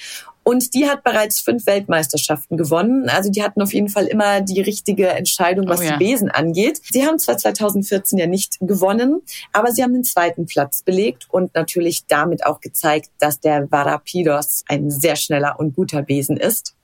Und 0.42 0.74
die 0.74 0.88
hat 0.88 1.04
bereits 1.04 1.40
fünf 1.40 1.66
Weltmeisterschaften 1.66 2.56
gewonnen. 2.56 3.08
Also 3.08 3.30
die 3.30 3.42
hatten 3.42 3.62
auf 3.62 3.72
jeden 3.72 3.88
Fall 3.88 4.06
immer 4.06 4.40
die 4.40 4.60
richtige 4.60 5.08
Entscheidung, 5.08 5.68
was 5.68 5.80
Oh 5.80 5.84
ja. 5.84 5.96
die 5.96 6.04
Besen 6.04 6.30
angeht. 6.30 6.80
Sie 6.90 7.06
haben 7.06 7.18
zwar 7.18 7.36
2014 7.38 8.18
ja 8.18 8.26
nicht 8.26 8.58
gewonnen, 8.60 9.22
aber 9.52 9.70
sie 9.72 9.82
haben 9.82 9.92
den 9.92 10.04
zweiten 10.04 10.46
Platz 10.46 10.82
belegt 10.82 11.26
und 11.30 11.54
natürlich 11.54 12.06
damit 12.08 12.44
auch 12.44 12.60
gezeigt, 12.60 13.10
dass 13.18 13.38
der 13.40 13.70
Varapidos 13.70 14.64
ein 14.66 14.90
sehr 14.90 15.16
schneller 15.16 15.56
und 15.58 15.76
guter 15.76 16.02
Besen 16.02 16.36
ist. 16.36 16.74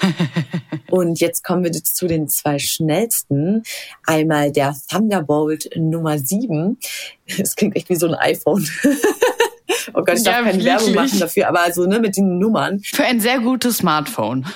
Und 0.90 1.20
jetzt 1.20 1.42
kommen 1.44 1.64
wir 1.64 1.72
zu 1.72 2.06
den 2.06 2.28
zwei 2.28 2.58
schnellsten. 2.58 3.62
Einmal 4.06 4.52
der 4.52 4.74
Thunderbolt 4.90 5.70
Nummer 5.76 6.18
7. 6.18 6.78
Das 7.38 7.56
klingt 7.56 7.76
echt 7.76 7.88
wie 7.88 7.96
so 7.96 8.06
ein 8.06 8.14
iPhone. 8.14 8.66
Oh 9.94 10.02
Gott, 10.04 10.16
ich 10.18 10.22
darf 10.24 10.44
Ja, 10.44 10.50
keine 10.52 10.64
Werbung 10.64 10.86
wirklich. 10.88 10.94
machen 10.94 11.20
dafür, 11.20 11.48
aber 11.48 11.72
so 11.72 11.86
ne, 11.86 11.98
mit 12.00 12.16
den 12.16 12.38
Nummern. 12.38 12.80
Für 12.84 13.04
ein 13.04 13.20
sehr 13.20 13.38
gutes 13.40 13.78
Smartphone. 13.78 14.46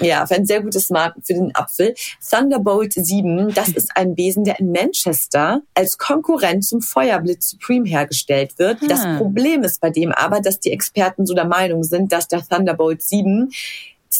Ja, 0.00 0.26
für 0.26 0.36
ein 0.36 0.46
sehr 0.46 0.62
gutes 0.62 0.86
Smart 0.86 1.14
für 1.22 1.34
den 1.34 1.54
Apfel. 1.54 1.94
Thunderbolt 2.30 2.94
7, 2.94 3.52
das 3.52 3.68
ist 3.68 3.90
ein 3.94 4.14
Besen, 4.14 4.44
der 4.44 4.58
in 4.58 4.72
Manchester 4.72 5.60
als 5.74 5.98
Konkurrent 5.98 6.64
zum 6.64 6.80
Feuerblitz 6.80 7.50
Supreme 7.50 7.86
hergestellt 7.86 8.58
wird. 8.58 8.78
Das 8.88 9.04
Hm. 9.04 9.18
Problem 9.18 9.62
ist 9.62 9.80
bei 9.82 9.90
dem 9.90 10.12
aber, 10.12 10.40
dass 10.40 10.60
die 10.60 10.72
Experten 10.72 11.26
so 11.26 11.34
der 11.34 11.44
Meinung 11.46 11.84
sind, 11.84 12.10
dass 12.12 12.26
der 12.28 12.42
Thunderbolt 12.46 13.02
7 13.02 13.50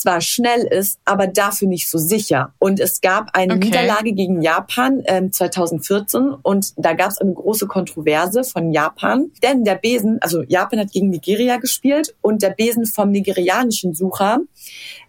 zwar 0.00 0.20
schnell 0.20 0.62
ist, 0.62 0.98
aber 1.04 1.26
dafür 1.26 1.68
nicht 1.68 1.88
so 1.88 1.98
sicher. 1.98 2.52
Und 2.58 2.80
es 2.80 3.00
gab 3.00 3.30
eine 3.36 3.54
Okay. 3.54 3.66
Niederlage 3.66 4.12
gegen 4.12 4.42
Japan 4.42 5.02
ähm, 5.06 5.32
2014 5.32 6.30
und 6.42 6.72
da 6.76 6.92
gab 6.94 7.10
es 7.10 7.18
eine 7.18 7.32
große 7.32 7.66
Kontroverse 7.66 8.44
von 8.44 8.72
Japan, 8.72 9.30
denn 9.42 9.64
der 9.64 9.76
Besen, 9.76 10.18
also 10.20 10.42
Japan 10.42 10.80
hat 10.80 10.92
gegen 10.92 11.10
Nigeria 11.10 11.56
gespielt 11.58 12.14
und 12.20 12.42
der 12.42 12.50
Besen 12.50 12.86
vom 12.86 13.10
nigerianischen 13.10 13.94
Sucher 13.94 14.38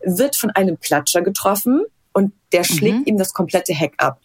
wird 0.03 0.35
von 0.35 0.49
einem 0.51 0.79
Klatscher 0.79 1.21
getroffen 1.21 1.83
und 2.13 2.33
der 2.51 2.63
schlägt 2.63 3.07
ihm 3.07 3.17
das 3.17 3.33
komplette 3.33 3.73
Heck 3.73 3.93
ab. 3.97 4.19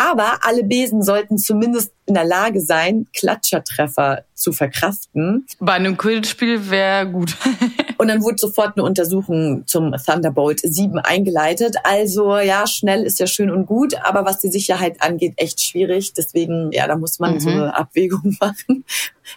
Aber 0.00 0.38
alle 0.42 0.62
Besen 0.62 1.02
sollten 1.02 1.38
zumindest 1.38 1.90
in 2.06 2.14
der 2.14 2.24
Lage 2.24 2.60
sein, 2.60 3.08
Klatschertreffer 3.12 4.22
zu 4.32 4.52
verkraften. 4.52 5.44
Bei 5.58 5.72
einem 5.72 5.96
Quidditch-Spiel 5.96 6.70
wäre 6.70 7.10
gut. 7.10 7.36
Und 7.98 8.06
dann 8.06 8.22
wurde 8.22 8.38
sofort 8.38 8.76
eine 8.76 8.84
Untersuchung 8.84 9.66
zum 9.66 9.92
Thunderbolt 9.96 10.60
7 10.62 11.00
eingeleitet. 11.00 11.78
Also 11.82 12.38
ja, 12.38 12.68
schnell 12.68 13.02
ist 13.02 13.18
ja 13.18 13.26
schön 13.26 13.50
und 13.50 13.66
gut, 13.66 13.96
aber 14.04 14.24
was 14.24 14.38
die 14.38 14.50
Sicherheit 14.50 15.02
angeht, 15.02 15.34
echt 15.36 15.60
schwierig. 15.60 16.12
Deswegen, 16.12 16.70
ja, 16.70 16.86
da 16.86 16.96
muss 16.96 17.18
man 17.18 17.40
so 17.40 17.50
eine 17.50 17.76
Abwägung 17.76 18.36
machen, 18.40 18.84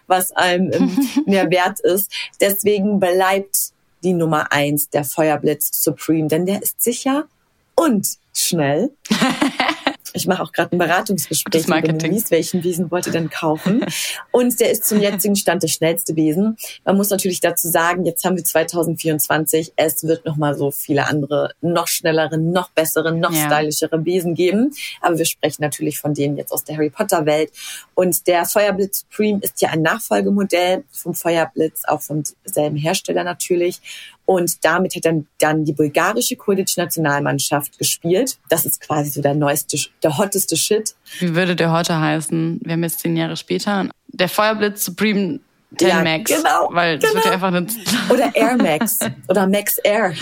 was 0.06 0.32
einem 0.32 0.71
ähm, 0.71 1.10
mehr 1.26 1.50
wert 1.50 1.80
ist. 1.80 2.12
Deswegen 2.39 3.00
bleibt 3.00 3.71
die 4.04 4.13
Nummer 4.13 4.52
eins 4.52 4.91
der 4.91 5.06
Feuerblitz 5.06 5.84
Supreme, 5.84 6.28
denn 6.28 6.45
der 6.45 6.62
ist 6.62 6.80
sicher 6.80 7.26
und 7.74 8.08
schnell. 8.32 8.91
Ich 10.13 10.28
mache 10.28 10.43
auch 10.43 10.52
gerade 10.52 10.76
ein 10.76 10.80
Beratungsgespräch 10.80 11.67
mit 11.67 12.02
Denise, 12.02 12.32
welchen 12.32 12.62
Besen 12.62 12.91
wollt 12.91 13.08
ihr 13.08 13.13
denn 13.13 13.30
kaufen? 13.30 13.86
Und 14.32 14.60
der 14.60 14.71
ist 14.71 14.86
zum 14.86 15.00
jetzigen 15.00 15.36
Stand 15.36 15.63
der 15.63 15.67
schnellste 15.69 16.13
Besen. 16.13 16.58
Man 16.84 16.97
muss 16.97 17.10
natürlich 17.10 17.39
dazu 17.39 17.69
sagen, 17.69 18.06
jetzt 18.06 18.24
haben 18.26 18.36
wir 18.36 18.43
2024, 18.43 19.74
es 19.76 20.04
wird 20.04 20.26
noch 20.26 20.36
mal 20.36 20.56
so 20.56 20.71
viele 20.71 21.08
andere, 21.08 21.52
noch 21.62 21.88
schnellere, 21.88 22.38
noch 22.38 22.69
bessere, 22.71 23.13
noch 23.13 23.32
Ja. 23.34 23.45
stylischere 23.45 23.97
Besen 24.00 24.36
geben. 24.36 24.74
Aber 25.02 25.17
wir 25.17 25.26
sprechen 25.26 25.62
natürlich 25.62 26.00
von 26.00 26.13
denen 26.13 26.38
jetzt 26.38 26.52
aus 26.52 26.63
der 26.63 26.76
Harry 26.76 26.89
Potter 26.89 27.26
Welt. 27.26 27.52
Und 27.93 28.28
der 28.28 28.45
Feuerblitz 28.45 29.00
Supreme 29.02 29.39
ist 29.41 29.62
ja 29.62 29.69
ein 29.69 29.82
Nachfolgemodell 29.82 30.84
vom 30.91 31.13
Feuerblitz, 31.13 31.84
auch 31.86 32.02
vom 32.02 32.24
selben 32.45 32.76
Hersteller 32.76 33.24
natürlich. 33.24 33.80
Und 34.32 34.63
damit 34.63 34.96
hat 34.96 35.04
dann, 35.04 35.28
dann 35.39 35.65
die 35.65 35.74
bulgarische 35.74 36.38
Quidditch-Nationalmannschaft 36.38 37.78
gespielt. 37.78 38.38
Das 38.48 38.65
ist 38.65 38.80
quasi 38.80 39.10
so 39.10 39.22
der 39.22 39.34
neueste, 39.34 39.78
der 40.04 40.17
hotteste 40.17 40.56
Shit. 40.56 40.96
Wie 41.20 41.36
würde 41.36 41.54
der 41.54 41.74
heute 41.74 42.00
heißen? 42.00 42.62
Wir 42.63 42.72
haben 42.72 42.84
jetzt 42.84 43.00
zehn 43.00 43.17
Jahre 43.17 43.36
später. 43.36 43.89
Der 44.08 44.30
Feuerblitz 44.30 44.86
Supreme 44.86 45.41
10 45.78 45.88
Ja, 45.89 46.02
Max. 46.02 46.32
genau, 46.32 46.70
Weil 46.72 46.98
das 47.00 47.13
wird 47.13 47.26
ja 47.26 47.32
genau. 47.36 47.46
einfach 47.46 47.58
eine 47.58 47.68
Oder 48.10 48.34
Air 48.34 48.55
Max 48.55 48.99
oder 49.28 49.47
Max 49.47 49.78
Air. 49.80 50.14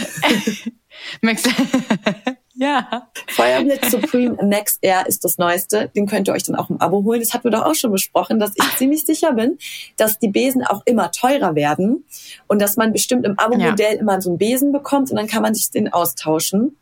Max. 1.22 1.44
ja. 2.66 3.08
Feuerblitz 3.28 3.92
Supreme 3.92 4.38
Max 4.44 4.78
Air 4.82 5.08
ist 5.08 5.24
das 5.24 5.38
Neueste. 5.38 5.90
Den 5.96 6.08
könnt 6.08 6.28
ihr 6.28 6.34
euch 6.34 6.44
dann 6.44 6.56
auch 6.56 6.70
im 6.70 6.80
Abo 6.82 7.04
holen. 7.04 7.22
Das 7.22 7.34
hatten 7.34 7.46
wir 7.46 7.52
doch 7.52 7.66
auch 7.66 7.76
schon 7.76 7.92
besprochen, 7.92 8.40
dass 8.40 8.52
ich 8.56 8.78
ziemlich 8.78 9.06
sicher 9.06 9.34
bin, 9.34 9.58
dass 9.98 10.20
die 10.20 10.28
Besen 10.28 10.64
auch 10.64 10.82
immer 10.86 11.12
teurer 11.12 11.56
werden 11.56 12.04
und 12.48 12.62
dass 12.62 12.78
man 12.78 12.92
bestimmt 12.92 13.26
im 13.26 13.40
Abo-Modell 13.40 13.98
immer 13.98 14.22
so 14.22 14.30
einen 14.32 14.38
Besen 14.38 14.72
bekommt 14.72 15.10
und 15.10 15.18
dann 15.18 15.28
kann 15.28 15.42
man 15.42 15.56
sich 15.56 15.72
den 15.72 15.92
austauschen, 15.92 16.76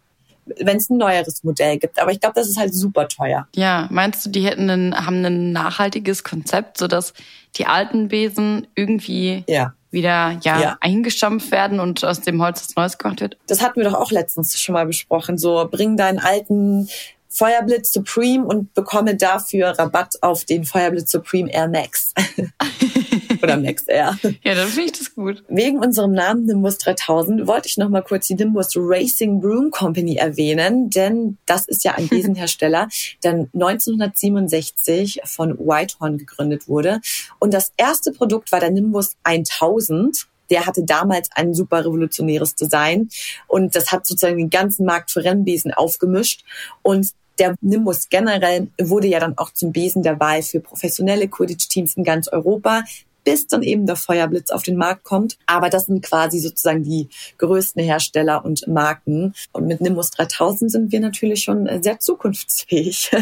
wenn 0.60 0.78
es 0.78 0.90
ein 0.90 0.98
neueres 0.98 1.44
Modell 1.44 1.78
gibt. 1.78 2.00
Aber 2.02 2.12
ich 2.12 2.20
glaube, 2.20 2.36
das 2.36 2.48
ist 2.48 2.58
halt 2.58 2.74
super 2.74 3.08
teuer. 3.08 3.48
Ja, 3.56 3.88
meinst 3.92 4.26
du, 4.26 4.30
die 4.30 4.46
hätten 4.46 4.70
einen, 4.70 5.06
haben 5.06 5.24
ein 5.24 5.52
nachhaltiges 5.52 6.24
Konzept, 6.24 6.78
sodass 6.78 7.14
die 7.58 7.66
alten 7.66 8.08
Besen 8.08 8.68
irgendwie 8.76 9.44
Ja. 9.48 9.74
Wieder 9.92 10.38
ja, 10.44 10.62
Ja. 10.62 10.78
eingestampft 10.82 11.52
werden 11.52 11.80
und 11.80 12.04
aus 12.04 12.22
dem 12.22 12.42
Holz 12.42 12.62
was 12.62 12.76
Neues 12.76 12.98
gemacht 12.98 13.22
wird? 13.22 13.38
Das 13.48 13.62
hatten 13.62 13.80
wir 13.82 13.90
doch 13.90 13.96
auch 13.96 14.12
letztens 14.12 14.60
schon 14.60 14.74
mal 14.74 14.86
besprochen. 14.86 15.38
So, 15.38 15.68
bring 15.70 15.98
deinen 15.98 16.20
alten 16.20 16.90
Feuerblitz 17.30 17.94
Supreme 17.94 18.46
und 18.46 18.74
bekomme 18.74 19.16
dafür 19.16 19.70
Rabatt 19.78 20.16
auf 20.22 20.46
den 20.46 20.64
Feuerblitz 20.64 21.12
Supreme 21.12 21.52
Air 21.52 21.68
Max. 21.68 22.14
Oder 23.48 23.58
Max 23.58 23.84
Air. 23.84 24.18
Ja, 24.44 24.56
dann 24.56 24.68
finde 24.68 24.92
ich 24.92 24.98
das 24.98 25.16
gut. 25.16 25.44
Wegen 25.48 25.80
unserem 25.80 26.12
Namen 26.12 26.46
Nimbus 26.46 26.78
3000 26.78 27.48
wollte 27.48 27.68
ich 27.68 27.78
noch 27.78 27.90
mal 27.90 28.02
kurz 28.02 28.28
die 28.28 28.36
Nimbus 28.36 28.74
Racing 28.76 29.42
Broom 29.42 29.72
Company 29.72 30.16
erwähnen, 30.16 30.90
denn 30.90 31.38
das 31.46 31.68
ist 31.68 31.84
ja 31.84 31.94
ein 31.94 32.08
Besenhersteller, 32.10 32.88
der 33.24 33.48
1967 33.54 35.22
von 35.26 35.58
Whitehorn 35.58 36.18
gegründet 36.18 36.68
wurde. 36.68 37.02
Und 37.40 37.54
das 37.54 37.74
erste 37.78 38.12
Produkt 38.12 38.52
war 38.52 38.60
der 38.60 38.72
Nimbus 38.72 39.16
1000. 39.24 40.28
Der 40.50 40.66
hatte 40.66 40.84
damals 40.84 41.30
ein 41.36 41.54
super 41.54 41.80
revolutionäres 41.80 42.56
Design 42.56 43.10
und 43.48 43.76
das 43.76 43.92
hat 43.92 44.06
sozusagen 44.06 44.38
den 44.38 44.50
ganzen 44.50 44.86
Markt 44.86 45.12
für 45.12 45.24
Rennbesen 45.24 45.74
aufgemischt. 45.74 46.46
Und 46.84 47.12
der 47.40 47.56
Nimbus 47.62 48.10
generell 48.10 48.68
wurde 48.80 49.08
ja 49.08 49.20
dann 49.20 49.38
auch 49.38 49.52
zum 49.52 49.72
Besen 49.72 50.04
der 50.04 50.20
Wahl 50.20 50.42
für 50.42 50.60
professionelle 50.60 51.28
Quidditch-Teams 51.28 51.96
in 51.96 52.04
ganz 52.04 52.28
Europa 52.28 52.84
bis 53.28 53.46
dann 53.46 53.62
eben 53.62 53.86
der 53.86 53.98
Feuerblitz 53.98 54.52
auf 54.52 54.64
den 54.64 54.78
Markt 54.78 55.04
kommt. 55.04 55.38
Aber 55.48 55.70
das 55.70 55.88
sind 55.88 56.02
quasi 56.02 56.40
sozusagen 56.40 56.84
die 56.84 57.10
größten 57.40 57.84
Hersteller 57.84 58.46
und 58.46 58.66
Marken. 58.70 59.34
Und 59.52 59.68
mit 59.68 59.82
Nimbus 59.82 60.12
3000 60.12 60.72
sind 60.72 60.94
wir 60.94 61.02
natürlich 61.02 61.44
schon 61.44 61.68
äh, 61.68 61.84
sehr 61.84 62.00
zukunftsfähig. 62.00 63.12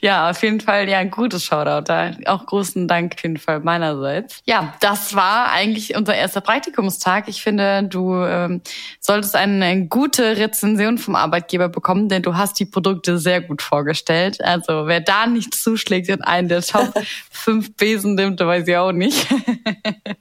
Ja, 0.00 0.30
auf 0.30 0.42
jeden 0.42 0.60
Fall, 0.60 0.88
ja, 0.88 0.98
ein 0.98 1.10
gutes 1.10 1.44
Shoutout 1.44 1.84
da. 1.86 2.12
Auch 2.26 2.46
großen 2.46 2.86
Dank 2.86 3.14
auf 3.16 3.22
jeden 3.22 3.38
Fall 3.38 3.60
meinerseits. 3.60 4.40
Ja, 4.46 4.74
das 4.80 5.14
war 5.14 5.50
eigentlich 5.50 5.96
unser 5.96 6.14
erster 6.14 6.40
Praktikumstag. 6.40 7.28
Ich 7.28 7.42
finde, 7.42 7.82
du 7.82 8.14
ähm, 8.14 8.62
solltest 9.00 9.34
eine, 9.34 9.64
eine 9.64 9.86
gute 9.88 10.36
Rezension 10.36 10.96
vom 10.96 11.16
Arbeitgeber 11.16 11.68
bekommen, 11.68 12.08
denn 12.08 12.22
du 12.22 12.36
hast 12.36 12.60
die 12.60 12.66
Produkte 12.66 13.18
sehr 13.18 13.40
gut 13.40 13.62
vorgestellt. 13.62 14.42
Also 14.42 14.86
wer 14.86 15.00
da 15.00 15.26
nicht 15.26 15.54
zuschlägt 15.54 16.08
und 16.08 16.22
einen 16.22 16.48
der 16.48 16.62
Top 16.62 16.94
5 17.32 17.76
Besen 17.76 18.14
nimmt, 18.14 18.40
weiß 18.40 18.66
ich 18.68 18.76
auch 18.76 18.92
nicht. 18.92 19.26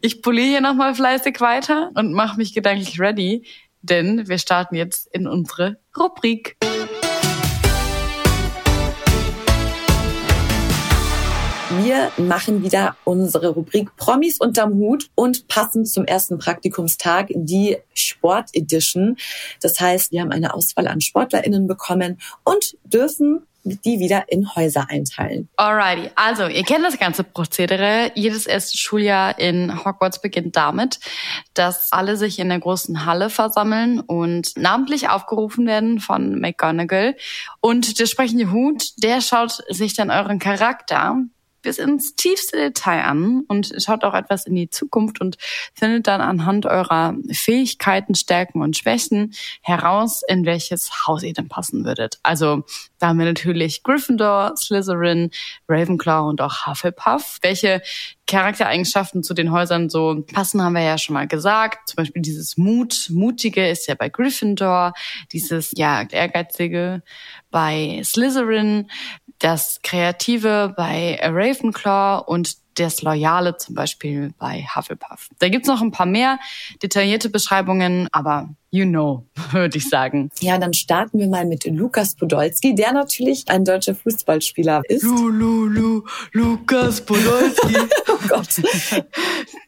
Ich 0.00 0.22
poliere 0.22 0.62
nochmal 0.62 0.94
fleißig 0.94 1.38
weiter 1.40 1.90
und 1.94 2.14
mache 2.14 2.38
mich 2.38 2.54
gedanklich 2.54 2.98
ready, 2.98 3.44
denn 3.82 4.26
wir 4.26 4.38
starten 4.38 4.76
jetzt 4.76 5.14
in 5.14 5.26
unsere 5.26 5.78
Rubrik. 5.98 6.56
Wir 11.82 12.12
machen 12.18 12.62
wieder 12.62 12.96
unsere 13.04 13.48
Rubrik 13.48 13.96
Promis 13.96 14.38
unterm 14.38 14.74
Hut 14.74 15.10
und 15.14 15.48
passend 15.48 15.88
zum 15.88 16.04
ersten 16.04 16.38
Praktikumstag 16.38 17.28
die 17.34 17.78
Sport 17.94 18.50
Edition. 18.52 19.16
Das 19.60 19.80
heißt, 19.80 20.12
wir 20.12 20.20
haben 20.20 20.32
eine 20.32 20.54
Auswahl 20.54 20.86
an 20.86 21.00
SportlerInnen 21.00 21.66
bekommen 21.66 22.20
und 22.44 22.76
dürfen 22.84 23.46
die 23.64 24.00
wieder 24.00 24.24
in 24.28 24.54
Häuser 24.54 24.86
einteilen. 24.88 25.48
Alrighty, 25.56 26.10
also 26.14 26.46
ihr 26.46 26.64
kennt 26.64 26.84
das 26.84 26.98
ganze 26.98 27.24
Prozedere. 27.24 28.10
Jedes 28.14 28.46
erste 28.46 28.76
Schuljahr 28.76 29.38
in 29.38 29.84
Hogwarts 29.84 30.20
beginnt 30.20 30.56
damit, 30.56 30.98
dass 31.54 31.92
alle 31.92 32.16
sich 32.16 32.38
in 32.38 32.48
der 32.48 32.58
großen 32.58 33.06
Halle 33.06 33.30
versammeln 33.30 34.00
und 34.00 34.56
namentlich 34.56 35.08
aufgerufen 35.08 35.66
werden 35.66 36.00
von 36.00 36.40
McGonagall. 36.40 37.16
Und 37.60 37.98
der 37.98 38.06
sprechende 38.06 38.50
Hut, 38.50 39.02
der 39.02 39.20
schaut 39.20 39.62
sich 39.68 39.94
dann 39.94 40.10
euren 40.10 40.38
Charakter 40.38 41.16
bis 41.62 41.78
ins 41.78 42.14
tiefste 42.14 42.56
Detail 42.56 43.02
an 43.02 43.44
und 43.48 43.72
schaut 43.78 44.04
auch 44.04 44.14
etwas 44.14 44.46
in 44.46 44.54
die 44.54 44.70
Zukunft 44.70 45.20
und 45.20 45.36
findet 45.74 46.06
dann 46.06 46.20
anhand 46.20 46.66
eurer 46.66 47.14
Fähigkeiten, 47.30 48.14
Stärken 48.14 48.62
und 48.62 48.76
Schwächen 48.76 49.32
heraus, 49.62 50.22
in 50.26 50.44
welches 50.44 51.06
Haus 51.06 51.22
ihr 51.22 51.32
denn 51.32 51.48
passen 51.48 51.84
würdet. 51.84 52.18
Also 52.22 52.64
da 52.98 53.08
haben 53.08 53.18
wir 53.18 53.26
natürlich 53.26 53.82
Gryffindor, 53.82 54.54
Slytherin, 54.56 55.30
Ravenclaw 55.68 56.28
und 56.28 56.40
auch 56.40 56.66
Hufflepuff. 56.66 57.38
Welche 57.42 57.82
Charaktereigenschaften 58.26 59.22
zu 59.22 59.34
den 59.34 59.52
Häusern 59.52 59.90
so 59.90 60.24
passen, 60.32 60.62
haben 60.62 60.74
wir 60.74 60.82
ja 60.82 60.96
schon 60.96 61.14
mal 61.14 61.26
gesagt. 61.26 61.88
Zum 61.88 61.96
Beispiel 61.96 62.22
dieses 62.22 62.56
Mut, 62.56 63.08
Mutige 63.10 63.68
ist 63.68 63.88
ja 63.88 63.94
bei 63.94 64.08
Gryffindor, 64.08 64.94
dieses 65.32 65.72
ja 65.76 66.02
Ehrgeizige 66.02 67.02
bei 67.50 68.00
Slytherin, 68.04 68.90
das 69.42 69.80
Kreative 69.82 70.72
bei 70.76 71.18
Ravenclaw 71.20 72.24
und 72.26 72.56
das 72.78 73.02
Loyale 73.02 73.56
zum 73.56 73.74
Beispiel 73.74 74.32
bei 74.38 74.66
Hufflepuff. 74.74 75.28
Da 75.40 75.48
gibt's 75.48 75.68
noch 75.68 75.82
ein 75.82 75.90
paar 75.90 76.06
mehr 76.06 76.38
detaillierte 76.82 77.28
Beschreibungen, 77.28 78.08
aber 78.12 78.48
you 78.72 78.86
know, 78.86 79.26
würde 79.52 79.76
ich 79.76 79.88
sagen. 79.88 80.30
Ja, 80.40 80.56
dann 80.56 80.72
starten 80.72 81.18
wir 81.18 81.28
mal 81.28 81.44
mit 81.44 81.64
Lukas 81.66 82.14
Podolski, 82.14 82.74
der 82.74 82.92
natürlich 82.92 83.44
ein 83.48 83.66
deutscher 83.66 83.94
Fußballspieler 83.94 84.82
ist. 84.88 85.02
Lu, 85.02 85.28
Lu, 85.28 85.66
Lu, 85.66 86.02
Lukas 86.32 87.00
Podolski. 87.00 87.76
Oh 88.08 88.28
Gott. 88.28 88.48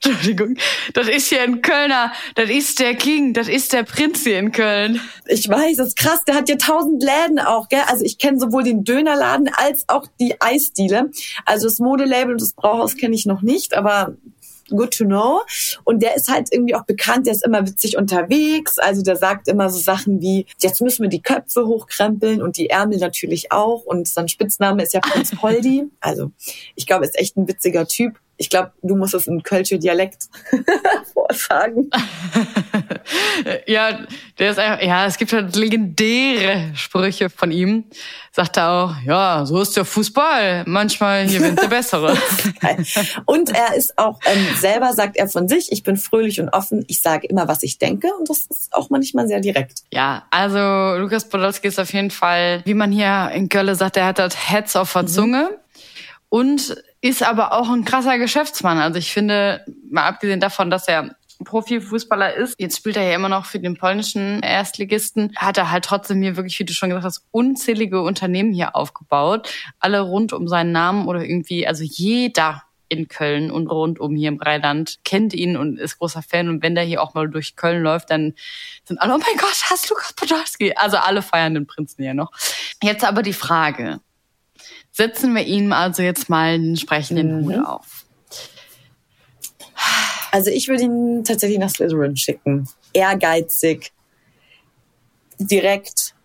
Entschuldigung. 0.03 0.57
Das 0.93 1.09
ist 1.09 1.29
hier 1.29 1.43
ein 1.43 1.61
Kölner. 1.61 2.13
Das 2.35 2.51
ist 2.51 2.79
der 2.79 2.95
King. 2.95 3.33
Das 3.33 3.49
ist 3.49 3.73
der 3.73 3.83
Prinz 3.83 4.23
hier 4.23 4.39
in 4.39 4.53
Köln. 4.53 5.01
Ich 5.27 5.49
weiß, 5.49 5.77
das 5.77 5.89
ist 5.89 5.97
krass. 5.97 6.23
Der 6.27 6.35
hat 6.35 6.49
ja 6.49 6.57
tausend 6.57 7.03
Läden 7.03 7.39
auch, 7.39 7.69
gell? 7.69 7.83
Also 7.89 8.05
ich 8.05 8.19
kenne 8.19 8.39
sowohl 8.39 8.63
den 8.63 8.85
Dönerladen 8.85 9.51
als 9.53 9.89
auch 9.89 10.07
die 10.21 10.41
Eisdiele. 10.41 11.11
Also 11.47 11.67
das 11.67 11.79
Modelabel 11.79 12.33
und 12.33 12.41
das 12.41 12.53
Brauhaus 12.53 12.97
kenne 12.97 13.15
ich 13.15 13.27
noch 13.27 13.43
nicht, 13.43 13.75
aber 13.75 14.15
good 14.77 14.97
to 14.97 15.05
know. 15.05 15.43
Und 15.85 16.03
der 16.03 16.17
ist 16.17 16.31
halt 16.31 16.49
irgendwie 16.53 16.75
auch 16.75 16.85
bekannt, 16.85 17.27
der 17.27 17.35
ist 17.35 17.45
immer 17.45 17.67
witzig 17.67 17.97
unterwegs. 17.97 18.79
Also 18.79 19.03
der 19.03 19.17
sagt 19.17 19.49
immer 19.49 19.71
so 19.71 19.79
Sachen 19.79 20.21
wie, 20.21 20.47
jetzt 20.61 20.81
müssen 20.81 21.03
wir 21.03 21.11
die 21.11 21.23
Köpfe 21.23 21.67
hochkrempeln 21.67 22.43
und 22.43 22.57
die 22.57 22.71
Ärmel 22.71 22.99
natürlich 22.99 23.53
auch. 23.53 23.85
Und 23.85 24.09
sein 24.09 24.29
Spitzname 24.29 24.83
ist 24.83 24.95
ja 24.95 25.01
Prinz 25.01 25.31
Poldi. 25.37 25.85
Also 26.01 26.31
ich 26.75 26.87
glaube, 26.87 27.05
er 27.05 27.11
ist 27.11 27.19
echt 27.19 27.37
ein 27.37 27.49
witziger 27.49 27.87
Typ. 27.87 28.19
Ich 28.37 28.51
glaube, 28.51 28.73
du 28.83 28.97
musst 28.97 29.15
es 29.15 29.27
in 29.27 29.43
Kölsche 29.43 29.79
Dialekt 29.79 30.25
vorsagen. 31.15 31.91
ja, 33.67 34.01
der 34.39 34.51
ist 34.51 34.59
einfach, 34.59 34.85
ja, 34.85 35.07
es 35.07 35.19
gibt 35.19 35.33
halt 35.33 35.55
legendäre 35.57 36.73
Sprüche 36.75 37.31
von 37.31 37.51
ihm. 37.51 37.85
Sagt 38.33 38.57
er 38.57 38.71
auch, 38.71 38.95
ja, 39.05 39.47
so 39.47 39.61
ist 39.61 39.77
der 39.77 39.85
Fußball. 39.85 40.65
Manchmal 40.67 41.27
gewinnt 41.27 41.63
der 41.63 41.69
Bessere. 41.69 42.17
Und 43.27 43.51
er 43.51 43.75
ist 43.75 43.97
auch 43.97 44.19
ähm, 44.27 44.47
selber, 44.57 44.93
sagt 44.93 45.17
er 45.17 45.29
von 45.29 45.49
sich, 45.49 45.71
ich 45.71 45.83
bin 45.83 45.97
fröhlich 45.97 46.41
und 46.41 46.49
offen, 46.51 46.85
ich 46.89 47.01
sage 47.01 47.27
immer, 47.27 47.49
was 47.49 47.63
ich 47.63 47.79
denke 47.79 48.09
und 48.19 48.29
das 48.29 48.47
ist 48.47 48.73
auch 48.75 48.91
manchmal 48.91 49.27
sehr 49.29 49.41
direkt. 49.41 49.83
Ja, 49.93 50.25
also 50.31 50.99
Lukas 50.99 51.29
Podolski 51.29 51.69
ist 51.69 51.79
auf 51.79 51.93
jeden 51.93 52.11
Fall, 52.11 52.63
wie 52.65 52.75
man 52.75 52.93
hier 52.93 53.31
in 53.35 53.49
Köln 53.49 53.75
sagt, 53.75 53.97
er 53.97 54.07
hat 54.07 54.19
das 54.19 54.51
Heads 54.51 54.77
auf 54.77 54.93
der 54.93 55.07
Zunge 55.07 55.59
und 56.29 56.77
ist 57.01 57.23
aber 57.23 57.53
auch 57.53 57.69
ein 57.69 57.85
krasser 57.85 58.19
Geschäftsmann. 58.19 58.79
Also 58.79 58.99
ich 58.99 59.13
finde, 59.13 59.65
mal 59.91 60.07
abgesehen 60.07 60.41
davon, 60.41 60.71
dass 60.71 60.89
er 60.89 61.15
Profifußballer 61.43 62.35
ist, 62.35 62.55
jetzt 62.59 62.77
spielt 62.77 62.97
er 62.97 63.03
ja 63.05 63.15
immer 63.15 63.29
noch 63.29 63.47
für 63.47 63.59
den 63.59 63.77
polnischen 63.77 64.41
Erstligisten, 64.43 65.33
hat 65.37 65.59
er 65.59 65.71
halt 65.71 65.85
trotzdem 65.85 66.23
hier 66.23 66.37
wirklich, 66.37 66.59
wie 66.59 66.65
du 66.65 66.73
schon 66.73 66.91
gesagt 66.91 67.05
hast, 67.05 67.25
unzählige 67.31 68.03
Unternehmen 68.03 68.53
hier 68.53 68.77
aufgebaut, 68.77 69.51
alle 69.81 70.01
rund 70.01 70.33
um 70.33 70.49
seinen 70.49 70.73
Namen 70.73 71.07
oder 71.09 71.25
irgendwie, 71.25 71.67
also 71.67 71.83
jeder 71.83 72.63
in 72.89 73.09
Köln 73.09 73.51
und 73.51 73.67
rundum 73.67 74.15
hier 74.15 74.29
im 74.29 74.41
Rheinland 74.41 74.99
kennt 75.05 75.35
ihn 75.35 75.57
und 75.57 75.79
ist 75.79 75.99
großer 75.99 76.23
Fan. 76.23 76.49
Und 76.49 76.63
wenn 76.63 76.75
der 76.75 76.85
hier 76.85 77.03
auch 77.03 77.15
mal 77.15 77.29
durch 77.29 77.57
Köln 77.57 77.83
läuft, 77.83 78.11
dann 78.11 78.35
sind 78.85 78.99
alle, 78.99 79.15
oh 79.15 79.19
mein 79.19 79.37
Gott, 79.37 79.57
hast 79.71 79.89
Lukas 79.91 80.13
Podolski. 80.13 80.75
Also 80.77 80.99
alle 80.99 81.23
feiern 81.23 81.55
den 81.55 81.67
Prinzen 81.67 82.03
hier 82.03 82.15
noch. 82.15 82.31
Jetzt 82.83 83.05
aber 83.05 83.23
die 83.23 83.33
Frage. 83.33 84.01
Setzen 84.93 85.35
wir 85.35 85.45
ihm 85.45 85.73
also 85.73 86.03
jetzt 86.03 86.29
mal 86.29 86.57
den 86.57 86.71
entsprechenden 86.71 87.41
Mhm. 87.41 87.45
Hut 87.45 87.67
auf. 87.67 88.04
Also 90.35 90.51
ich 90.51 90.67
würde 90.67 90.83
ihn 90.83 91.23
tatsächlich 91.23 91.61
nach 91.61 91.71
Slytherin 91.71 92.17
schicken. 92.17 92.69
Ehrgeizig, 92.93 93.93
direkt. 95.39 96.17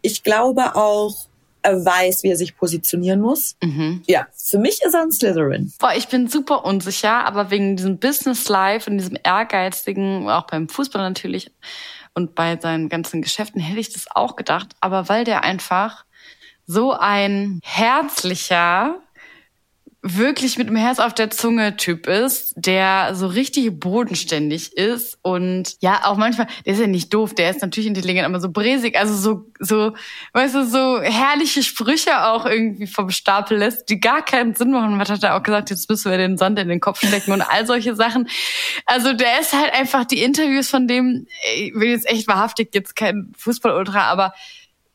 Ich 0.00 0.22
glaube 0.22 0.76
auch, 0.76 1.26
er 1.62 1.84
weiß, 1.84 2.22
wie 2.22 2.28
er 2.28 2.36
sich 2.36 2.56
positionieren 2.56 3.20
muss. 3.20 3.56
Mhm. 3.60 4.04
Ja, 4.06 4.28
für 4.32 4.58
mich 4.58 4.80
ist 4.84 4.94
er 4.94 5.02
ein 5.02 5.10
Slytherin. 5.10 5.72
Boah, 5.80 5.94
ich 5.96 6.06
bin 6.06 6.28
super 6.28 6.64
unsicher, 6.64 7.26
aber 7.26 7.50
wegen 7.50 7.74
diesem 7.74 7.98
Business 7.98 8.48
Life 8.48 8.88
und 8.88 8.98
diesem 8.98 9.18
ehrgeizigen, 9.24 10.30
auch 10.30 10.46
beim 10.46 10.68
Fußball 10.68 11.02
natürlich 11.02 11.50
und 12.14 12.36
bei 12.36 12.56
seinen 12.60 12.88
ganzen 12.88 13.22
Geschäften 13.22 13.60
hätte 13.60 13.80
ich 13.80 13.92
das 13.92 14.06
auch 14.08 14.36
gedacht. 14.36 14.68
Aber 14.78 15.08
weil 15.08 15.24
der 15.24 15.42
einfach 15.42 16.04
so 16.64 16.92
ein 16.92 17.58
herzlicher, 17.64 19.00
wirklich 20.06 20.58
mit 20.58 20.68
dem 20.68 20.76
Herz 20.76 20.98
auf 20.98 21.14
der 21.14 21.30
Zunge 21.30 21.78
Typ 21.78 22.06
ist, 22.06 22.52
der 22.56 23.14
so 23.14 23.26
richtig 23.26 23.80
bodenständig 23.80 24.76
ist 24.76 25.18
und 25.22 25.76
ja, 25.80 26.02
auch 26.04 26.18
manchmal, 26.18 26.46
der 26.66 26.74
ist 26.74 26.80
ja 26.80 26.86
nicht 26.86 27.12
doof, 27.14 27.34
der 27.34 27.48
ist 27.48 27.62
natürlich 27.62 27.86
intelligent, 27.86 28.26
aber 28.26 28.38
so 28.38 28.50
bresig, 28.50 28.98
also 28.98 29.14
so, 29.14 29.46
so, 29.58 29.94
weißt 30.34 30.56
du, 30.56 30.66
so 30.66 31.00
herrliche 31.00 31.62
Sprüche 31.62 32.22
auch 32.26 32.44
irgendwie 32.44 32.86
vom 32.86 33.08
Stapel 33.08 33.56
lässt, 33.56 33.88
die 33.88 33.98
gar 33.98 34.22
keinen 34.22 34.54
Sinn 34.54 34.72
machen. 34.72 34.98
Was 34.98 35.08
hat 35.08 35.22
er 35.22 35.36
auch 35.36 35.42
gesagt, 35.42 35.70
jetzt 35.70 35.88
müssen 35.88 36.10
wir 36.10 36.18
den 36.18 36.36
Sand 36.36 36.58
in 36.58 36.68
den 36.68 36.80
Kopf 36.80 36.98
stecken 36.98 37.32
und 37.32 37.40
all 37.40 37.66
solche 37.66 37.94
Sachen. 37.94 38.28
Also 38.84 39.14
der 39.14 39.40
ist 39.40 39.54
halt 39.54 39.72
einfach 39.72 40.04
die 40.04 40.22
Interviews 40.22 40.68
von 40.68 40.86
dem, 40.86 41.26
ich 41.56 41.74
will 41.74 41.88
jetzt 41.88 42.06
echt 42.10 42.28
wahrhaftig 42.28 42.74
jetzt 42.74 42.94
kein 42.94 43.32
Fußball-Ultra, 43.38 44.02
aber 44.02 44.34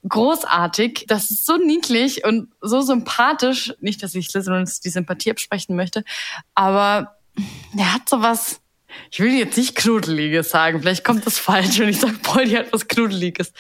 großartig. 0.08 1.06
Das 1.08 1.32
ist 1.32 1.46
so 1.46 1.58
niedlich 1.58 2.26
und 2.26 2.50
so 2.62 2.82
sympathisch. 2.82 3.74
Nicht, 3.80 4.02
dass 4.04 4.16
ich 4.16 4.30
Slytherins 4.30 4.80
die 4.80 4.90
Sympathie 4.90 5.32
absprechen 5.32 5.76
möchte, 5.76 6.04
aber 6.56 7.18
er 7.78 7.94
hat 7.94 8.08
sowas. 8.10 8.62
Ich 9.12 9.20
will 9.20 9.34
jetzt 9.34 9.58
nicht 9.58 9.76
Knudeliges 9.76 10.50
sagen, 10.50 10.82
vielleicht 10.82 11.04
kommt 11.04 11.26
das 11.26 11.38
falsch, 11.38 11.80
wenn 11.80 11.90
ich 11.90 12.00
sage, 12.00 12.18
Polly 12.24 12.52
hat 12.52 12.74
was 12.74 12.88
Knudeliges. 12.88 13.54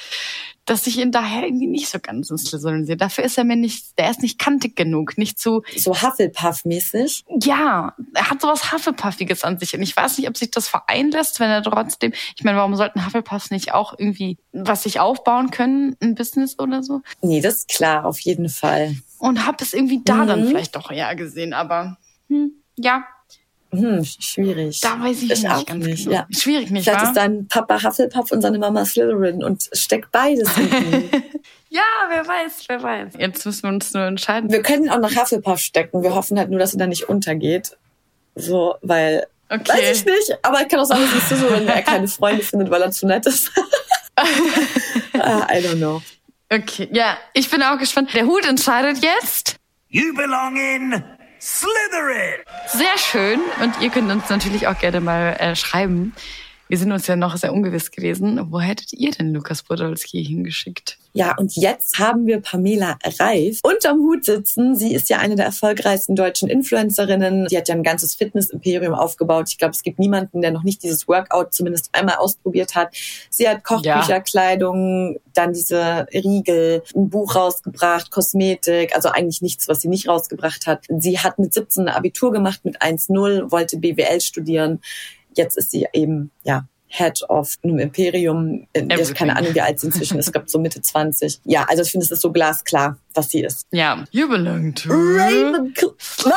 Dass 0.69 0.85
ich 0.87 0.97
ihn 0.99 1.11
daher 1.11 1.45
irgendwie 1.45 1.67
nicht 1.67 1.89
so 1.89 1.97
ganz 1.99 2.29
ins 2.29 2.43
Slytherin 2.45 2.85
sehe. 2.85 2.95
Dafür 2.95 3.23
ist 3.23 3.37
er 3.37 3.43
mir 3.43 3.55
nicht, 3.55 3.97
der 3.97 4.09
ist 4.11 4.21
nicht 4.21 4.37
kantig 4.37 4.75
genug, 4.75 5.17
nicht 5.17 5.39
zu, 5.39 5.63
So 5.75 5.93
Hufflepuff-mäßig. 6.49 7.25
ja, 7.43 7.95
er 8.13 8.29
hat 8.29 8.41
sowas 8.41 8.71
Hufflepuffiges 8.71 9.43
an 9.43 9.57
sich. 9.59 9.73
Und 9.75 9.81
ich 9.81 9.95
weiß 9.95 10.17
nicht, 10.17 10.29
ob 10.29 10.37
sich 10.37 10.51
das 10.51 10.67
vereinen 10.67 11.11
lässt, 11.11 11.39
wenn 11.39 11.49
er 11.49 11.63
trotzdem, 11.63 12.13
ich 12.35 12.43
meine, 12.43 12.57
warum 12.57 12.75
sollten 12.75 13.05
Hufflepuffs 13.05 13.51
nicht 13.51 13.73
auch 13.73 13.93
irgendwie 13.97 14.37
was 14.51 14.83
sich 14.83 14.99
aufbauen 14.99 15.51
können, 15.51 15.95
ein 16.01 16.15
Business 16.15 16.57
oder 16.59 16.83
so? 16.83 17.01
Nee, 17.21 17.41
das 17.41 17.55
ist 17.55 17.69
klar, 17.69 18.05
auf 18.05 18.19
jeden 18.19 18.49
Fall. 18.49 18.95
Und 19.17 19.45
hab 19.45 19.61
es 19.61 19.73
irgendwie 19.73 20.01
da 20.03 20.25
dann 20.25 20.43
Mhm. 20.43 20.47
vielleicht 20.49 20.75
doch 20.75 20.91
eher 20.91 21.15
gesehen, 21.15 21.53
aber 21.53 21.97
hm, 22.29 22.51
ja, 22.77 23.05
Hm, 23.71 24.03
schwierig. 24.03 24.79
da 24.81 24.99
weiß 24.99 25.21
ich, 25.21 25.31
Ich 25.31 25.43
nicht 25.43 25.49
auch 25.51 25.65
ganz 25.65 25.85
nicht, 25.85 26.05
genau. 26.05 26.15
ja. 26.17 26.27
Schwierig 26.31 26.71
nicht, 26.71 26.83
Vielleicht 26.85 27.01
wahr? 27.01 27.09
ist 27.09 27.17
dein 27.17 27.47
Papa 27.47 27.83
Hufflepuff 27.83 28.31
und 28.31 28.41
seine 28.41 28.57
Mama 28.57 28.83
Slytherin 28.85 29.43
und 29.43 29.69
steckt 29.73 30.11
beides 30.11 30.49
in. 30.57 31.09
Ja, 31.71 31.83
wer 32.09 32.27
weiß, 32.27 32.63
wer 32.67 32.81
weiß. 32.81 33.13
Jetzt 33.19 33.45
müssen 33.45 33.61
wir 33.61 33.69
uns 33.69 33.93
nur 33.93 34.01
entscheiden. 34.03 34.51
Wir 34.51 34.63
können 34.63 34.85
ihn 34.85 34.89
auch 34.89 34.97
nach 34.99 35.15
Hufflepuff 35.15 35.59
stecken. 35.59 36.01
Wir 36.01 36.15
hoffen 36.15 36.39
halt 36.39 36.49
nur, 36.49 36.57
dass 36.57 36.73
er 36.73 36.79
da 36.79 36.87
nicht 36.87 37.07
untergeht. 37.07 37.77
So, 38.33 38.73
weil, 38.81 39.27
Okay. 39.51 39.67
weiß 39.73 39.97
ich 39.99 40.05
nicht, 40.05 40.37
aber 40.41 40.65
kann 40.65 40.79
auch 40.79 40.89
dass 40.89 40.99
es 41.31 41.39
so, 41.39 41.47
wenn 41.51 41.67
er 41.67 41.83
keine 41.83 42.07
Freunde 42.07 42.41
findet, 42.41 42.71
weil 42.71 42.81
er 42.81 42.89
zu 42.89 43.05
nett 43.05 43.27
ist. 43.27 43.51
Ah, 45.13 45.47
I 45.51 45.59
don't 45.63 45.77
know. 45.77 46.01
Okay, 46.51 46.89
ja, 46.91 47.17
ich 47.33 47.49
bin 47.49 47.61
auch 47.61 47.77
gespannt. 47.77 48.13
Der 48.13 48.25
Hut 48.25 48.45
entscheidet 48.45 49.03
jetzt. 49.03 49.55
You 49.89 50.13
belong 50.15 50.55
in 50.57 51.03
Slytherin! 51.39 52.43
Sehr 52.67 52.97
schön. 52.97 53.39
Und 53.61 53.81
ihr 53.81 53.89
könnt 53.89 54.11
uns 54.11 54.29
natürlich 54.29 54.67
auch 54.67 54.77
gerne 54.77 54.99
mal 54.99 55.35
äh, 55.39 55.55
schreiben. 55.55 56.13
Wir 56.69 56.77
sind 56.77 56.91
uns 56.91 57.07
ja 57.07 57.15
noch 57.15 57.35
sehr 57.35 57.51
ungewiss 57.51 57.89
gewesen. 57.89 58.39
Wo 58.51 58.59
hättet 58.59 58.93
ihr 58.93 59.09
denn 59.09 59.33
Lukas 59.33 59.63
Podolski 59.63 60.23
hingeschickt? 60.23 60.99
Ja, 61.13 61.35
und 61.35 61.55
jetzt 61.55 61.97
haben 61.97 62.27
wir 62.27 62.39
Pamela 62.39 62.99
Reif 63.17 63.59
unterm 63.63 63.97
Hut 64.01 64.25
sitzen. 64.25 64.75
Sie 64.75 64.93
ist 64.93 65.09
ja 65.09 65.17
eine 65.17 65.35
der 65.35 65.45
erfolgreichsten 65.45 66.15
deutschen 66.15 66.47
Influencerinnen. 66.47 67.49
Sie 67.49 67.57
hat 67.57 67.67
ja 67.67 67.73
ein 67.73 67.81
ganzes 67.81 68.13
Fitness-Imperium 68.13 68.93
aufgebaut. 68.93 69.45
Ich 69.49 69.57
glaube, 69.57 69.71
es 69.71 69.81
gibt 69.81 69.97
niemanden, 69.97 70.41
der 70.41 70.51
noch 70.51 70.61
nicht 70.61 70.83
dieses 70.83 71.07
Workout 71.07 71.55
zumindest 71.55 71.89
einmal 71.93 72.17
ausprobiert 72.17 72.75
hat. 72.75 72.95
Sie 73.31 73.49
hat 73.49 73.63
Kochbücher, 73.63 74.07
Ja. 74.07 74.19
Kleidung, 74.19 75.17
dann 75.33 75.53
diese 75.53 76.05
Riegel, 76.13 76.83
ein 76.95 77.09
Buch 77.09 77.33
rausgebracht, 77.35 78.11
Kosmetik, 78.11 78.93
also 78.95 79.09
eigentlich 79.09 79.41
nichts, 79.41 79.67
was 79.67 79.81
sie 79.81 79.87
nicht 79.87 80.07
rausgebracht 80.07 80.67
hat. 80.67 80.85
Sie 80.99 81.17
hat 81.17 81.39
mit 81.39 81.51
17 81.51 81.87
ein 81.87 81.95
Abitur 81.95 82.31
gemacht 82.31 82.63
mit 82.63 82.79
1,0, 82.79 83.51
wollte 83.51 83.77
BWL 83.77 84.21
studieren. 84.21 84.81
Jetzt 85.35 85.57
ist 85.57 85.71
sie 85.71 85.87
eben, 85.93 86.31
ja, 86.43 86.65
Head 86.91 87.21
of 87.29 87.53
einem 87.63 87.77
Imperium. 87.77 88.65
Ich 88.73 88.81
habe 88.81 88.93
Everything. 88.93 89.13
keine 89.13 89.35
Ahnung, 89.35 89.53
wie 89.53 89.61
alt 89.61 89.79
sie 89.79 89.85
inzwischen 89.87 90.17
ist. 90.17 90.25
Ich 90.27 90.31
glaube, 90.33 90.49
so 90.49 90.57
Mitte 90.57 90.81
20. 90.81 91.41
Ja, 91.45 91.65
also 91.69 91.83
ich 91.83 91.91
finde, 91.91 92.03
es 92.05 92.11
ist 92.11 92.21
so 92.21 92.31
glasklar, 92.31 92.97
was 93.13 93.29
sie 93.29 93.41
ist. 93.43 93.67
Ja, 93.71 94.03
you 94.09 94.27
belong 94.27 94.73
to 94.73 94.89
Ravenclaw. 94.91 95.93
Was? 96.23 96.33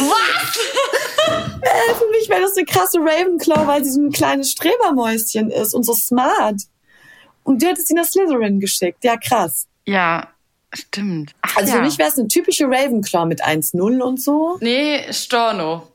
äh, 1.62 1.94
für 1.94 2.06
mich 2.10 2.28
wäre 2.28 2.40
das 2.40 2.56
eine 2.56 2.64
krasse 2.64 2.98
Ravenclaw, 2.98 3.66
weil 3.66 3.84
sie 3.84 3.90
so 3.92 4.00
ein 4.00 4.12
kleines 4.12 4.52
Strebermäuschen 4.52 5.50
ist 5.50 5.74
und 5.74 5.84
so 5.84 5.92
smart. 5.94 6.62
Und 7.44 7.62
du 7.62 7.66
hättest 7.66 7.88
sie 7.88 7.94
nach 7.94 8.04
Slytherin 8.06 8.60
geschickt. 8.60 9.04
Ja, 9.04 9.16
krass. 9.16 9.66
Ja, 9.84 10.28
stimmt. 10.72 11.32
Ach, 11.42 11.56
Also 11.58 11.70
ja. 11.72 11.76
für 11.76 11.82
mich 11.84 11.98
wäre 11.98 12.08
es 12.08 12.18
eine 12.18 12.28
typische 12.28 12.64
Ravenclaw 12.64 13.26
mit 13.26 13.44
1-0 13.44 14.00
und 14.00 14.20
so. 14.22 14.56
Nee, 14.60 15.04
Storno. 15.12 15.86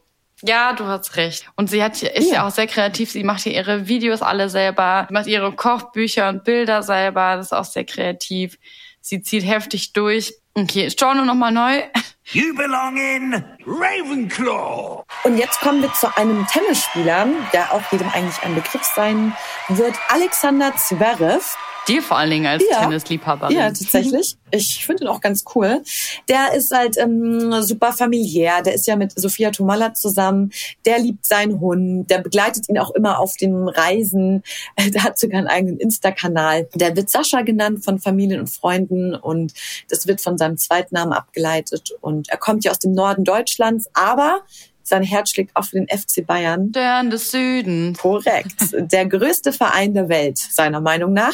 Ja, 0.44 0.74
du 0.74 0.86
hast 0.86 1.16
recht. 1.16 1.46
Und 1.56 1.70
sie 1.70 1.84
hat, 1.84 2.02
ist 2.02 2.30
ja. 2.30 2.36
Ja. 2.36 2.48
auch 2.48 2.52
sehr 2.52 2.68
kreativ. 2.68 3.12
Sie 3.12 3.24
macht 3.24 3.44
hier 3.44 3.54
ihre 3.54 3.88
Videos 3.88 4.22
alle 4.22 4.50
selber, 4.50 5.08
macht 5.12 5.28
ihre 5.28 5.52
Kochbücher 5.52 6.30
und 6.30 6.44
Bilder 6.44 6.84
selber. 6.84 7.36
Das 7.38 7.48
ist 7.48 7.54
auch 7.54 7.66
sehr 7.66 7.86
kreativ. 7.86 8.58
Sie 9.02 9.22
zieht 9.22 9.46
heftig 9.46 9.94
durch. 9.94 10.34
Okay, 10.54 10.90
Storno 10.90 11.24
nochmal 11.26 11.52
neu. 11.52 11.82
You 12.34 12.56
belong 12.56 12.96
in 12.96 13.44
Ravenclaw! 13.66 15.04
Und 15.24 15.38
jetzt 15.38 15.60
kommen 15.60 15.82
wir 15.82 15.92
zu 15.94 16.16
einem 16.16 16.46
Tennisspieler, 16.48 17.28
der 17.52 17.74
auch 17.74 17.82
jedem 17.92 18.08
eigentlich 18.10 18.42
ein 18.44 18.56
Begriff 18.56 18.84
sein 18.84 19.36
wird. 19.68 19.96
Alexander 20.08 20.74
Zverev. 20.78 21.58
Dir 21.88 22.04
vor 22.04 22.18
allen 22.18 22.30
Dingen 22.30 22.46
als 22.46 22.64
Ja. 22.70 22.82
Tennisliebhaberin. 22.82 23.56
Ja, 23.56 23.68
tatsächlich. 23.68 24.38
Ich 24.52 24.86
finde 24.86 25.04
ihn 25.04 25.08
auch 25.08 25.22
ganz 25.22 25.44
cool. 25.56 25.82
Der 26.30 26.54
ist 26.54 26.72
halt 26.72 26.98
ähm, 26.98 27.62
super 27.64 27.92
familiär. 27.92 28.62
Der 28.62 28.76
ist 28.76 28.86
ja 28.86 28.96
mit 28.96 29.20
Sophia 29.20 29.50
Tomalla 29.52 29.94
zusammen. 29.94 30.52
Der 30.86 31.00
liebt 31.00 31.26
seinen 31.26 31.60
Hund. 31.60 32.10
Der 32.10 32.20
begleitet 32.20 32.70
ihn 32.70 32.78
auch 32.78 32.92
immer 32.92 33.20
auf 33.20 33.36
den 33.38 33.68
Reisen. 33.68 34.44
Der 34.94 35.04
hat 35.04 35.18
sogar 35.18 35.40
einen 35.40 35.48
eigenen 35.48 35.78
Insta-Kanal. 35.78 36.68
Der 36.76 36.96
wird 36.96 37.10
Sascha 37.10 37.42
genannt 37.42 37.84
von 37.84 38.00
Familien 38.00 38.42
und 38.42 38.50
Freunden 38.50 39.16
und 39.16 39.54
das 39.90 40.06
wird 40.08 40.22
von 40.22 40.38
seinem 40.38 40.58
Zweitnamen 40.58 41.14
abgeleitet. 41.14 41.92
Und 42.02 42.30
er 42.30 42.38
kommt 42.38 42.64
ja 42.64 42.72
aus 42.72 42.80
dem 42.80 42.94
Norden 42.94 43.24
Deutschlands, 43.24 43.90
aber 43.94 44.42
sein 44.92 45.04
Herz 45.04 45.32
schlägt 45.32 45.56
auch 45.56 45.66
für 45.66 45.78
den 45.84 45.88
FC 45.88 46.26
Bayern. 46.26 46.70
Stern 46.70 47.10
des 47.10 47.32
Südens. 47.32 47.98
Korrekt. 47.98 48.54
Der 48.74 49.06
größte 49.08 49.52
Verein 49.54 49.94
der 49.94 50.08
Welt, 50.10 50.38
seiner 50.38 50.82
Meinung 50.82 51.14
nach. 51.14 51.34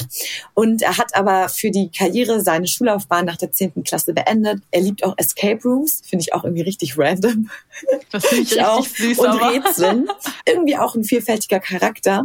Und 0.54 0.82
er 0.82 0.98
hat 0.98 1.14
aber 1.16 1.50
für 1.50 1.72
die 1.72 1.92
Karriere 1.92 2.40
seine 2.42 2.68
Schullaufbahn 2.68 3.26
nach 3.26 3.38
der 3.38 3.52
10. 3.52 3.84
Klasse 3.84 4.14
beendet. 4.14 4.62
Er 4.72 4.82
liebt 4.82 5.04
auch 5.04 5.16
Escape 5.18 5.62
Rooms, 5.64 6.02
finde 6.06 6.22
ich 6.24 6.34
auch 6.34 6.44
irgendwie 6.46 6.62
richtig 6.64 6.98
random. 6.98 7.50
Das 8.12 8.26
finde 8.26 8.44
ich 8.44 8.52
Ich 8.54 8.64
auch. 8.64 8.86
süß. 8.86 9.20
Und 9.20 9.28
aber. 9.28 9.52
Rätseln. 9.52 10.08
irgendwie 10.48 10.78
auch 10.78 10.96
ein 10.96 11.04
vielfältiger 11.04 11.60
Charakter. 11.60 12.24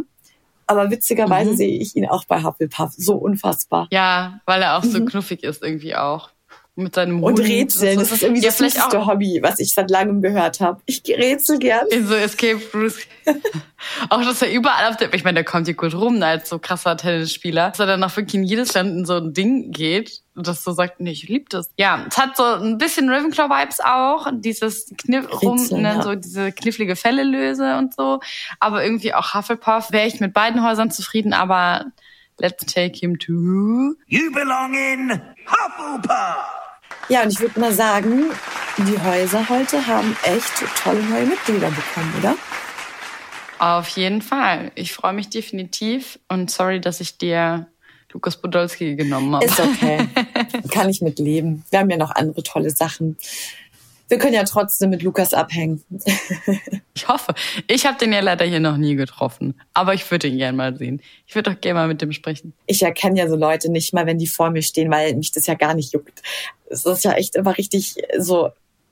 Aber 0.65 0.89
witzigerweise 0.91 1.51
Mhm. 1.51 1.57
sehe 1.57 1.77
ich 1.79 1.95
ihn 1.95 2.07
auch 2.07 2.23
bei 2.25 2.41
Hufflepuff. 2.41 2.91
So 2.95 3.15
unfassbar. 3.15 3.87
Ja, 3.91 4.39
weil 4.45 4.61
er 4.61 4.77
auch 4.77 4.83
so 4.83 5.03
knuffig 5.03 5.43
ist 5.43 5.61
irgendwie 5.61 5.95
auch. 5.95 6.29
Mit 6.75 6.95
seinem 6.95 7.17
Mhm. 7.17 7.23
Und 7.23 7.37
Hund. 7.37 7.47
Rätseln, 7.47 7.99
das 7.99 8.11
ist 8.11 8.23
irgendwie 8.23 8.41
ja, 8.41 8.47
das 8.47 8.57
vielleicht 8.57 8.75
süßeste 8.77 8.99
auch 8.99 9.07
Hobby, 9.07 9.39
was 9.43 9.59
ich 9.59 9.73
seit 9.73 9.91
langem 9.91 10.23
gehört 10.23 10.59
habe. 10.59 10.81
Ich 10.87 11.03
rätsel 11.07 11.59
gern. 11.59 11.85
in 11.91 12.07
so 12.07 12.15
Escape 12.15 12.59
Rooms. 12.73 12.97
auch, 14.09 14.21
dass 14.23 14.41
er 14.41 14.51
überall 14.51 14.89
auf 14.89 14.97
der, 14.97 15.13
ich 15.13 15.23
meine, 15.23 15.35
der 15.35 15.43
kommt 15.43 15.67
hier 15.67 15.75
gut 15.75 15.93
rum 15.93 16.21
als 16.23 16.49
so 16.49 16.57
krasser 16.57 16.97
Tennisspieler, 16.97 17.69
dass 17.69 17.79
er 17.79 17.85
dann 17.85 18.03
auch 18.03 18.15
wirklich 18.17 18.33
in 18.33 18.43
jedes 18.43 18.73
Land 18.73 18.89
in 18.89 19.05
so 19.05 19.17
ein 19.17 19.33
Ding 19.33 19.71
geht 19.71 20.23
und 20.35 20.47
das 20.47 20.63
so 20.63 20.71
sagt, 20.71 20.99
nee, 20.99 21.11
ich 21.11 21.27
lieb 21.29 21.49
das. 21.49 21.69
Ja, 21.77 22.05
es 22.09 22.17
hat 22.17 22.35
so 22.37 22.43
ein 22.43 22.79
bisschen 22.79 23.07
Ravenclaw-Vibes 23.07 23.79
auch, 23.83 24.31
dieses 24.33 24.91
Kniff 24.97 25.27
rum, 25.43 25.59
Rätseln, 25.59 25.83
ne, 25.83 25.95
ja. 25.95 26.01
so 26.01 26.15
diese 26.15 26.51
knifflige 26.51 26.95
Fälle 26.95 27.23
löse 27.23 27.77
und 27.77 27.93
so, 27.93 28.19
aber 28.59 28.83
irgendwie 28.83 29.13
auch 29.13 29.35
Hufflepuff. 29.35 29.91
Wäre 29.91 30.07
ich 30.07 30.19
mit 30.19 30.33
beiden 30.33 30.63
Häusern 30.63 30.89
zufrieden, 30.89 31.33
aber 31.33 31.85
let's 32.39 32.65
take 32.65 32.97
him 32.97 33.19
to 33.19 33.31
You 34.07 34.31
belong 34.33 34.73
in 34.73 35.21
Hufflepuff! 35.45 36.62
Ja, 37.09 37.23
und 37.23 37.31
ich 37.31 37.39
würde 37.39 37.59
mal 37.59 37.73
sagen, 37.73 38.31
die 38.77 38.97
Häuser 39.03 39.49
heute 39.49 39.85
haben 39.85 40.15
echt 40.23 40.63
tolle 40.83 41.01
neue 41.03 41.25
Mitglieder 41.25 41.69
bekommen, 41.69 42.13
oder? 42.19 42.35
Auf 43.59 43.87
jeden 43.89 44.21
Fall. 44.21 44.71
Ich 44.75 44.93
freue 44.93 45.13
mich 45.13 45.29
definitiv 45.29 46.19
und 46.27 46.49
sorry, 46.49 46.81
dass 46.81 47.01
ich 47.01 47.17
dir 47.17 47.67
Lukas 48.11 48.37
Podolski 48.37 48.95
genommen 48.95 49.35
habe. 49.35 49.45
Ist 49.45 49.59
okay. 49.59 50.07
Kann 50.69 50.89
ich 50.89 51.01
mit 51.01 51.19
leben. 51.19 51.63
Wir 51.69 51.79
haben 51.79 51.89
ja 51.89 51.97
noch 51.97 52.11
andere 52.11 52.43
tolle 52.43 52.69
Sachen. 52.69 53.17
Wir 54.13 54.19
können 54.19 54.35
ja 54.35 54.43
trotzdem 54.43 54.91
mit 54.91 55.01
Lukas 55.01 55.33
abhängen. 55.33 55.83
Ich 56.95 57.07
hoffe. 57.07 57.33
Ich 57.67 57.87
habe 57.87 57.97
den 57.97 58.13
ja 58.13 58.19
leider 58.19 58.45
hier 58.45 58.59
noch 58.59 58.77
nie 58.77 58.95
getroffen. 58.95 59.59
Aber 59.73 59.95
ich 59.95 60.09
würde 60.11 60.27
ihn 60.27 60.37
gerne 60.37 60.55
mal 60.55 60.77
sehen. 60.77 61.01
Ich 61.25 61.33
würde 61.33 61.51
doch 61.51 61.59
gerne 61.59 61.79
mal 61.79 61.87
mit 61.87 62.03
dem 62.03 62.11
sprechen. 62.11 62.53
Ich 62.67 62.83
erkenne 62.83 63.17
ja 63.17 63.27
so 63.27 63.35
Leute 63.35 63.71
nicht 63.71 63.93
mal, 63.93 64.05
wenn 64.05 64.19
die 64.19 64.27
vor 64.27 64.51
mir 64.51 64.61
stehen, 64.61 64.91
weil 64.91 65.15
mich 65.15 65.31
das 65.31 65.47
ja 65.47 65.55
gar 65.55 65.73
nicht 65.73 65.91
juckt. 65.91 66.21
Es 66.69 66.85
ist 66.85 67.03
ja 67.03 67.13
echt 67.13 67.35
immer 67.35 67.57
richtig 67.57 67.95
so, 68.19 68.51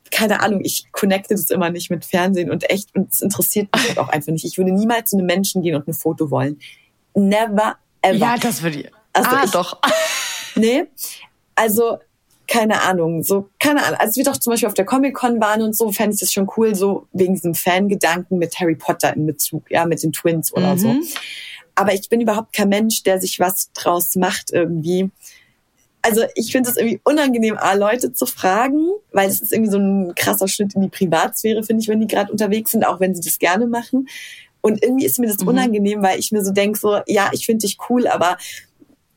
keine 0.09 0.41
Ahnung, 0.41 0.61
ich 0.65 0.91
connecte 0.91 1.35
das 1.35 1.51
immer 1.51 1.69
nicht 1.69 1.91
mit 1.91 2.03
Fernsehen 2.03 2.49
und 2.49 2.67
echt, 2.71 2.93
und 2.95 3.13
es 3.13 3.21
interessiert 3.21 3.69
mich 3.75 3.89
halt 3.89 3.99
auch 3.99 4.09
einfach 4.09 4.31
nicht. 4.31 4.43
Ich 4.45 4.57
würde 4.57 4.71
niemals 4.71 5.11
zu 5.11 5.17
einem 5.17 5.27
Menschen 5.27 5.61
gehen 5.61 5.75
und 5.75 5.87
ein 5.87 5.93
Foto 5.93 6.31
wollen. 6.31 6.59
Never 7.13 7.75
ever. 8.01 8.17
Ja, 8.17 8.35
das 8.37 8.63
würde 8.63 8.79
ich. 8.79 8.91
Also 9.13 9.29
ah, 9.29 9.41
ich- 9.45 9.51
doch. 9.51 9.79
Nee. 10.55 10.85
Also, 11.53 11.99
keine 12.47 12.81
Ahnung, 12.81 13.23
so, 13.23 13.49
keine 13.59 13.83
Ahnung. 13.83 13.99
Als 13.99 14.17
wir 14.17 14.23
doch 14.23 14.37
zum 14.37 14.51
Beispiel 14.51 14.67
auf 14.67 14.73
der 14.73 14.85
Comic-Con 14.85 15.39
waren 15.39 15.61
und 15.61 15.75
so, 15.75 15.91
fände 15.91 16.13
ich 16.13 16.19
das 16.19 16.33
schon 16.33 16.49
cool, 16.57 16.75
so 16.75 17.07
wegen 17.13 17.35
diesem 17.35 17.55
Fangedanken 17.55 18.37
mit 18.37 18.59
Harry 18.59 18.75
Potter 18.75 19.15
in 19.15 19.25
Bezug, 19.25 19.69
ja, 19.71 19.85
mit 19.85 20.03
den 20.03 20.11
Twins 20.11 20.53
oder 20.53 20.77
so. 20.77 20.93
Aber 21.75 21.93
ich 21.93 22.09
bin 22.09 22.21
überhaupt 22.21 22.53
kein 22.53 22.69
Mensch, 22.69 23.03
der 23.03 23.21
sich 23.21 23.39
was 23.39 23.71
draus 23.73 24.15
macht 24.15 24.51
irgendwie. 24.51 25.09
Also 26.01 26.23
ich 26.35 26.51
finde 26.51 26.69
es 26.69 26.77
irgendwie 26.77 26.99
unangenehm, 27.03 27.57
A, 27.57 27.73
Leute 27.73 28.11
zu 28.11 28.25
fragen, 28.25 28.87
weil 29.11 29.29
es 29.29 29.41
ist 29.41 29.53
irgendwie 29.53 29.71
so 29.71 29.77
ein 29.77 30.15
krasser 30.15 30.47
Schritt 30.47 30.73
in 30.73 30.81
die 30.81 30.89
Privatsphäre, 30.89 31.63
finde 31.63 31.83
ich, 31.83 31.87
wenn 31.87 31.99
die 31.99 32.07
gerade 32.07 32.31
unterwegs 32.31 32.71
sind, 32.71 32.85
auch 32.85 32.99
wenn 32.99 33.13
sie 33.15 33.21
das 33.21 33.39
gerne 33.39 33.67
machen. 33.67 34.07
Und 34.61 34.83
irgendwie 34.83 35.05
ist 35.05 35.19
mir 35.19 35.27
das 35.27 35.37
unangenehm, 35.37 36.01
weil 36.01 36.19
ich 36.19 36.31
mir 36.31 36.43
so 36.43 36.51
denke, 36.51 36.79
so, 36.79 36.99
ja, 37.07 37.29
ich 37.33 37.45
finde 37.45 37.65
dich 37.65 37.77
cool, 37.89 38.07
aber 38.07 38.37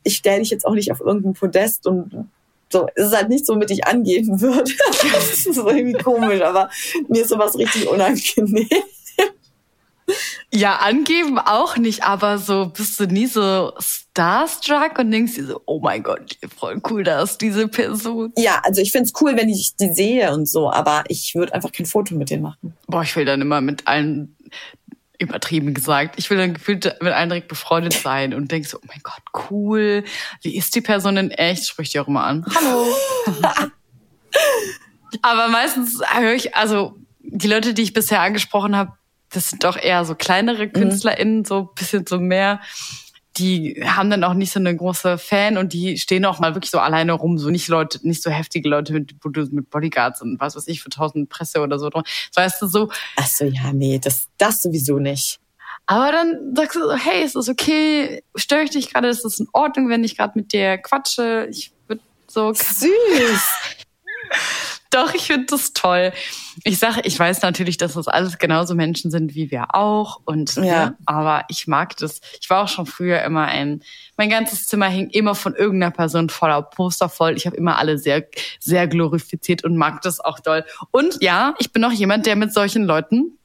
ich 0.03 0.17
stelle 0.17 0.39
dich 0.39 0.51
jetzt 0.51 0.65
auch 0.65 0.73
nicht 0.73 0.91
auf 0.91 1.01
irgendein 1.01 1.33
Podest 1.33 1.87
und 1.87 2.29
so, 2.75 2.87
es 2.95 3.07
ist 3.07 3.15
halt 3.15 3.29
nicht 3.29 3.45
so, 3.45 3.53
womit 3.53 3.71
ich 3.71 3.87
angeben 3.87 4.41
würde. 4.41 4.71
das 5.13 5.45
ist 5.45 5.53
so 5.53 5.69
irgendwie 5.69 5.97
komisch, 5.97 6.41
aber 6.41 6.69
mir 7.07 7.21
ist 7.21 7.29
sowas 7.29 7.57
richtig 7.57 7.87
unangenehm. 7.87 8.67
Ja, 10.53 10.77
angeben 10.77 11.39
auch 11.39 11.77
nicht, 11.77 12.03
aber 12.03 12.37
so 12.37 12.67
bist 12.67 12.99
du 12.99 13.07
nie 13.07 13.25
so 13.25 13.73
starstruck 13.79 14.99
und 14.99 15.09
denkst 15.11 15.35
dir 15.35 15.45
so, 15.45 15.61
oh 15.65 15.79
mein 15.79 16.03
Gott, 16.03 16.37
voll 16.55 16.81
cool, 16.89 17.03
da 17.03 17.23
ist 17.23 17.39
diese 17.39 17.67
Person. 17.67 18.31
Ja, 18.37 18.61
also 18.63 18.81
ich 18.81 18.91
find's 18.91 19.13
cool, 19.19 19.35
wenn 19.35 19.49
ich 19.49 19.75
die 19.77 19.93
sehe 19.93 20.31
und 20.31 20.47
so, 20.47 20.69
aber 20.69 21.03
ich 21.07 21.33
würde 21.33 21.53
einfach 21.53 21.71
kein 21.71 21.85
Foto 21.85 22.13
mit 22.15 22.29
denen 22.29 22.43
machen. 22.43 22.75
Boah, 22.87 23.01
ich 23.01 23.15
will 23.15 23.25
dann 23.25 23.41
immer 23.41 23.61
mit 23.61 23.87
allen 23.87 24.35
übertrieben 25.19 25.73
gesagt. 25.73 26.15
Ich 26.17 26.29
will 26.29 26.37
dann 26.37 26.53
gefühlt 26.53 26.85
mit 27.01 27.13
allen 27.13 27.29
direkt 27.29 27.47
befreundet 27.47 27.93
sein 27.93 28.33
und 28.33 28.51
denk 28.51 28.65
so, 28.65 28.77
oh 28.77 28.85
mein 28.87 29.01
Gott, 29.03 29.49
cool. 29.49 30.03
Wie 30.41 30.55
ist 30.55 30.75
die 30.75 30.81
Person 30.81 31.17
in 31.17 31.31
echt? 31.31 31.67
Sprich 31.67 31.91
die 31.91 31.99
auch 31.99 32.07
immer 32.07 32.23
an. 32.23 32.45
Hallo. 32.53 32.85
Aber 35.21 35.47
meistens 35.47 36.01
höre 36.13 36.33
ich, 36.33 36.55
also 36.55 36.97
die 37.19 37.47
Leute, 37.47 37.73
die 37.73 37.83
ich 37.83 37.93
bisher 37.93 38.21
angesprochen 38.21 38.75
habe, 38.75 38.93
das 39.29 39.49
sind 39.49 39.63
doch 39.63 39.77
eher 39.77 40.05
so 40.05 40.15
kleinere 40.15 40.69
KünstlerInnen, 40.69 41.45
so 41.45 41.59
ein 41.59 41.75
bisschen 41.75 42.05
so 42.05 42.19
mehr. 42.19 42.61
Die 43.37 43.81
haben 43.85 44.09
dann 44.09 44.23
auch 44.23 44.33
nicht 44.33 44.51
so 44.51 44.59
eine 44.59 44.75
große 44.75 45.17
Fan 45.17 45.57
und 45.57 45.73
die 45.73 45.97
stehen 45.97 46.23
auch 46.25 46.39
mal 46.39 46.55
wirklich 46.55 46.71
so 46.71 46.79
alleine 46.79 47.11
rum, 47.13 47.37
so 47.37 47.49
nicht 47.49 47.67
Leute, 47.67 47.99
nicht 48.07 48.23
so 48.23 48.29
heftige 48.29 48.69
Leute 48.69 48.93
mit, 48.93 49.13
mit 49.51 49.69
Bodyguards 49.69 50.21
und 50.21 50.39
was 50.39 50.55
weiß 50.55 50.67
ich 50.67 50.81
für 50.81 50.89
tausend 50.89 51.29
Presse 51.29 51.59
oder 51.61 51.77
so 51.77 51.89
drum. 51.89 52.03
So 52.31 52.41
weißt 52.41 52.61
du 52.61 52.67
so, 52.67 52.89
Ach 53.17 53.27
so, 53.27 53.45
ja, 53.45 53.73
nee, 53.73 53.99
das, 53.99 54.27
das 54.37 54.61
sowieso 54.61 54.99
nicht. 54.99 55.39
aber 55.85 56.11
dann 56.13 56.55
sagst 56.55 56.75
du 56.77 56.81
so, 56.81 56.95
hey, 56.95 57.23
ist 57.25 57.35
das 57.35 57.49
okay? 57.49 58.23
Störe 58.35 58.63
ich 58.63 58.69
dich 58.71 58.91
gerade? 58.93 59.09
Ist 59.09 59.25
das 59.25 59.39
in 59.39 59.47
Ordnung, 59.51 59.89
wenn 59.89 60.03
ich 60.03 60.15
gerade 60.17 60.33
mit 60.35 60.53
dir 60.53 60.77
quatsche? 60.77 61.47
Ich 61.51 61.71
würde 61.87 62.01
so 62.27 62.53
Süß. 62.53 62.89
Doch, 64.95 65.13
ich 65.13 65.23
finde 65.23 65.47
das 65.47 65.73
toll. 65.73 66.13
Ich 66.63 66.79
sage, 66.79 67.01
ich 67.03 67.19
weiß 67.19 67.41
natürlich, 67.41 67.75
dass 67.75 67.93
das 67.95 68.07
alles 68.07 68.37
genauso 68.37 68.75
Menschen 68.75 69.11
sind 69.11 69.35
wie 69.35 69.51
wir 69.51 69.75
auch. 69.75 70.21
Und 70.23 70.55
Ja. 70.55 70.61
ne, 70.61 70.97
aber 71.05 71.43
ich 71.49 71.67
mag 71.67 71.97
das. 71.97 72.21
Ich 72.39 72.49
war 72.49 72.63
auch 72.63 72.67
schon 72.69 72.85
früher 72.85 73.21
immer 73.23 73.43
ein. 73.43 73.83
Mein 74.15 74.29
ganzes 74.29 74.67
Zimmer 74.67 74.87
hing 74.87 75.09
immer 75.09 75.35
von 75.35 75.53
irgendeiner 75.53 75.91
Person 75.91 76.29
voller 76.29 76.61
Poster 76.61 77.09
voll. 77.09 77.35
Ich 77.35 77.45
habe 77.45 77.57
immer 77.57 77.77
alle 77.77 77.97
sehr, 77.97 78.25
sehr 78.59 78.87
glorifiziert 78.87 79.65
und 79.65 79.75
mag 79.75 80.01
das 80.01 80.21
auch 80.21 80.39
doll. 80.39 80.63
Und 80.91 81.17
ja, 81.21 81.55
ich 81.59 81.73
bin 81.73 81.83
auch 81.83 81.91
jemand, 81.91 82.25
der 82.25 82.37
mit 82.37 82.53
solchen 82.53 82.85
Leuten 82.85 83.37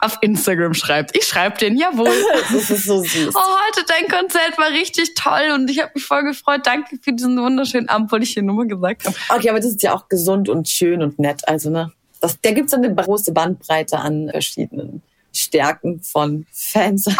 auf 0.00 0.18
Instagram 0.20 0.74
schreibt. 0.74 1.16
Ich 1.16 1.24
schreibe 1.24 1.58
denen, 1.58 1.78
jawohl. 1.78 2.08
Das 2.52 2.70
ist 2.70 2.84
so 2.84 3.02
süß. 3.02 3.34
Oh, 3.34 3.38
heute 3.66 3.84
dein 3.86 4.08
Konzert 4.08 4.56
war 4.58 4.70
richtig 4.70 5.14
toll 5.14 5.52
und 5.54 5.70
ich 5.70 5.80
habe 5.80 5.92
mich 5.94 6.04
voll 6.04 6.24
gefreut. 6.24 6.60
Danke 6.64 6.98
für 7.02 7.12
diesen 7.12 7.38
wunderschönen 7.40 7.88
Abend, 7.88 8.10
wollte 8.12 8.24
ich 8.24 8.34
dir 8.34 8.42
nur 8.42 8.56
mal 8.56 8.66
gesagt 8.66 9.04
haben. 9.04 9.14
Okay, 9.28 9.50
aber 9.50 9.58
das 9.58 9.70
ist 9.70 9.82
ja 9.82 9.94
auch 9.94 10.08
gesund 10.08 10.48
und 10.48 10.68
schön 10.68 11.02
und 11.02 11.18
nett. 11.18 11.46
Also, 11.46 11.70
ne? 11.70 11.92
Das, 12.20 12.40
da 12.40 12.52
gibt's 12.52 12.74
eine 12.74 12.94
große 12.94 13.32
Bandbreite 13.32 13.98
an 13.98 14.28
verschiedenen 14.30 15.02
Stärken 15.32 16.02
von 16.02 16.46
Fans. 16.52 17.06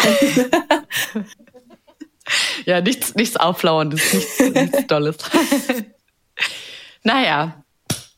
Ja, 2.66 2.80
nichts, 2.80 3.14
nichts 3.14 3.36
Auflauerndes, 3.36 4.12
nichts, 4.12 4.40
nichts 4.40 4.86
Dolles. 4.88 5.16
naja, 7.02 7.64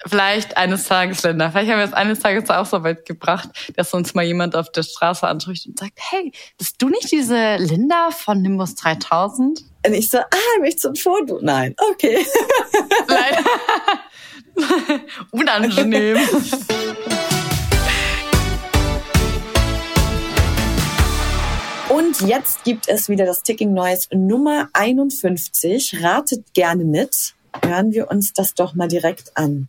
vielleicht 0.06 0.56
eines 0.56 0.84
Tages, 0.84 1.22
Linda, 1.22 1.50
vielleicht 1.50 1.70
haben 1.70 1.78
wir 1.78 1.84
es 1.84 1.92
eines 1.92 2.20
Tages 2.20 2.48
auch 2.50 2.66
so 2.66 2.82
weit 2.82 3.04
gebracht, 3.06 3.50
dass 3.76 3.92
uns 3.92 4.14
mal 4.14 4.24
jemand 4.24 4.56
auf 4.56 4.70
der 4.72 4.82
Straße 4.82 5.26
anspricht 5.26 5.66
und 5.66 5.78
sagt, 5.78 5.98
hey, 6.10 6.32
bist 6.58 6.80
du 6.80 6.88
nicht 6.88 7.10
diese 7.12 7.56
Linda 7.56 8.10
von 8.10 8.40
Nimbus 8.40 8.74
3000? 8.76 9.62
Und 9.86 9.94
ich 9.94 10.10
so, 10.10 10.18
ah, 10.18 10.26
du 10.58 10.88
ein 10.88 10.96
Foto? 10.96 11.38
Nein, 11.42 11.74
okay. 11.90 12.24
Leider. 13.06 13.44
Unangenehm. 15.30 16.18
Und 21.88 22.20
jetzt 22.20 22.64
gibt 22.64 22.88
es 22.88 23.08
wieder 23.08 23.26
das 23.26 23.42
Ticking 23.42 23.74
Noise 23.74 24.08
Nummer 24.14 24.68
51. 24.74 26.02
Ratet 26.02 26.54
gerne 26.54 26.84
mit. 26.84 27.34
Hören 27.64 27.92
wir 27.92 28.10
uns 28.10 28.32
das 28.32 28.54
doch 28.54 28.74
mal 28.74 28.86
direkt 28.86 29.36
an. 29.36 29.68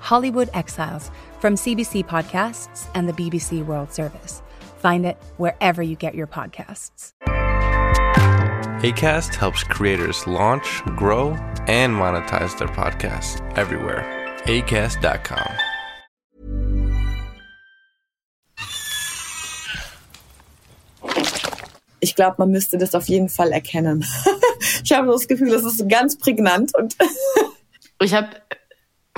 Hollywood 0.00 0.48
Exiles 0.54 1.10
from 1.38 1.54
CBC 1.54 2.06
Podcasts 2.06 2.88
and 2.94 3.08
the 3.08 3.12
BBC 3.12 3.64
World 3.64 3.92
Service. 3.92 4.42
Find 4.78 5.06
it 5.06 5.16
wherever 5.36 5.82
you 5.82 5.96
get 5.96 6.14
your 6.14 6.26
podcasts. 6.26 7.12
ACAST 8.82 9.34
helps 9.34 9.62
creators 9.62 10.26
launch, 10.26 10.82
grow, 10.96 11.36
and 11.66 11.94
monetize 11.94 12.56
their 12.58 12.68
podcasts 12.68 13.40
everywhere. 13.56 14.04
ACAST.com. 14.44 15.52
Ich 22.02 22.14
glaube, 22.14 22.36
man 22.38 22.50
müsste 22.50 22.78
das 22.78 22.94
auf 22.94 23.08
jeden 23.08 23.28
Fall 23.28 23.52
erkennen. 23.52 24.04
ich 24.84 24.92
habe 24.92 25.08
das 25.08 25.28
Gefühl, 25.28 25.50
das 25.50 25.64
ist 25.64 25.86
ganz 25.88 26.16
prägnant 26.16 26.74
und 26.76 26.96
Ich 28.02 28.14
habe 28.14 28.30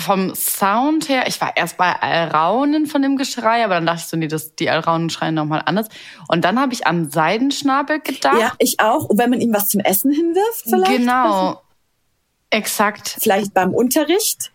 vom 0.03 0.35
Sound 0.35 1.09
her, 1.09 1.25
ich 1.27 1.41
war 1.41 1.57
erst 1.57 1.77
bei 1.77 1.93
Alraunen 2.01 2.87
von 2.87 3.01
dem 3.03 3.17
Geschrei, 3.17 3.65
aber 3.65 3.75
dann 3.75 3.87
dachte 3.87 4.01
ich 4.03 4.07
so, 4.09 4.17
nee, 4.17 4.29
das, 4.29 4.55
die 4.55 4.69
Alraunen 4.69 5.09
schreien 5.11 5.35
nochmal 5.35 5.63
anders. 5.65 5.89
Und 6.29 6.45
dann 6.45 6.61
habe 6.61 6.73
ich 6.75 6.87
an 6.87 7.11
Seidenschnabel 7.11 8.01
gedacht. 8.01 8.39
ja, 8.39 8.53
ich 8.59 8.81
auch. 8.81 9.05
Und 9.05 9.19
wenn 9.19 9.31
man 9.31 9.41
ihm 9.41 9.53
was 9.55 9.69
zum 9.69 9.81
Essen 9.81 10.13
hinwirft, 10.13 10.65
vielleicht. 10.65 10.99
Genau. 10.99 11.63
Exakt. 12.51 13.17
Vielleicht 13.21 13.55
beim 13.55 13.73
Unterricht. 13.73 14.53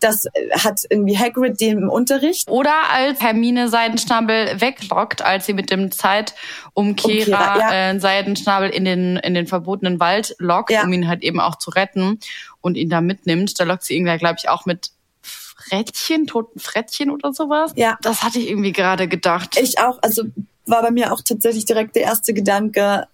Das 0.00 0.26
äh, 0.26 0.50
hat 0.52 0.82
irgendwie 0.90 1.18
Hagrid 1.18 1.60
den 1.60 1.78
im 1.78 1.88
Unterricht. 1.88 2.48
Oder 2.48 2.72
als 2.92 3.20
Hermine 3.20 3.68
Seidenschnabel 3.68 4.60
weglockt, 4.60 5.22
als 5.22 5.46
sie 5.46 5.54
mit 5.54 5.70
dem 5.70 5.90
Zeitumkehrer 5.90 6.34
Umkehrer, 6.74 7.58
ja. 7.58 7.90
äh, 7.90 7.98
Seidenschnabel 7.98 8.70
in 8.70 8.84
den, 8.84 9.16
in 9.16 9.34
den 9.34 9.46
verbotenen 9.48 9.98
Wald 9.98 10.36
lockt, 10.38 10.70
Ja. 10.70 10.84
um 10.84 10.92
ihn 10.92 11.08
halt 11.08 11.22
eben 11.24 11.40
auch 11.40 11.56
zu 11.56 11.70
retten 11.70 12.20
und 12.60 12.76
ihn 12.76 12.88
da 12.88 13.00
mitnimmt. 13.00 13.58
Da 13.58 13.64
lockt 13.64 13.84
sie 13.84 13.94
ihn, 13.94 14.04
glaube 14.04 14.36
ich, 14.38 14.48
auch 14.48 14.66
mit 14.66 14.90
Frettchen, 15.22 16.26
toten 16.26 16.58
Frettchen 16.60 17.10
oder 17.10 17.32
sowas. 17.32 17.72
Ja. 17.76 17.98
Das 18.02 18.22
hatte 18.22 18.38
ich 18.38 18.48
irgendwie 18.48 18.72
gerade 18.72 19.08
gedacht. 19.08 19.58
Ich 19.60 19.78
auch. 19.78 19.98
Also 20.02 20.24
war 20.66 20.82
bei 20.82 20.90
mir 20.90 21.12
auch 21.12 21.20
tatsächlich 21.22 21.64
direkt 21.64 21.96
der 21.96 22.02
erste 22.02 22.32
Gedanke, 22.34 23.06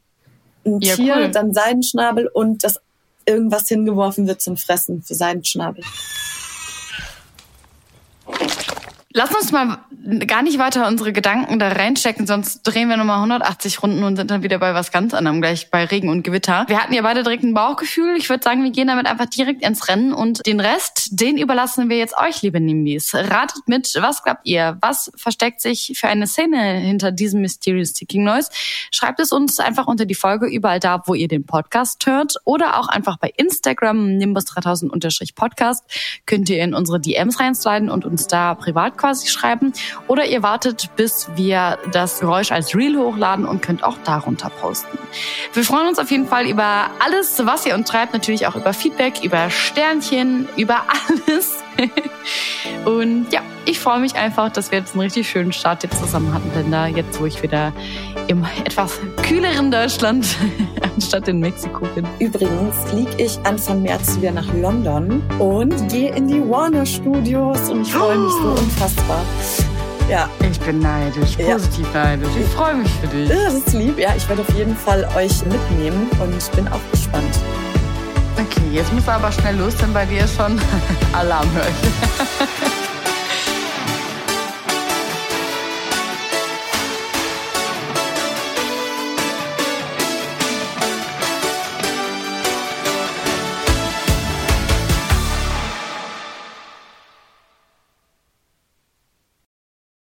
ein 0.67 0.81
Ja, 0.81 0.97
Tier, 0.97 1.17
cool. 1.17 1.31
dann 1.31 1.53
Seidenschnabel 1.55 2.27
und 2.27 2.65
das 2.65 2.81
irgendwas 3.27 3.69
hingeworfen 3.69 4.27
wird 4.27 4.41
zum 4.41 4.57
Fressen 4.57 5.03
für 5.03 5.15
seinen 5.15 5.45
Schnabel. 5.45 5.83
Lass 9.17 9.33
uns 9.33 9.53
mal 9.53 9.79
gar 10.27 10.43
nicht 10.43 10.59
weiter 10.59 10.89
unsere 10.89 11.13
Gedanken 11.13 11.61
da 11.61 11.69
reinstecken, 11.69 12.27
sonst 12.27 12.63
drehen 12.65 12.89
wir 12.89 12.97
nochmal 12.97 13.19
180 13.19 13.81
Runden 13.81 14.03
und 14.03 14.17
sind 14.17 14.29
dann 14.29 14.43
wieder 14.43 14.59
bei 14.59 14.75
was 14.75 14.91
ganz 14.91 15.15
anderem, 15.15 15.41
gleich 15.41 15.71
bei 15.71 15.85
Regen 15.85 16.09
und 16.09 16.25
Gewitter. 16.25 16.65
Wir 16.67 16.83
hatten 16.83 16.93
ja 16.93 17.03
beide 17.03 17.23
direkt 17.23 17.45
ein 17.45 17.55
Bauchgefühl. 17.55 18.17
Ich 18.17 18.29
würde 18.29 18.43
sagen, 18.43 18.65
wir 18.65 18.73
gehen 18.73 18.89
damit 18.89 19.07
einfach 19.07 19.27
direkt 19.27 19.63
ins 19.63 19.87
Rennen 19.87 20.13
und 20.13 20.45
den 20.45 20.59
Rest, 20.59 21.11
den 21.13 21.39
überlassen 21.39 21.89
wir 21.89 21.97
jetzt 21.97 22.17
euch, 22.19 22.43
liebe 22.43 22.59
Nimbis. 22.59 23.15
Ratet 23.15 23.69
mit, 23.69 23.97
was 24.01 24.25
glaubt 24.25 24.41
ihr? 24.43 24.79
Was 24.81 25.13
versteckt 25.17 25.61
sich 25.61 25.93
für 25.95 26.09
eine 26.09 26.27
Szene 26.27 26.73
hinter 26.81 27.13
diesem 27.13 27.41
Mysterious 27.41 27.93
Ticking 27.93 28.25
Noise? 28.25 28.51
Schreibt 28.91 29.21
es 29.21 29.31
uns 29.31 29.61
einfach 29.61 29.87
unter 29.87 30.07
die 30.07 30.17
Folge 30.17 30.49
überall 30.49 30.81
da, 30.81 31.05
wo 31.07 31.15
ihr 31.15 31.29
den 31.29 31.47
Podcast 31.47 32.05
hört 32.07 32.35
oder 32.45 32.81
auch 32.81 32.89
einfach 32.89 33.17
bei 33.19 33.33
Instagram 33.37 34.17
Nimbus 34.17 34.47
3000-Podcast 34.47 35.85
könnt 36.27 36.51
ihr 36.51 36.65
in 36.65 36.75
unsere 36.75 36.99
DMs 36.99 37.39
reinsliden 37.39 37.91
und 37.91 38.05
uns 38.05 38.27
da 38.27 38.57
privat 38.57 38.99
quasi 39.05 39.27
schreiben. 39.27 39.75
Oder 40.07 40.25
ihr 40.25 40.43
wartet, 40.43 40.89
bis 40.97 41.29
wir 41.35 41.79
das 41.93 42.21
Geräusch 42.21 42.53
als 42.53 42.75
Reel 42.75 42.97
hochladen 42.97 43.45
und 43.45 43.61
könnt 43.61 43.85
auch 43.85 43.99
darunter 44.03 44.49
posten. 44.49 44.99
Wir 45.53 45.63
freuen 45.63 45.89
uns 45.89 45.99
auf 45.99 46.11
jeden 46.11 46.27
Fall 46.27 46.47
über 46.47 46.91
alles, 47.05 47.45
was 47.45 47.67
ihr 47.67 47.75
uns 47.75 47.91
schreibt. 47.91 48.15
Natürlich 48.15 48.47
auch 48.47 48.57
über 48.57 48.73
Feedback, 48.73 49.23
über 49.23 49.51
Sternchen, 49.51 50.49
über 50.57 50.85
alles. 51.27 51.64
und 52.85 53.33
ja, 53.33 53.41
ich 53.67 53.81
freue 53.81 54.01
mich 54.01 54.15
einfach, 54.17 54.51
dass 54.53 54.71
wir 54.71 54.79
jetzt 54.79 54.93
einen 54.93 55.03
richtig 55.03 55.29
schönen 55.29 55.53
Start 55.53 55.83
jetzt 55.83 55.99
zusammen 55.99 56.33
hatten, 56.35 56.51
Linda. 56.55 56.87
Jetzt, 56.87 57.21
wo 57.21 57.27
ich 57.27 57.43
wieder 57.43 57.73
im 58.29 58.47
etwas 58.65 59.01
kühleren 59.23 59.71
Deutschland 59.71 60.27
anstatt 60.95 61.29
in 61.29 61.41
Mexiko 61.41 61.87
bin. 61.95 62.07
Übrigens 62.19 62.77
fliege 62.89 63.11
ich 63.19 63.39
Anfang 63.45 63.83
März 63.83 64.19
wieder 64.19 64.33
nach 64.33 64.53
London 64.55 65.23
und 65.39 65.89
gehe 65.91 66.15
in 66.15 66.29
die 66.29 66.41
Warner 66.49 66.87
Studios 66.87 67.71
und 67.71 67.83
ich 67.83 67.93
freue 67.93 68.19
mich 68.19 68.33
so 68.33 68.49
unfassbar. 68.49 69.23
Ja. 70.09 70.29
Ich 70.51 70.61
bin 70.61 70.81
neidisch, 70.81 71.37
positiv 71.37 71.87
ja. 71.95 72.05
neidisch. 72.05 72.29
Ich 72.39 72.47
freue 72.49 72.75
mich 72.77 72.91
für 72.93 73.07
dich. 73.07 73.29
Das 73.29 73.55
ist 73.55 73.73
lieb. 73.73 73.99
Ja, 73.99 74.15
ich 74.17 74.29
werde 74.29 74.43
auf 74.43 74.55
jeden 74.55 74.77
Fall 74.77 75.09
euch 75.17 75.45
mitnehmen 75.47 76.09
und 76.21 76.53
bin 76.57 76.69
auch 76.69 76.81
gespannt. 76.91 77.35
Okay, 78.37 78.69
jetzt 78.73 78.93
muss 78.93 79.09
aber 79.09 79.31
schnell 79.31 79.57
los, 79.57 79.77
denn 79.77 79.93
bei 79.93 80.05
dir 80.05 80.25
ist 80.25 80.37
schon 80.37 80.61
Alarm 81.13 81.51
höre 81.53 81.69
ich. 81.69 82.65